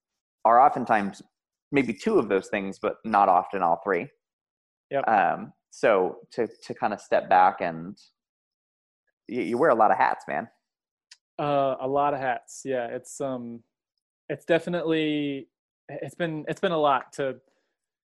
are 0.44 0.60
oftentimes 0.60 1.22
maybe 1.70 1.92
two 1.92 2.18
of 2.18 2.28
those 2.28 2.48
things 2.48 2.78
but 2.80 2.96
not 3.04 3.28
often 3.28 3.62
all 3.62 3.80
three. 3.84 4.06
Yep. 4.90 5.08
um 5.08 5.52
so 5.70 6.16
to 6.32 6.48
to 6.64 6.74
kind 6.74 6.92
of 6.92 7.00
step 7.00 7.30
back 7.30 7.60
and 7.60 7.96
you, 9.28 9.42
you 9.42 9.58
wear 9.58 9.70
a 9.70 9.74
lot 9.74 9.92
of 9.92 9.96
hats 9.96 10.24
man 10.26 10.48
uh, 11.40 11.76
a 11.80 11.88
lot 11.88 12.12
of 12.14 12.20
hats. 12.20 12.62
Yeah, 12.64 12.86
it's 12.86 13.20
um, 13.20 13.62
it's 14.28 14.44
definitely 14.44 15.48
it's 15.88 16.14
been 16.14 16.44
it's 16.48 16.60
been 16.60 16.72
a 16.72 16.78
lot 16.78 17.12
to 17.14 17.36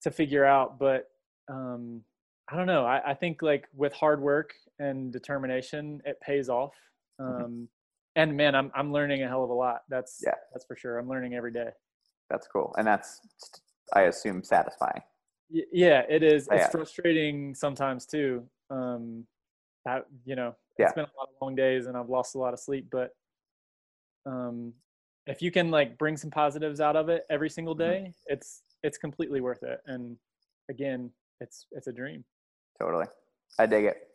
to 0.04 0.12
figure 0.12 0.46
out, 0.46 0.78
but 0.78 1.10
um, 1.50 2.02
I 2.52 2.58
don't 2.58 2.68
know. 2.68 2.86
I, 2.86 3.12
I 3.12 3.14
think 3.14 3.42
like 3.42 3.68
with 3.74 3.94
hard 3.94 4.22
work 4.22 4.54
and 4.78 5.12
determination, 5.12 6.02
it 6.06 6.20
pays 6.22 6.50
off. 6.50 6.76
Mm-hmm. 7.20 7.46
Um, 7.46 7.68
and 8.16 8.36
man, 8.36 8.56
I'm 8.56 8.72
I'm 8.76 8.92
learning 8.92 9.24
a 9.24 9.28
hell 9.28 9.44
of 9.44 9.50
a 9.50 9.54
lot. 9.54 9.84
That's 9.90 10.22
yeah, 10.24 10.36
that's 10.54 10.66
for 10.66 10.76
sure. 10.76 11.00
I'm 11.00 11.08
learning 11.08 11.34
every 11.34 11.54
day. 11.54 11.70
That's 12.30 12.48
cool, 12.48 12.76
and 12.78 12.86
that's 12.86 13.22
I 13.94 14.04
assume 14.04 14.44
satisfying. 14.44 15.02
Y- 15.50 15.64
yeah, 15.72 16.04
it 16.10 16.24
is. 16.24 16.48
Oh, 16.52 16.56
it's 16.56 16.64
yeah. 16.64 16.70
frustrating 16.70 17.56
sometimes 17.56 18.06
too. 18.06 18.44
Um, 18.70 19.26
that 19.86 20.06
you 20.26 20.36
know 20.36 20.56
yeah. 20.78 20.86
it's 20.86 20.94
been 20.94 21.06
a 21.06 21.18
lot 21.18 21.30
of 21.30 21.36
long 21.42 21.56
days 21.56 21.88
and 21.88 21.98
I've 21.98 22.10
lost 22.10 22.36
a 22.36 22.40
lot 22.40 22.54
of 22.54 22.60
sleep, 22.60 22.88
but 22.92 23.12
um, 24.26 24.74
if 25.28 25.42
you 25.42 25.52
can 25.52 25.72
like 25.72 25.98
bring 25.98 26.18
some 26.18 26.30
positives 26.30 26.80
out 26.80 26.96
of 26.96 27.10
it 27.10 27.24
every 27.30 27.50
single 27.50 27.76
mm-hmm. 27.76 27.92
day, 27.92 27.98
mm-hmm. 28.00 28.34
it's 28.34 28.64
it's 28.84 28.98
completely 28.98 29.42
worth 29.42 29.64
it. 29.64 29.80
And 29.86 30.18
again, 30.70 31.12
it's 31.40 31.68
it's 31.72 31.88
a 31.88 31.94
dream. 31.94 32.24
Totally, 32.80 33.06
I 33.60 33.66
dig 33.66 33.86
it. 33.86 34.08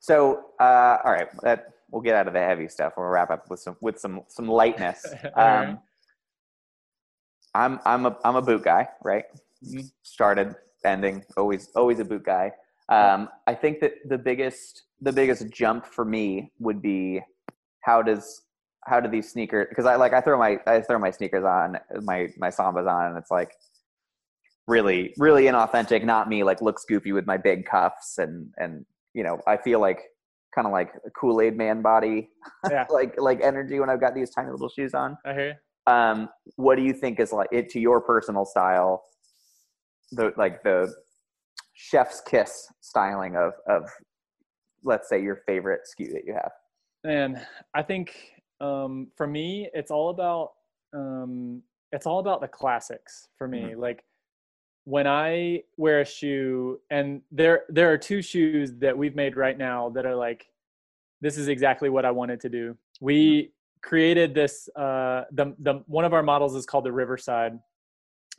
So, 0.00 0.46
uh, 0.58 0.98
all 1.04 1.12
right, 1.12 1.28
that 1.42 1.74
we'll 1.90 2.02
get 2.02 2.14
out 2.14 2.26
of 2.26 2.32
the 2.32 2.40
heavy 2.40 2.68
stuff. 2.68 2.94
We'll 2.96 3.06
wrap 3.06 3.30
up 3.30 3.50
with 3.50 3.60
some 3.60 3.76
with 3.80 3.98
some 3.98 4.22
some 4.28 4.48
lightness. 4.48 5.06
Um, 5.36 5.80
I'm 7.54 7.80
I'm 7.84 8.06
a 8.06 8.16
I'm 8.24 8.36
a 8.36 8.42
boot 8.42 8.62
guy, 8.62 8.88
right? 9.02 9.24
Mm-hmm. 9.64 9.86
Started, 10.02 10.54
ending, 10.84 11.24
always 11.36 11.68
always 11.74 11.98
a 11.98 12.04
boot 12.04 12.24
guy. 12.24 12.52
Um, 12.90 13.28
I 13.46 13.54
think 13.54 13.80
that 13.80 13.92
the 14.08 14.18
biggest 14.18 14.82
the 15.00 15.12
biggest 15.12 15.48
jump 15.50 15.86
for 15.86 16.04
me 16.04 16.52
would 16.58 16.82
be 16.82 17.20
how 17.82 18.02
does 18.02 18.42
how 18.86 19.00
do 19.00 19.08
these 19.08 19.30
sneakers 19.30 19.66
because 19.68 19.86
I 19.86 19.96
like 19.96 20.12
I 20.12 20.20
throw 20.20 20.38
my 20.38 20.58
I 20.66 20.80
throw 20.80 20.98
my 20.98 21.10
sneakers 21.10 21.44
on 21.44 21.78
my 22.02 22.28
my 22.36 22.48
sambas 22.48 22.90
on 22.90 23.06
and 23.06 23.16
it's 23.16 23.30
like 23.30 23.52
really 24.66 25.14
really 25.18 25.44
inauthentic 25.44 26.04
not 26.04 26.28
me 26.28 26.42
like 26.42 26.62
looks 26.62 26.84
goofy 26.84 27.12
with 27.12 27.26
my 27.26 27.36
big 27.36 27.64
cuffs 27.64 28.18
and 28.18 28.52
and 28.58 28.84
you 29.14 29.22
know 29.22 29.40
I 29.46 29.56
feel 29.56 29.80
like 29.80 30.00
kind 30.54 30.66
of 30.66 30.72
like 30.72 30.92
a 31.06 31.10
Kool-Aid 31.10 31.56
man 31.56 31.82
body 31.82 32.30
yeah. 32.70 32.86
like 32.90 33.14
like 33.20 33.40
energy 33.40 33.78
when 33.78 33.88
I've 33.88 34.00
got 34.00 34.14
these 34.14 34.30
tiny 34.30 34.50
little 34.50 34.68
shoes 34.68 34.94
on 34.94 35.16
I 35.24 35.32
hear 35.32 35.58
you. 35.86 35.92
um 35.92 36.28
what 36.56 36.76
do 36.76 36.82
you 36.82 36.92
think 36.92 37.20
is 37.20 37.32
like 37.32 37.48
it 37.52 37.68
to 37.70 37.80
your 37.80 38.00
personal 38.00 38.44
style 38.44 39.04
the 40.12 40.32
like 40.36 40.62
the 40.62 40.92
chef's 41.80 42.20
kiss 42.20 42.68
styling 42.80 43.36
of 43.36 43.52
of 43.66 43.90
let's 44.84 45.08
say 45.08 45.22
your 45.22 45.36
favorite 45.46 45.80
SKU 45.88 46.12
that 46.12 46.24
you 46.26 46.34
have? 46.34 46.52
And 47.04 47.40
I 47.74 47.82
think 47.82 48.14
um, 48.60 49.08
for 49.16 49.26
me, 49.26 49.68
it's 49.72 49.90
all 49.90 50.10
about 50.10 50.52
um, 50.92 51.62
it's 51.92 52.06
all 52.06 52.18
about 52.18 52.40
the 52.40 52.48
classics 52.48 53.28
for 53.38 53.48
me. 53.48 53.62
Mm-hmm. 53.62 53.80
Like 53.80 54.04
when 54.84 55.06
I 55.06 55.62
wear 55.78 56.00
a 56.00 56.04
shoe, 56.04 56.80
and 56.90 57.22
there 57.32 57.62
there 57.70 57.90
are 57.90 57.98
two 57.98 58.20
shoes 58.20 58.72
that 58.78 58.96
we've 58.96 59.16
made 59.16 59.36
right 59.36 59.56
now 59.56 59.88
that 59.90 60.04
are 60.04 60.16
like 60.16 60.46
this 61.22 61.38
is 61.38 61.48
exactly 61.48 61.88
what 61.88 62.04
I 62.04 62.10
wanted 62.10 62.40
to 62.40 62.48
do. 62.50 62.76
We 63.00 63.42
mm-hmm. 63.42 63.88
created 63.88 64.34
this. 64.34 64.68
Uh, 64.76 65.24
the 65.32 65.54
the 65.60 65.82
one 65.86 66.04
of 66.04 66.12
our 66.12 66.22
models 66.22 66.54
is 66.54 66.66
called 66.66 66.84
the 66.84 66.92
Riverside. 66.92 67.58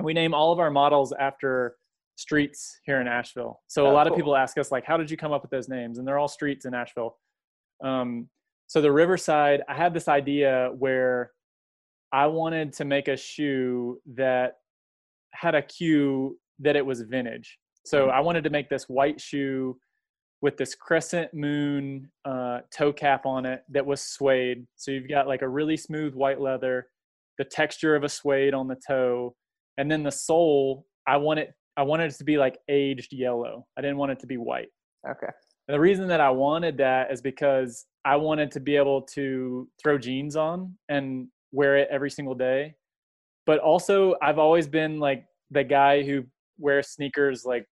We 0.01 0.13
name 0.13 0.33
all 0.35 0.51
of 0.51 0.59
our 0.59 0.71
models 0.71 1.11
after 1.19 1.75
streets 2.21 2.79
here 2.85 3.01
in 3.01 3.07
Asheville. 3.07 3.61
So 3.67 3.85
oh, 3.85 3.91
a 3.91 3.93
lot 3.93 4.05
cool. 4.05 4.13
of 4.13 4.17
people 4.17 4.35
ask 4.35 4.57
us 4.57 4.71
like, 4.71 4.85
how 4.85 4.97
did 4.97 5.09
you 5.09 5.17
come 5.17 5.31
up 5.31 5.41
with 5.41 5.51
those 5.51 5.67
names? 5.67 5.97
And 5.97 6.07
they're 6.07 6.19
all 6.19 6.27
streets 6.27 6.65
in 6.65 6.73
Asheville. 6.73 7.17
Um, 7.83 8.29
so 8.67 8.81
the 8.81 8.91
Riverside, 8.91 9.61
I 9.67 9.75
had 9.75 9.93
this 9.93 10.07
idea 10.07 10.69
where 10.77 11.31
I 12.13 12.27
wanted 12.27 12.73
to 12.73 12.85
make 12.85 13.07
a 13.07 13.17
shoe 13.17 13.99
that 14.15 14.57
had 15.33 15.55
a 15.55 15.61
cue 15.61 16.37
that 16.59 16.75
it 16.75 16.85
was 16.85 17.01
vintage. 17.01 17.57
So 17.85 18.03
mm-hmm. 18.03 18.17
I 18.17 18.19
wanted 18.19 18.43
to 18.43 18.49
make 18.49 18.69
this 18.69 18.85
white 18.85 19.19
shoe 19.19 19.77
with 20.41 20.57
this 20.57 20.75
crescent 20.75 21.33
moon 21.33 22.09
uh, 22.25 22.59
toe 22.75 22.93
cap 22.93 23.25
on 23.25 23.45
it 23.45 23.63
that 23.69 23.85
was 23.85 24.01
suede. 24.01 24.65
So 24.75 24.91
you've 24.91 25.09
got 25.09 25.27
like 25.27 25.41
a 25.41 25.47
really 25.47 25.77
smooth 25.77 26.13
white 26.13 26.39
leather, 26.39 26.87
the 27.37 27.43
texture 27.45 27.95
of 27.95 28.03
a 28.03 28.09
suede 28.09 28.53
on 28.53 28.67
the 28.67 28.79
toe, 28.87 29.35
and 29.77 29.89
then 29.89 30.03
the 30.03 30.11
sole. 30.11 30.85
I 31.07 31.17
want 31.17 31.39
it 31.39 31.53
I 31.77 31.83
wanted 31.83 32.11
it 32.11 32.17
to 32.17 32.23
be 32.23 32.37
like 32.37 32.57
aged 32.69 33.13
yellow. 33.13 33.65
I 33.77 33.81
didn't 33.81 33.97
want 33.97 34.11
it 34.11 34.19
to 34.19 34.27
be 34.27 34.37
white. 34.37 34.69
Okay. 35.09 35.27
And 35.67 35.75
the 35.75 35.79
reason 35.79 36.07
that 36.09 36.19
I 36.19 36.29
wanted 36.29 36.77
that 36.77 37.11
is 37.11 37.21
because 37.21 37.85
I 38.03 38.15
wanted 38.17 38.51
to 38.51 38.59
be 38.59 38.75
able 38.75 39.03
to 39.13 39.67
throw 39.81 39.97
jeans 39.97 40.35
on 40.35 40.75
and 40.89 41.27
wear 41.51 41.77
it 41.77 41.87
every 41.91 42.09
single 42.11 42.35
day. 42.35 42.75
But 43.45 43.59
also, 43.59 44.15
I've 44.21 44.37
always 44.37 44.67
been 44.67 44.99
like 44.99 45.25
the 45.49 45.63
guy 45.63 46.03
who 46.03 46.23
wears 46.57 46.89
sneakers 46.89 47.45
like 47.45 47.65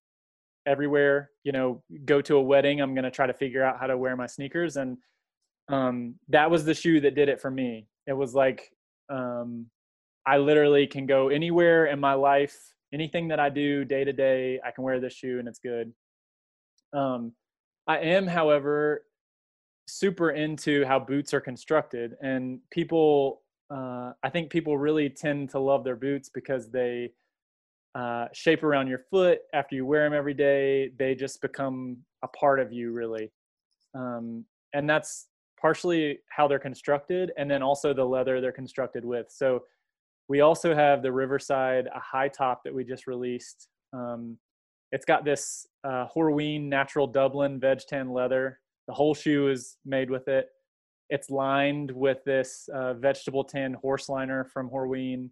everywhere. 0.65 1.29
You 1.43 1.51
know, 1.51 1.83
go 2.05 2.21
to 2.21 2.38
a 2.38 2.41
wedding, 2.41 2.81
I'm 2.81 2.93
going 2.93 3.03
to 3.03 3.12
try 3.12 3.27
to 3.27 3.33
figure 3.33 3.63
out 3.63 3.79
how 3.79 3.88
to 3.88 3.97
wear 3.97 4.15
my 4.15 4.27
sneakers. 4.27 4.77
And 4.77 4.97
um, 5.67 6.15
that 6.29 6.49
was 6.49 6.65
the 6.65 6.73
shoe 6.73 6.99
that 7.01 7.15
did 7.15 7.29
it 7.29 7.41
for 7.41 7.51
me. 7.51 7.88
It 8.07 8.13
was 8.13 8.33
like, 8.33 8.71
um, 9.09 9.67
I 10.25 10.38
literally 10.38 10.88
can 10.88 11.05
go 11.05 11.29
anywhere 11.29 11.88
in 11.88 11.99
my 11.99 12.13
life 12.13 12.57
anything 12.93 13.28
that 13.30 13.39
I 13.39 13.49
do 13.49 13.86
day 13.86 14.04
to 14.04 14.13
day, 14.13 14.60
I 14.65 14.71
can 14.71 14.84
wear 14.84 14.99
this 14.99 15.13
shoe 15.13 15.39
and 15.39 15.47
it's 15.47 15.60
good. 15.60 15.93
Um, 16.93 17.34
I 17.88 17.97
am, 17.99 18.28
however, 18.28 19.04
super 19.88 20.32
into 20.32 20.86
how 20.86 20.99
boots 20.99 21.34
are 21.34 21.41
constructed, 21.41 22.15
and 22.21 22.60
people. 22.71 23.41
Uh, 23.71 24.13
I 24.23 24.30
think 24.30 24.49
people 24.49 24.80
really 24.80 25.10
tend 25.10 25.49
to 25.52 25.60
love 25.60 25.84
their 25.84 25.95
boots 25.95 26.30
because 26.30 26.71
they 26.71 27.12
uh, 27.93 28.25
shape 28.34 28.63
around 28.63 28.88
your 28.88 29.04
foot 29.12 29.41
after 29.54 29.75
you 29.75 29.86
wear 29.86 30.06
them 30.06 30.13
every 30.13 30.34
day. 30.34 30.91
They 30.97 31.13
just 31.13 31.39
become 31.41 31.98
a 32.23 32.27
part 32.27 32.60
of 32.60 32.71
you, 32.73 32.92
really, 32.92 33.31
um, 33.94 34.46
and 34.73 34.90
that's 34.90 35.27
partially 35.62 36.19
how 36.29 36.48
they're 36.48 36.58
constructed, 36.58 37.31
and 37.37 37.50
then 37.50 37.62
also 37.62 37.94
the 37.94 38.06
leather 38.06 38.42
they're 38.42 38.52
constructed 38.52 39.06
with. 39.06 39.27
So 39.29 39.63
we 40.30 40.42
also 40.42 40.75
have 40.75 41.02
the 41.02 41.12
Riverside, 41.12 41.88
a 41.88 42.00
high 42.00 42.27
top 42.30 42.63
that 42.63 42.73
we 42.73 42.84
just 42.84 43.08
released. 43.08 43.67
Um, 43.94 44.38
it's 44.92 45.06
got 45.06 45.25
this 45.25 45.67
uh, 45.84 46.06
Horween 46.15 46.69
natural 46.69 47.08
Dublin 47.08 47.60
veg 47.60 47.80
tan 47.88 48.13
leather. 48.13 48.60
The 48.88 48.94
whole 48.94 49.15
shoe 49.15 49.50
is 49.50 49.77
made 49.86 50.10
with 50.10 50.27
it. 50.27 50.48
It's 51.10 51.32
lined 51.32 51.92
with 51.92 52.23
this 52.25 52.69
uh, 52.73 52.94
vegetable 52.94 53.44
tan 53.44 53.73
horse 53.73 54.08
liner 54.08 54.46
from 54.46 54.69
Horween, 54.69 55.30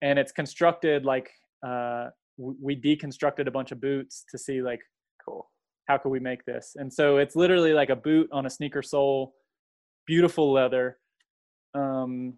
and 0.00 0.18
it's 0.18 0.32
constructed 0.32 1.04
like 1.04 1.30
uh, 1.66 2.08
we 2.38 2.74
deconstructed 2.74 3.46
a 3.46 3.50
bunch 3.50 3.70
of 3.70 3.80
boots 3.80 4.24
to 4.30 4.38
see 4.38 4.62
like, 4.62 4.80
cool, 5.24 5.50
how 5.88 5.98
could 5.98 6.08
we 6.08 6.20
make 6.20 6.44
this? 6.46 6.72
And 6.76 6.92
so 6.92 7.18
it's 7.18 7.36
literally 7.36 7.74
like 7.74 7.90
a 7.90 7.96
boot 7.96 8.28
on 8.32 8.46
a 8.46 8.50
sneaker 8.50 8.82
sole, 8.82 9.34
beautiful 10.06 10.50
leather. 10.50 10.98
Um, 11.74 12.34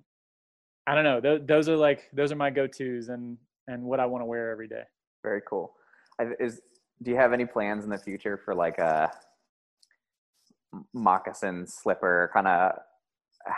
I 0.86 0.94
don't 0.94 1.04
know. 1.04 1.20
Th- 1.20 1.42
those 1.44 1.68
are 1.68 1.76
like 1.76 2.10
those 2.12 2.30
are 2.32 2.36
my 2.36 2.50
go 2.50 2.66
tos 2.66 3.08
and 3.08 3.38
and 3.68 3.82
what 3.82 4.00
I 4.00 4.06
want 4.06 4.22
to 4.22 4.26
wear 4.26 4.50
every 4.50 4.68
day. 4.68 4.82
Very 5.22 5.40
cool. 5.48 5.74
Is 6.38 6.60
do 7.02 7.10
you 7.10 7.16
have 7.16 7.32
any 7.32 7.46
plans 7.46 7.84
in 7.84 7.90
the 7.90 7.98
future 7.98 8.36
for 8.36 8.54
like 8.54 8.78
a 8.78 9.10
moccasin 10.92 11.66
slipper 11.66 12.30
kind 12.32 12.46
of 12.46 12.72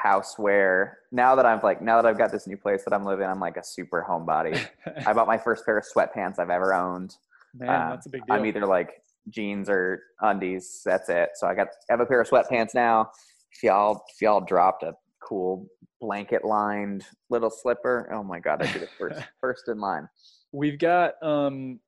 houseware? 0.05 0.93
Now 1.13 1.35
that 1.35 1.47
I've 1.47 1.65
like 1.65 1.83
now 1.83 2.01
that 2.01 2.09
I've 2.09 2.19
got 2.19 2.31
this 2.33 2.47
new 2.47 2.57
place 2.57 2.85
that 2.85 2.95
I'm 2.95 3.05
living, 3.05 3.27
I'm 3.27 3.41
like 3.41 3.57
a 3.57 3.65
super 3.65 4.05
homebody. 4.09 4.65
I 5.07 5.13
bought 5.13 5.27
my 5.27 5.39
first 5.39 5.65
pair 5.65 5.79
of 5.79 5.85
sweatpants 5.85 6.39
I've 6.39 6.51
ever 6.51 6.75
owned. 6.75 7.17
Man, 7.55 7.69
Uh, 7.69 7.91
that's 7.91 8.07
a 8.07 8.11
big 8.11 8.27
deal. 8.27 8.37
I'm 8.37 8.47
either 8.47 8.67
like 8.67 9.03
jeans 9.29 9.69
or 9.69 10.03
undies. 10.21 10.83
That's 10.85 11.09
it. 11.09 11.31
So 11.35 11.47
I 11.47 11.55
got 11.55 11.69
I 11.91 11.93
have 11.93 12.01
a 12.01 12.07
pair 12.07 12.21
of 12.21 12.29
sweatpants 12.29 12.75
now. 12.75 13.11
If 13.53 13.63
y'all 13.63 14.05
if 14.15 14.21
y'all 14.23 14.41
dropped 14.41 14.83
a 14.83 14.95
cool 15.21 15.67
blanket 16.07 16.45
lined 16.45 17.05
little 17.31 17.51
slipper, 17.51 18.09
oh 18.13 18.23
my 18.23 18.39
god, 18.39 18.63
I'd 18.63 18.73
be 18.73 18.79
the 18.79 18.89
first 18.99 19.21
first 19.41 19.69
in 19.69 19.81
line. 19.81 20.09
We've 20.53 20.79
got 20.79 21.21
um 21.21 21.81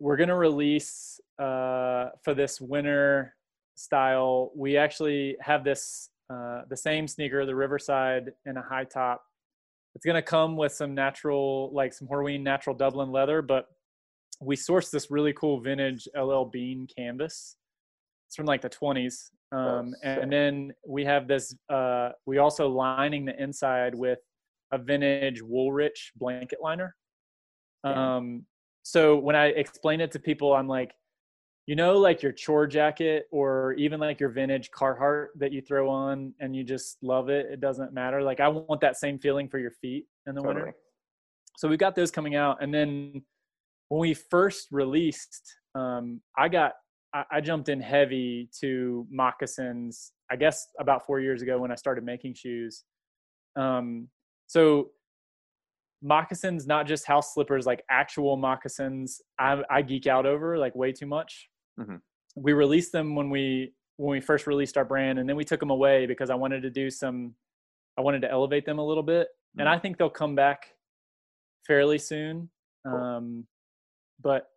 we're 0.00 0.16
gonna 0.16 0.36
release 0.36 1.20
uh 1.38 2.06
for 2.24 2.34
this 2.34 2.58
winter 2.58 3.34
style. 3.74 4.50
We 4.56 4.78
actually 4.78 5.36
have 5.40 5.62
this 5.62 6.08
uh 6.30 6.62
the 6.70 6.76
same 6.76 7.06
sneaker, 7.06 7.44
the 7.44 7.54
Riverside 7.54 8.32
in 8.46 8.56
a 8.56 8.62
high 8.62 8.84
top. 8.84 9.22
It's 9.94 10.06
gonna 10.06 10.22
come 10.22 10.56
with 10.56 10.72
some 10.72 10.94
natural 10.94 11.70
like 11.74 11.92
some 11.92 12.08
Horween 12.08 12.42
natural 12.42 12.74
Dublin 12.74 13.12
leather, 13.12 13.42
but 13.42 13.66
we 14.40 14.56
sourced 14.56 14.90
this 14.90 15.10
really 15.10 15.34
cool 15.34 15.60
vintage 15.60 16.08
LL 16.16 16.44
Bean 16.44 16.88
canvas. 16.96 17.56
It's 18.26 18.36
from 18.36 18.46
like 18.46 18.62
the 18.62 18.70
20s. 18.70 19.30
Um, 19.52 19.94
and 20.02 20.30
then 20.32 20.72
we 20.86 21.04
have 21.04 21.28
this 21.28 21.54
uh 21.68 22.10
we 22.26 22.38
also 22.38 22.68
lining 22.68 23.24
the 23.24 23.40
inside 23.40 23.94
with 23.94 24.18
a 24.72 24.78
vintage 24.78 25.40
Woolrich 25.40 26.10
blanket 26.16 26.58
liner. 26.60 26.94
Um, 27.84 28.44
so 28.82 29.16
when 29.16 29.36
I 29.36 29.46
explain 29.46 30.00
it 30.00 30.10
to 30.12 30.18
people, 30.18 30.52
I'm 30.52 30.66
like, 30.66 30.92
you 31.66 31.76
know, 31.76 31.98
like 31.98 32.22
your 32.22 32.32
chore 32.32 32.66
jacket 32.66 33.26
or 33.30 33.72
even 33.74 34.00
like 34.00 34.20
your 34.20 34.30
vintage 34.30 34.70
Carhartt 34.70 35.28
that 35.36 35.52
you 35.52 35.60
throw 35.60 35.88
on 35.88 36.34
and 36.40 36.54
you 36.54 36.64
just 36.64 36.96
love 37.02 37.28
it. 37.28 37.46
It 37.46 37.60
doesn't 37.60 37.92
matter. 37.92 38.22
Like 38.22 38.40
I 38.40 38.48
want 38.48 38.80
that 38.80 38.96
same 38.96 39.18
feeling 39.18 39.48
for 39.48 39.58
your 39.58 39.72
feet 39.72 40.06
in 40.26 40.34
the 40.34 40.40
Totally. 40.40 40.62
winter. 40.62 40.76
So 41.58 41.68
we've 41.68 41.78
got 41.78 41.94
those 41.94 42.10
coming 42.10 42.34
out, 42.34 42.62
and 42.62 42.72
then 42.72 43.22
when 43.88 44.00
we 44.00 44.12
first 44.14 44.68
released, 44.70 45.54
um, 45.74 46.20
I 46.36 46.48
got 46.48 46.72
I, 47.16 47.24
I 47.36 47.40
jumped 47.40 47.68
in 47.68 47.80
heavy 47.80 48.48
to 48.60 49.06
moccasins. 49.10 50.12
I 50.30 50.36
guess 50.36 50.68
about 50.78 51.06
four 51.06 51.20
years 51.20 51.40
ago 51.42 51.58
when 51.58 51.70
I 51.70 51.74
started 51.76 52.04
making 52.04 52.34
shoes. 52.34 52.84
Um, 53.56 54.08
so 54.46 54.90
moccasins, 56.02 56.66
not 56.66 56.86
just 56.86 57.06
house 57.06 57.32
slippers, 57.34 57.64
like 57.66 57.82
actual 57.90 58.36
moccasins, 58.36 59.20
I, 59.38 59.62
I 59.70 59.82
geek 59.82 60.06
out 60.06 60.26
over 60.26 60.58
like 60.58 60.74
way 60.74 60.92
too 60.92 61.06
much. 61.06 61.48
Mhm. 61.80 62.00
We 62.36 62.52
released 62.52 62.92
them 62.92 63.14
when 63.14 63.30
we 63.30 63.72
when 63.98 64.10
we 64.10 64.20
first 64.20 64.46
released 64.46 64.76
our 64.76 64.84
brand, 64.84 65.18
and 65.18 65.26
then 65.26 65.36
we 65.36 65.44
took 65.44 65.58
them 65.58 65.70
away 65.70 66.04
because 66.04 66.28
I 66.28 66.34
wanted 66.34 66.60
to 66.62 66.70
do 66.70 66.90
some. 66.90 67.34
I 67.96 68.02
wanted 68.02 68.20
to 68.22 68.30
elevate 68.30 68.66
them 68.66 68.78
a 68.78 68.84
little 68.84 69.02
bit, 69.02 69.28
and 69.58 69.66
Mhm. 69.66 69.70
I 69.72 69.78
think 69.78 69.96
they'll 69.96 70.10
come 70.10 70.34
back 70.34 70.76
fairly 71.66 71.96
soon. 71.96 72.50
Cool. 72.86 72.94
Um, 72.94 73.46
but 74.20 74.50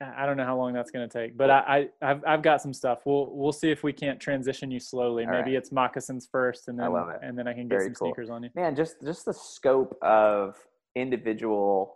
I 0.00 0.26
don't 0.26 0.36
know 0.36 0.44
how 0.44 0.56
long 0.56 0.72
that's 0.72 0.90
going 0.90 1.08
to 1.08 1.12
take. 1.18 1.36
But 1.36 1.50
I, 1.50 1.88
I 2.02 2.10
I've 2.10 2.24
I've 2.26 2.42
got 2.42 2.60
some 2.60 2.72
stuff. 2.72 3.00
We'll 3.04 3.28
we'll 3.30 3.52
see 3.52 3.70
if 3.70 3.82
we 3.82 3.92
can't 3.92 4.18
transition 4.20 4.70
you 4.70 4.80
slowly. 4.80 5.24
All 5.24 5.30
Maybe 5.30 5.52
right. 5.52 5.54
it's 5.58 5.70
moccasins 5.72 6.28
first, 6.30 6.68
and 6.68 6.78
then 6.78 6.92
and 7.22 7.38
then 7.38 7.46
I 7.46 7.52
can 7.52 7.62
get 7.68 7.76
Very 7.76 7.84
some 7.86 7.94
cool. 7.94 8.08
sneakers 8.08 8.30
on 8.30 8.42
you. 8.42 8.50
man 8.54 8.74
just 8.74 8.96
just 9.04 9.24
the 9.24 9.32
scope 9.34 9.96
of 10.02 10.56
individual 10.96 11.94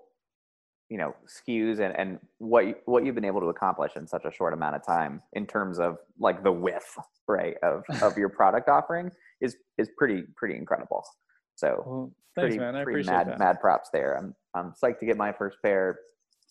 you 0.89 0.97
know 0.99 1.15
SKUs 1.27 1.81
and 1.81 1.95
and 1.99 2.19
what 2.39 2.67
you, 2.67 2.75
what 2.87 3.05
you've 3.05 3.15
been 3.15 3.25
able 3.25 3.41
to 3.41 3.49
accomplish 3.49 3.93
in 3.97 4.07
such 4.07 4.25
a 4.25 4.33
short 4.33 4.53
amount 4.55 4.75
of 4.77 4.85
time 4.87 5.21
in 5.35 5.47
terms 5.47 5.79
of 5.79 5.99
like 6.19 6.43
the 6.43 6.53
width 6.53 6.97
right 7.27 7.57
of 7.63 7.83
of 8.03 8.17
your 8.17 8.29
product 8.29 8.69
offering 8.77 9.11
is 9.41 9.57
is 9.77 9.91
pretty 9.99 10.23
pretty 10.37 10.57
incredible 10.57 11.05
so 11.57 11.83
Well, 11.87 12.13
thanks, 12.35 12.57
pretty, 12.57 12.59
man. 12.59 12.75
I 12.77 12.81
appreciate 12.83 13.13
mad 13.13 13.29
that. 13.29 13.39
mad 13.39 13.61
props 13.61 13.91
there 13.93 14.17
i'm 14.17 14.35
i'm 14.55 14.73
psyched 14.83 14.99
to 15.01 15.07
get 15.07 15.17
my 15.17 15.31
first 15.33 15.59
pair 15.63 15.99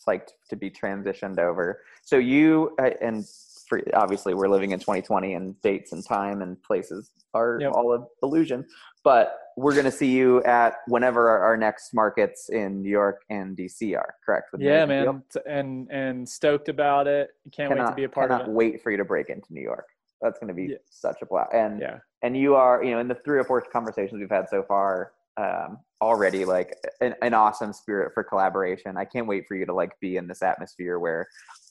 psyched 0.05 0.29
to 0.49 0.55
be 0.55 0.69
transitioned 0.69 1.39
over 1.39 1.81
so 2.03 2.17
you 2.17 2.75
uh, 2.79 2.89
and 3.01 3.25
for, 3.67 3.81
obviously 3.93 4.33
we're 4.33 4.47
living 4.47 4.71
in 4.71 4.79
2020 4.79 5.33
and 5.33 5.59
dates 5.61 5.91
and 5.91 6.05
time 6.05 6.41
and 6.41 6.61
places 6.63 7.11
are 7.33 7.57
Yep. 7.61 7.71
all 7.73 7.93
an 7.93 8.05
illusion 8.23 8.65
but 9.03 9.37
we're 9.57 9.73
going 9.73 9.85
to 9.85 9.91
see 9.91 10.11
you 10.11 10.43
at 10.43 10.75
whenever 10.87 11.29
our, 11.29 11.39
our 11.43 11.57
next 11.57 11.93
markets 11.93 12.49
in 12.49 12.81
new 12.81 12.89
york 12.89 13.23
and 13.29 13.57
dc 13.57 13.95
are 13.97 14.15
correct 14.25 14.49
Yeah, 14.57 14.85
man, 14.85 15.23
T- 15.33 15.39
and 15.47 15.89
and 15.91 16.27
stoked 16.27 16.69
about 16.69 17.07
it. 17.07 17.31
Can't 17.51 17.71
wait 17.73 17.85
to 17.85 17.93
be 17.93 18.03
a 18.05 18.09
part 18.09 18.29
cannot 18.29 18.43
of 18.43 18.47
it. 18.47 18.53
wait 18.53 18.81
for 18.81 18.91
you 18.91 18.97
to 18.97 19.05
break 19.05 19.29
into 19.29 19.51
new 19.53 19.61
york 19.61 19.87
that's 20.21 20.39
going 20.39 20.47
to 20.47 20.53
be 20.53 20.63
Yeah. 20.71 20.77
such 20.89 21.17
a 21.21 21.25
blast 21.25 21.53
and 21.53 21.81
Yeah, 21.81 21.97
and 22.21 22.37
you 22.37 22.55
are 22.55 22.83
you 22.83 22.91
know 22.91 22.99
in 22.99 23.07
the 23.07 23.15
three 23.15 23.37
or 23.39 23.43
four 23.43 23.61
conversations 23.61 24.19
we've 24.19 24.29
had 24.29 24.47
so 24.49 24.63
far 24.63 25.11
um, 25.37 25.79
already 26.01 26.45
like 26.45 26.75
an, 27.01 27.15
an 27.21 27.33
awesome 27.33 27.73
spirit 27.73 28.11
for 28.13 28.23
collaboration. 28.23 28.97
I 28.97 29.05
can't 29.05 29.27
wait 29.27 29.45
for 29.47 29.55
you 29.55 29.65
to 29.65 29.73
like 29.73 29.91
be 29.99 30.17
in 30.17 30.27
this 30.27 30.41
atmosphere 30.43 30.99
where 30.99 31.27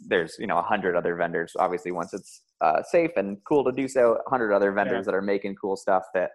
there's 0.08 0.36
you 0.38 0.46
know 0.46 0.58
a 0.58 0.62
hundred 0.62 0.96
other 0.96 1.14
vendors. 1.16 1.52
Obviously 1.58 1.92
once 1.92 2.12
it's 2.12 2.42
uh, 2.60 2.82
safe 2.82 3.10
and 3.16 3.38
cool 3.48 3.64
to 3.64 3.72
do 3.72 3.86
so 3.86 4.18
a 4.26 4.30
hundred 4.30 4.52
other 4.52 4.72
vendors 4.72 4.98
Yeah. 5.06 5.12
that 5.12 5.14
are 5.14 5.22
making 5.22 5.54
cool 5.56 5.76
stuff 5.76 6.04
that 6.14 6.30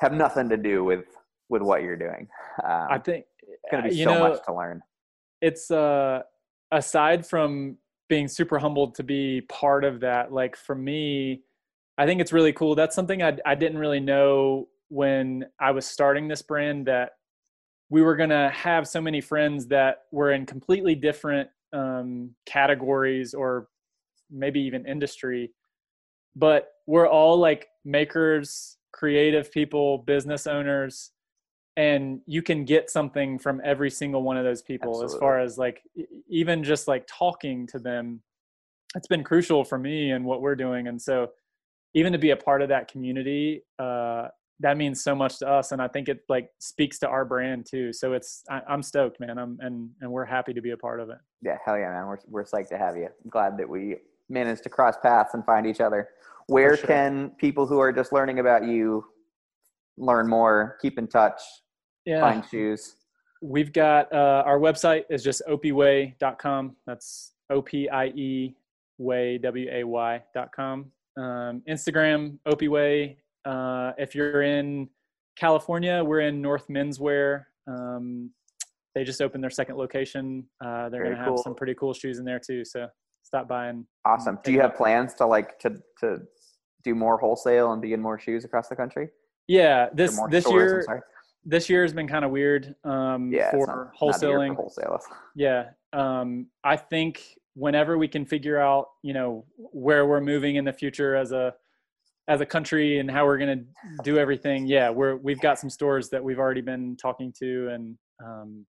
have 0.00 0.12
nothing 0.12 0.48
to 0.48 0.56
do 0.56 0.84
with 0.84 1.04
with 1.48 1.62
what 1.62 1.82
you're 1.82 1.96
doing. 1.96 2.28
Um, 2.64 2.86
I 2.90 2.98
think 2.98 3.24
it's 3.42 3.62
going 3.70 3.82
to 3.82 3.88
be 3.90 4.04
so 4.04 4.14
know, 4.14 4.28
much 4.28 4.38
to 4.46 4.54
learn. 4.54 4.80
it's 5.42 5.70
uh 5.70 6.22
aside 6.70 7.26
from 7.26 7.76
being 8.08 8.28
super 8.28 8.58
humbled 8.58 8.94
to 8.94 9.02
be 9.02 9.40
part 9.48 9.84
of 9.84 10.00
that 10.00 10.32
like 10.32 10.54
for 10.56 10.74
me 10.74 11.42
i 11.98 12.06
think 12.06 12.20
it's 12.20 12.32
really 12.32 12.52
cool. 12.52 12.74
That's 12.76 12.94
something 12.94 13.22
i, 13.22 13.36
I 13.44 13.54
didn't 13.56 13.78
really 13.78 14.00
know 14.00 14.68
when 14.90 15.46
i 15.58 15.70
was 15.70 15.86
starting 15.86 16.28
this 16.28 16.42
brand 16.42 16.86
that 16.86 17.12
we 17.90 18.02
were 18.02 18.16
going 18.16 18.30
to 18.30 18.50
have 18.54 18.86
so 18.86 19.00
many 19.00 19.20
friends 19.20 19.66
that 19.66 20.04
were 20.12 20.30
in 20.30 20.46
completely 20.46 20.94
different 20.94 21.50
um, 21.72 22.30
categories 22.46 23.34
or 23.34 23.68
maybe 24.30 24.60
even 24.60 24.86
industry. 24.86 25.50
But 26.36 26.68
we're 26.86 27.08
all 27.08 27.36
like 27.36 27.66
makers 27.84 28.76
creative 28.92 29.50
people 29.52 29.98
business 29.98 30.46
owners 30.46 31.10
and 31.76 32.20
you 32.26 32.42
can 32.42 32.64
get 32.64 32.90
something 32.90 33.38
from 33.38 33.60
every 33.64 33.90
single 33.90 34.22
one 34.22 34.36
of 34.36 34.44
those 34.44 34.62
people 34.62 35.04
as 35.04 35.14
far 35.14 35.38
as 35.38 35.56
like 35.56 35.82
even 36.28 36.64
just 36.64 36.88
like 36.88 37.06
talking 37.06 37.66
to 37.68 37.78
them 37.78 38.20
it's 38.96 39.06
been 39.06 39.22
crucial 39.22 39.64
for 39.64 39.78
me 39.78 40.10
and 40.10 40.24
what 40.24 40.42
we're 40.42 40.56
doing. 40.56 40.88
And 40.88 41.00
so 41.00 41.30
even 41.94 42.12
to 42.12 42.18
be 42.18 42.30
a 42.30 42.36
part 42.36 42.62
of 42.62 42.68
that 42.68 42.90
community 42.90 43.62
uh 43.78 44.28
that 44.60 44.76
means 44.76 45.02
so 45.02 45.14
much 45.14 45.38
to 45.38 45.48
us 45.48 45.72
and 45.72 45.82
i 45.82 45.88
think 45.88 46.08
it 46.08 46.20
like 46.28 46.50
speaks 46.58 46.98
to 46.98 47.08
our 47.08 47.24
brand 47.24 47.66
too 47.68 47.92
so 47.92 48.12
it's 48.12 48.44
I, 48.48 48.60
i'm 48.68 48.82
stoked 48.82 49.18
man 49.18 49.38
i'm 49.38 49.58
and 49.60 49.90
and 50.00 50.10
we're 50.10 50.24
happy 50.24 50.52
to 50.52 50.60
be 50.60 50.70
a 50.70 50.76
part 50.76 51.00
of 51.00 51.10
it 51.10 51.18
Yeah, 51.42 51.56
hell 51.64 51.78
yeah, 51.78 51.90
man. 51.90 52.06
We're, 52.06 52.18
we're 52.28 52.44
psyched 52.44 52.68
to 52.68 52.78
have 52.78 52.96
you. 52.96 53.06
I'm 53.06 53.30
glad 53.30 53.56
that 53.58 53.68
we 53.68 53.96
managed 54.28 54.62
to 54.64 54.68
cross 54.68 54.96
paths 55.02 55.34
and 55.34 55.44
find 55.44 55.66
each 55.66 55.80
other. 55.80 56.08
Where 56.46 56.76
sure. 56.76 56.86
can 56.86 57.30
people 57.38 57.66
who 57.66 57.78
are 57.78 57.92
just 57.92 58.12
learning 58.12 58.38
about 58.40 58.64
you 58.64 59.04
learn 59.96 60.28
more, 60.28 60.78
keep 60.82 60.98
in 60.98 61.06
touch, 61.06 61.40
yeah 62.04 62.20
find 62.20 62.44
shoes? 62.50 62.96
We've 63.42 63.72
got 63.72 64.12
uh, 64.12 64.42
our 64.44 64.58
website 64.58 65.04
is 65.08 65.24
just 65.24 65.42
opieway.com. 65.48 66.76
That's 66.86 67.32
O 67.48 67.62
P 67.62 67.88
I 67.88 68.06
E 68.08 68.54
way 68.98 69.38
W 69.38 69.68
A 69.72 69.84
Y 69.84 70.22
dot 70.34 70.50
com. 70.54 70.90
Um, 71.16 71.62
Instagram 71.68 72.38
opieway. 72.46 73.16
Uh, 73.44 73.92
if 73.98 74.14
you're 74.14 74.42
in 74.42 74.88
California, 75.36 76.02
we're 76.04 76.20
in 76.20 76.40
North 76.40 76.68
Menswear. 76.68 77.44
Um, 77.66 78.30
they 78.94 79.04
just 79.04 79.22
opened 79.22 79.42
their 79.42 79.50
second 79.50 79.76
location. 79.76 80.44
Uh, 80.64 80.88
they're 80.88 81.04
gonna 81.04 81.16
have 81.16 81.28
cool. 81.28 81.38
some 81.38 81.54
pretty 81.54 81.74
cool 81.74 81.94
shoes 81.94 82.18
in 82.18 82.24
there 82.24 82.40
too. 82.40 82.64
So 82.64 82.88
stop 83.22 83.48
by 83.48 83.68
and 83.68 83.84
Awesome. 84.04 84.38
Do 84.42 84.52
you 84.52 84.60
have 84.60 84.74
plans 84.74 85.14
to 85.14 85.26
like 85.26 85.58
to 85.60 85.76
to 86.00 86.18
do 86.82 86.94
more 86.94 87.18
wholesale 87.18 87.72
and 87.72 87.80
be 87.80 87.92
in 87.92 88.00
more 88.00 88.18
shoes 88.18 88.44
across 88.44 88.68
the 88.68 88.76
country? 88.76 89.08
yeah. 89.48 89.88
This 89.92 90.20
this 90.30 90.44
stores, 90.44 90.86
year 90.88 91.04
this 91.44 91.70
year 91.70 91.82
has 91.82 91.92
been 91.92 92.06
kind 92.08 92.24
of 92.24 92.30
weird 92.30 92.74
um, 92.84 93.32
yeah, 93.32 93.50
for 93.50 93.66
not- 93.66 93.76
not 93.76 93.94
wholesaling. 93.98 94.56
for. 94.56 95.00
Yeah. 95.36 95.70
Um, 95.92 96.48
I 96.64 96.76
think 96.76 97.22
whenever 97.54 97.96
we 97.98 98.08
can 98.08 98.24
figure 98.24 98.58
out, 98.58 98.88
you 99.02 99.12
know, 99.14 99.44
where 99.56 100.06
we're 100.06 100.20
moving 100.20 100.56
in 100.56 100.64
the 100.64 100.72
future 100.72 101.16
as 101.16 101.32
a 101.32 101.54
as 102.28 102.40
a 102.40 102.46
country 102.46 102.98
and 102.98 103.10
how 103.10 103.24
we're 103.24 103.38
going 103.38 103.58
to 103.58 104.02
do 104.04 104.18
everything, 104.18 104.66
yeah, 104.66 104.90
we're 104.90 105.16
we've 105.16 105.40
got 105.40 105.58
some 105.58 105.70
stores 105.70 106.08
that 106.10 106.22
we've 106.22 106.38
already 106.38 106.60
been 106.60 106.96
talking 106.96 107.32
to, 107.40 107.68
and 107.68 107.96
um, 108.24 108.66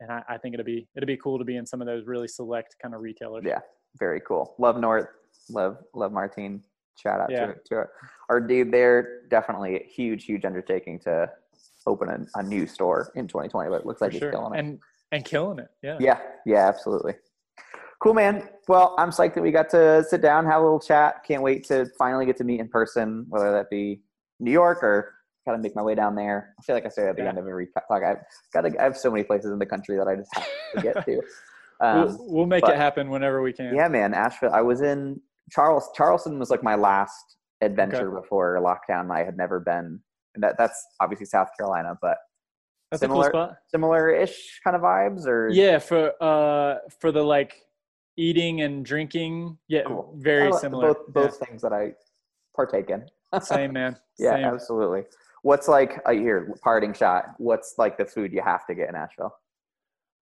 and 0.00 0.10
I, 0.12 0.22
I 0.28 0.38
think 0.38 0.54
it'll 0.54 0.64
be 0.64 0.88
it'll 0.96 1.06
be 1.06 1.16
cool 1.16 1.38
to 1.38 1.44
be 1.44 1.56
in 1.56 1.66
some 1.66 1.80
of 1.80 1.86
those 1.86 2.06
really 2.06 2.28
select 2.28 2.76
kind 2.80 2.94
of 2.94 3.00
retailers. 3.00 3.44
Yeah, 3.46 3.60
very 3.98 4.20
cool. 4.20 4.54
Love 4.58 4.78
North. 4.78 5.08
Love 5.48 5.78
love 5.94 6.12
Martine. 6.12 6.62
Shout 6.96 7.20
out 7.20 7.30
Yeah. 7.30 7.46
to 7.46 7.54
to 7.66 7.74
our, 7.74 7.90
our 8.28 8.40
dude 8.40 8.72
there. 8.72 9.22
Definitely 9.28 9.76
a 9.76 9.84
huge 9.84 10.24
huge 10.24 10.44
undertaking 10.44 10.98
to 11.00 11.30
open 11.86 12.08
a, 12.08 12.38
a 12.38 12.42
new 12.42 12.66
store 12.66 13.10
in 13.14 13.26
2020, 13.26 13.70
but 13.70 13.80
it 13.80 13.86
looks 13.86 13.98
for 13.98 14.06
like 14.06 14.12
he's 14.12 14.20
sure. 14.20 14.30
killing 14.30 14.54
it. 14.54 14.58
And 14.58 14.78
and 15.12 15.24
killing 15.24 15.58
it. 15.58 15.68
Yeah. 15.82 15.96
Yeah, 15.98 16.18
yeah, 16.46 16.68
absolutely. 16.68 17.14
Cool, 18.00 18.14
man. 18.14 18.48
Well, 18.66 18.94
I'm 18.98 19.10
psyched 19.10 19.34
that 19.34 19.42
we 19.42 19.50
got 19.50 19.68
to 19.70 20.02
sit 20.08 20.22
down, 20.22 20.46
have 20.46 20.60
a 20.60 20.64
little 20.64 20.80
chat. 20.80 21.22
Can't 21.26 21.42
wait 21.42 21.64
to 21.66 21.86
finally 21.98 22.24
get 22.24 22.36
to 22.38 22.44
meet 22.44 22.60
in 22.60 22.68
person, 22.68 23.26
whether 23.28 23.52
that 23.52 23.68
be 23.68 24.00
New 24.38 24.50
York 24.52 24.82
or 24.82 25.14
kind 25.46 25.54
of 25.54 25.62
make 25.62 25.76
my 25.76 25.82
way 25.82 25.94
down 25.94 26.14
there. 26.14 26.54
I 26.58 26.62
feel 26.62 26.74
like 26.74 26.86
I 26.86 26.88
say 26.88 27.08
at 27.08 27.16
the 27.16 27.22
Yeah. 27.22 27.28
end 27.28 27.38
of 27.38 27.46
every 27.46 27.66
talk, 27.66 27.84
I've 27.90 28.16
got 28.54 28.62
to, 28.62 28.80
I 28.80 28.84
have 28.84 28.96
so 28.96 29.10
many 29.10 29.22
places 29.24 29.52
in 29.52 29.58
the 29.58 29.66
country 29.66 29.96
that 29.98 30.08
I 30.08 30.16
just 30.16 30.34
have 30.34 30.46
to 30.76 30.82
get 30.82 31.04
to. 31.04 31.22
Um, 31.82 32.04
we'll, 32.08 32.26
we'll 32.28 32.46
make 32.46 32.60
but- 32.60 32.74
it 32.74 32.76
happen 32.76 33.08
whenever 33.08 33.40
we 33.40 33.54
can. 33.54 33.74
yeah, 33.74 33.88
man, 33.88 34.12
Asheville. 34.12 34.52
I 34.52 34.60
was 34.60 34.82
in 34.82 35.18
Charles. 35.50 35.88
Charleston 35.94 36.38
was 36.38 36.50
like 36.50 36.62
my 36.62 36.74
last 36.74 37.36
adventure 37.62 38.10
before 38.10 38.58
lockdown. 38.60 39.10
I 39.10 39.24
had 39.24 39.38
never 39.38 39.60
been. 39.60 39.98
And 40.34 40.44
that 40.44 40.58
that's 40.58 40.86
obviously 41.00 41.24
South 41.24 41.48
Carolina, 41.58 41.96
but 42.02 42.18
That's 42.90 43.00
similar- 43.00 43.28
a 43.28 43.32
cool 43.32 43.44
spot. 43.46 43.56
similar-ish 43.68 44.60
kind 44.62 44.76
of 44.76 44.82
vibes, 44.82 45.24
or 45.26 45.48
Yeah, 45.48 45.78
for 45.78 46.12
uh 46.22 46.80
for 46.98 47.12
the 47.12 47.22
like 47.22 47.54
eating 48.16 48.62
and 48.62 48.84
drinking. 48.84 49.56
Yeah, 49.68 49.82
Cool. 49.86 50.14
very 50.18 50.48
I 50.48 50.50
li- 50.50 50.58
similar. 50.58 50.94
Both 50.94 51.06
both 51.08 51.36
things 51.38 51.62
that 51.62 51.72
I 51.72 51.92
partake 52.54 52.90
in. 52.90 53.04
Same 53.42 53.72
man. 53.72 53.96
Yeah, 54.18 54.34
Same. 54.34 54.44
absolutely. 54.44 55.04
What's 55.42 55.68
like 55.68 56.00
a 56.06 56.12
here 56.12 56.54
parting 56.62 56.92
shot? 56.92 57.34
What's 57.38 57.74
like 57.78 57.96
the 57.96 58.04
food 58.04 58.32
you 58.32 58.42
have 58.42 58.66
to 58.66 58.74
get 58.74 58.88
in 58.88 58.94
Asheville? 58.94 59.34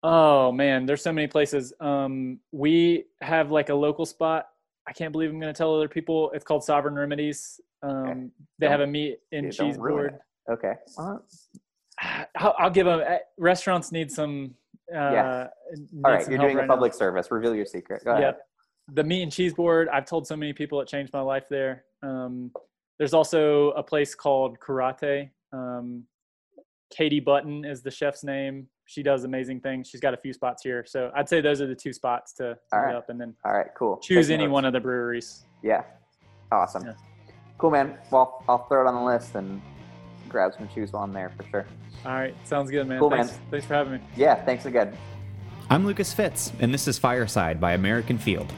Oh 0.02 0.50
man, 0.50 0.86
there's 0.86 1.02
so 1.02 1.12
many 1.12 1.26
places. 1.26 1.72
Um, 1.80 2.40
we 2.50 3.04
have 3.20 3.50
like 3.50 3.68
a 3.68 3.74
local 3.74 4.06
spot. 4.06 4.48
I 4.88 4.92
can't 4.92 5.12
believe 5.12 5.30
I'm 5.30 5.38
going 5.38 5.52
to 5.52 5.56
tell 5.56 5.74
other 5.76 5.88
people. 5.88 6.32
It's 6.34 6.44
called 6.44 6.64
Sovereign 6.64 6.94
Remedies. 6.96 7.60
Um, 7.84 8.32
they 8.58 8.68
have 8.68 8.80
a 8.80 8.86
meat 8.86 9.20
and 9.30 9.52
cheese 9.52 9.76
board. 9.76 10.14
it. 10.48 10.52
Okay. 10.52 10.72
Well, 10.98 11.24
I'll, 12.36 12.54
I'll 12.58 12.70
give 12.70 12.86
them. 12.86 13.00
Restaurants 13.38 13.92
need 13.92 14.10
some. 14.10 14.54
Uh, 14.92 15.10
Yeah. 15.12 15.48
all 16.04 16.12
right, 16.12 16.28
you're 16.28 16.38
doing 16.38 16.54
a 16.56 16.58
right 16.60 16.66
now. 16.66 16.72
public 16.74 16.92
service. 16.94 17.30
Reveal 17.30 17.54
your 17.54 17.66
secret. 17.66 18.04
Go 18.04 18.12
ahead. 18.12 18.22
Yep. 18.22 18.40
The 18.94 19.04
meat 19.04 19.22
and 19.22 19.32
cheese 19.32 19.54
board. 19.54 19.88
I've 19.88 20.04
told 20.06 20.26
so 20.26 20.36
many 20.36 20.52
people 20.52 20.80
it 20.80 20.88
changed 20.88 21.12
my 21.12 21.20
life 21.20 21.44
there. 21.48 21.84
Um, 22.02 22.50
there's 22.98 23.14
also 23.14 23.70
a 23.70 23.82
place 23.82 24.14
called 24.14 24.58
Cúrate. 24.60 25.30
Um, 25.52 26.04
Katie 26.90 27.20
Button 27.20 27.64
is 27.64 27.82
the 27.82 27.90
chef's 27.90 28.22
name. 28.24 28.66
She 28.86 29.02
does 29.02 29.24
amazing 29.24 29.60
things. 29.60 29.88
She's 29.88 30.00
got 30.00 30.12
a 30.12 30.16
few 30.16 30.32
spots 30.32 30.62
here, 30.62 30.84
so 30.86 31.10
I'd 31.14 31.28
say 31.28 31.40
those 31.40 31.62
are 31.62 31.66
the 31.66 31.74
two 31.74 31.92
spots 31.92 32.34
to, 32.34 32.58
All 32.72 32.80
right. 32.80 32.94
up, 32.94 33.08
and 33.08 33.18
then 33.20 33.34
All 33.44 33.52
right. 33.52 33.68
Cool. 33.76 33.96
choose 33.98 34.26
Take 34.28 34.34
any 34.34 34.44
notes. 34.44 34.52
one 34.52 34.64
of 34.66 34.72
the 34.74 34.80
breweries. 34.80 35.46
Yeah. 35.62 35.84
Awesome. 36.50 36.84
Yeah. 36.84 36.92
Cool, 37.56 37.70
man. 37.70 37.96
Well, 38.10 38.42
I'll 38.48 38.66
throw 38.66 38.84
it 38.84 38.88
on 38.88 38.94
the 38.96 39.04
list 39.10 39.36
and 39.36 39.62
grab 40.32 40.52
some 40.56 40.68
shoes 40.74 40.92
while 40.92 41.04
I'm 41.04 41.12
there 41.12 41.30
for 41.36 41.44
sure. 41.50 41.66
All 42.04 42.12
right, 42.12 42.34
sounds 42.44 42.70
good, 42.70 42.88
man. 42.88 42.98
Cool, 42.98 43.10
thanks, 43.10 43.32
man. 43.32 43.40
thanks 43.50 43.66
for 43.66 43.74
having 43.74 43.92
me. 43.94 44.00
Yeah. 44.16 44.34
Thanks 44.44 44.66
again. 44.66 44.96
I'm 45.70 45.86
Lucas 45.86 46.12
Fitz, 46.12 46.52
and 46.58 46.74
this 46.74 46.88
is 46.88 46.98
Fireside 46.98 47.60
by 47.60 47.74
American 47.74 48.18
Field. 48.18 48.52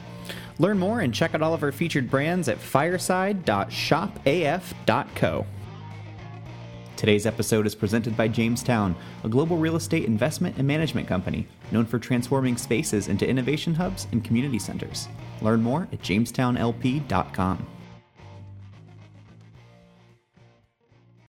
Learn 0.58 0.78
more 0.78 1.00
and 1.00 1.12
check 1.12 1.34
out 1.34 1.42
all 1.42 1.52
of 1.52 1.62
our 1.62 1.72
featured 1.72 2.10
brands 2.10 2.48
at 2.48 2.58
fireside.shopaf.co. 2.58 5.46
Today's 6.96 7.26
episode 7.26 7.66
is 7.66 7.74
presented 7.74 8.16
by 8.16 8.28
Jamestown, 8.28 8.94
a 9.24 9.28
global 9.28 9.56
real 9.56 9.76
estate 9.76 10.04
investment 10.04 10.56
and 10.56 10.66
management 10.66 11.08
company 11.08 11.46
known 11.70 11.84
for 11.84 11.98
transforming 11.98 12.56
spaces 12.56 13.08
into 13.08 13.28
innovation 13.28 13.74
hubs 13.74 14.06
and 14.12 14.24
community 14.24 14.58
centers. 14.58 15.08
Learn 15.42 15.62
more 15.62 15.88
at 15.92 16.00
jamestownlp.com. 16.00 17.66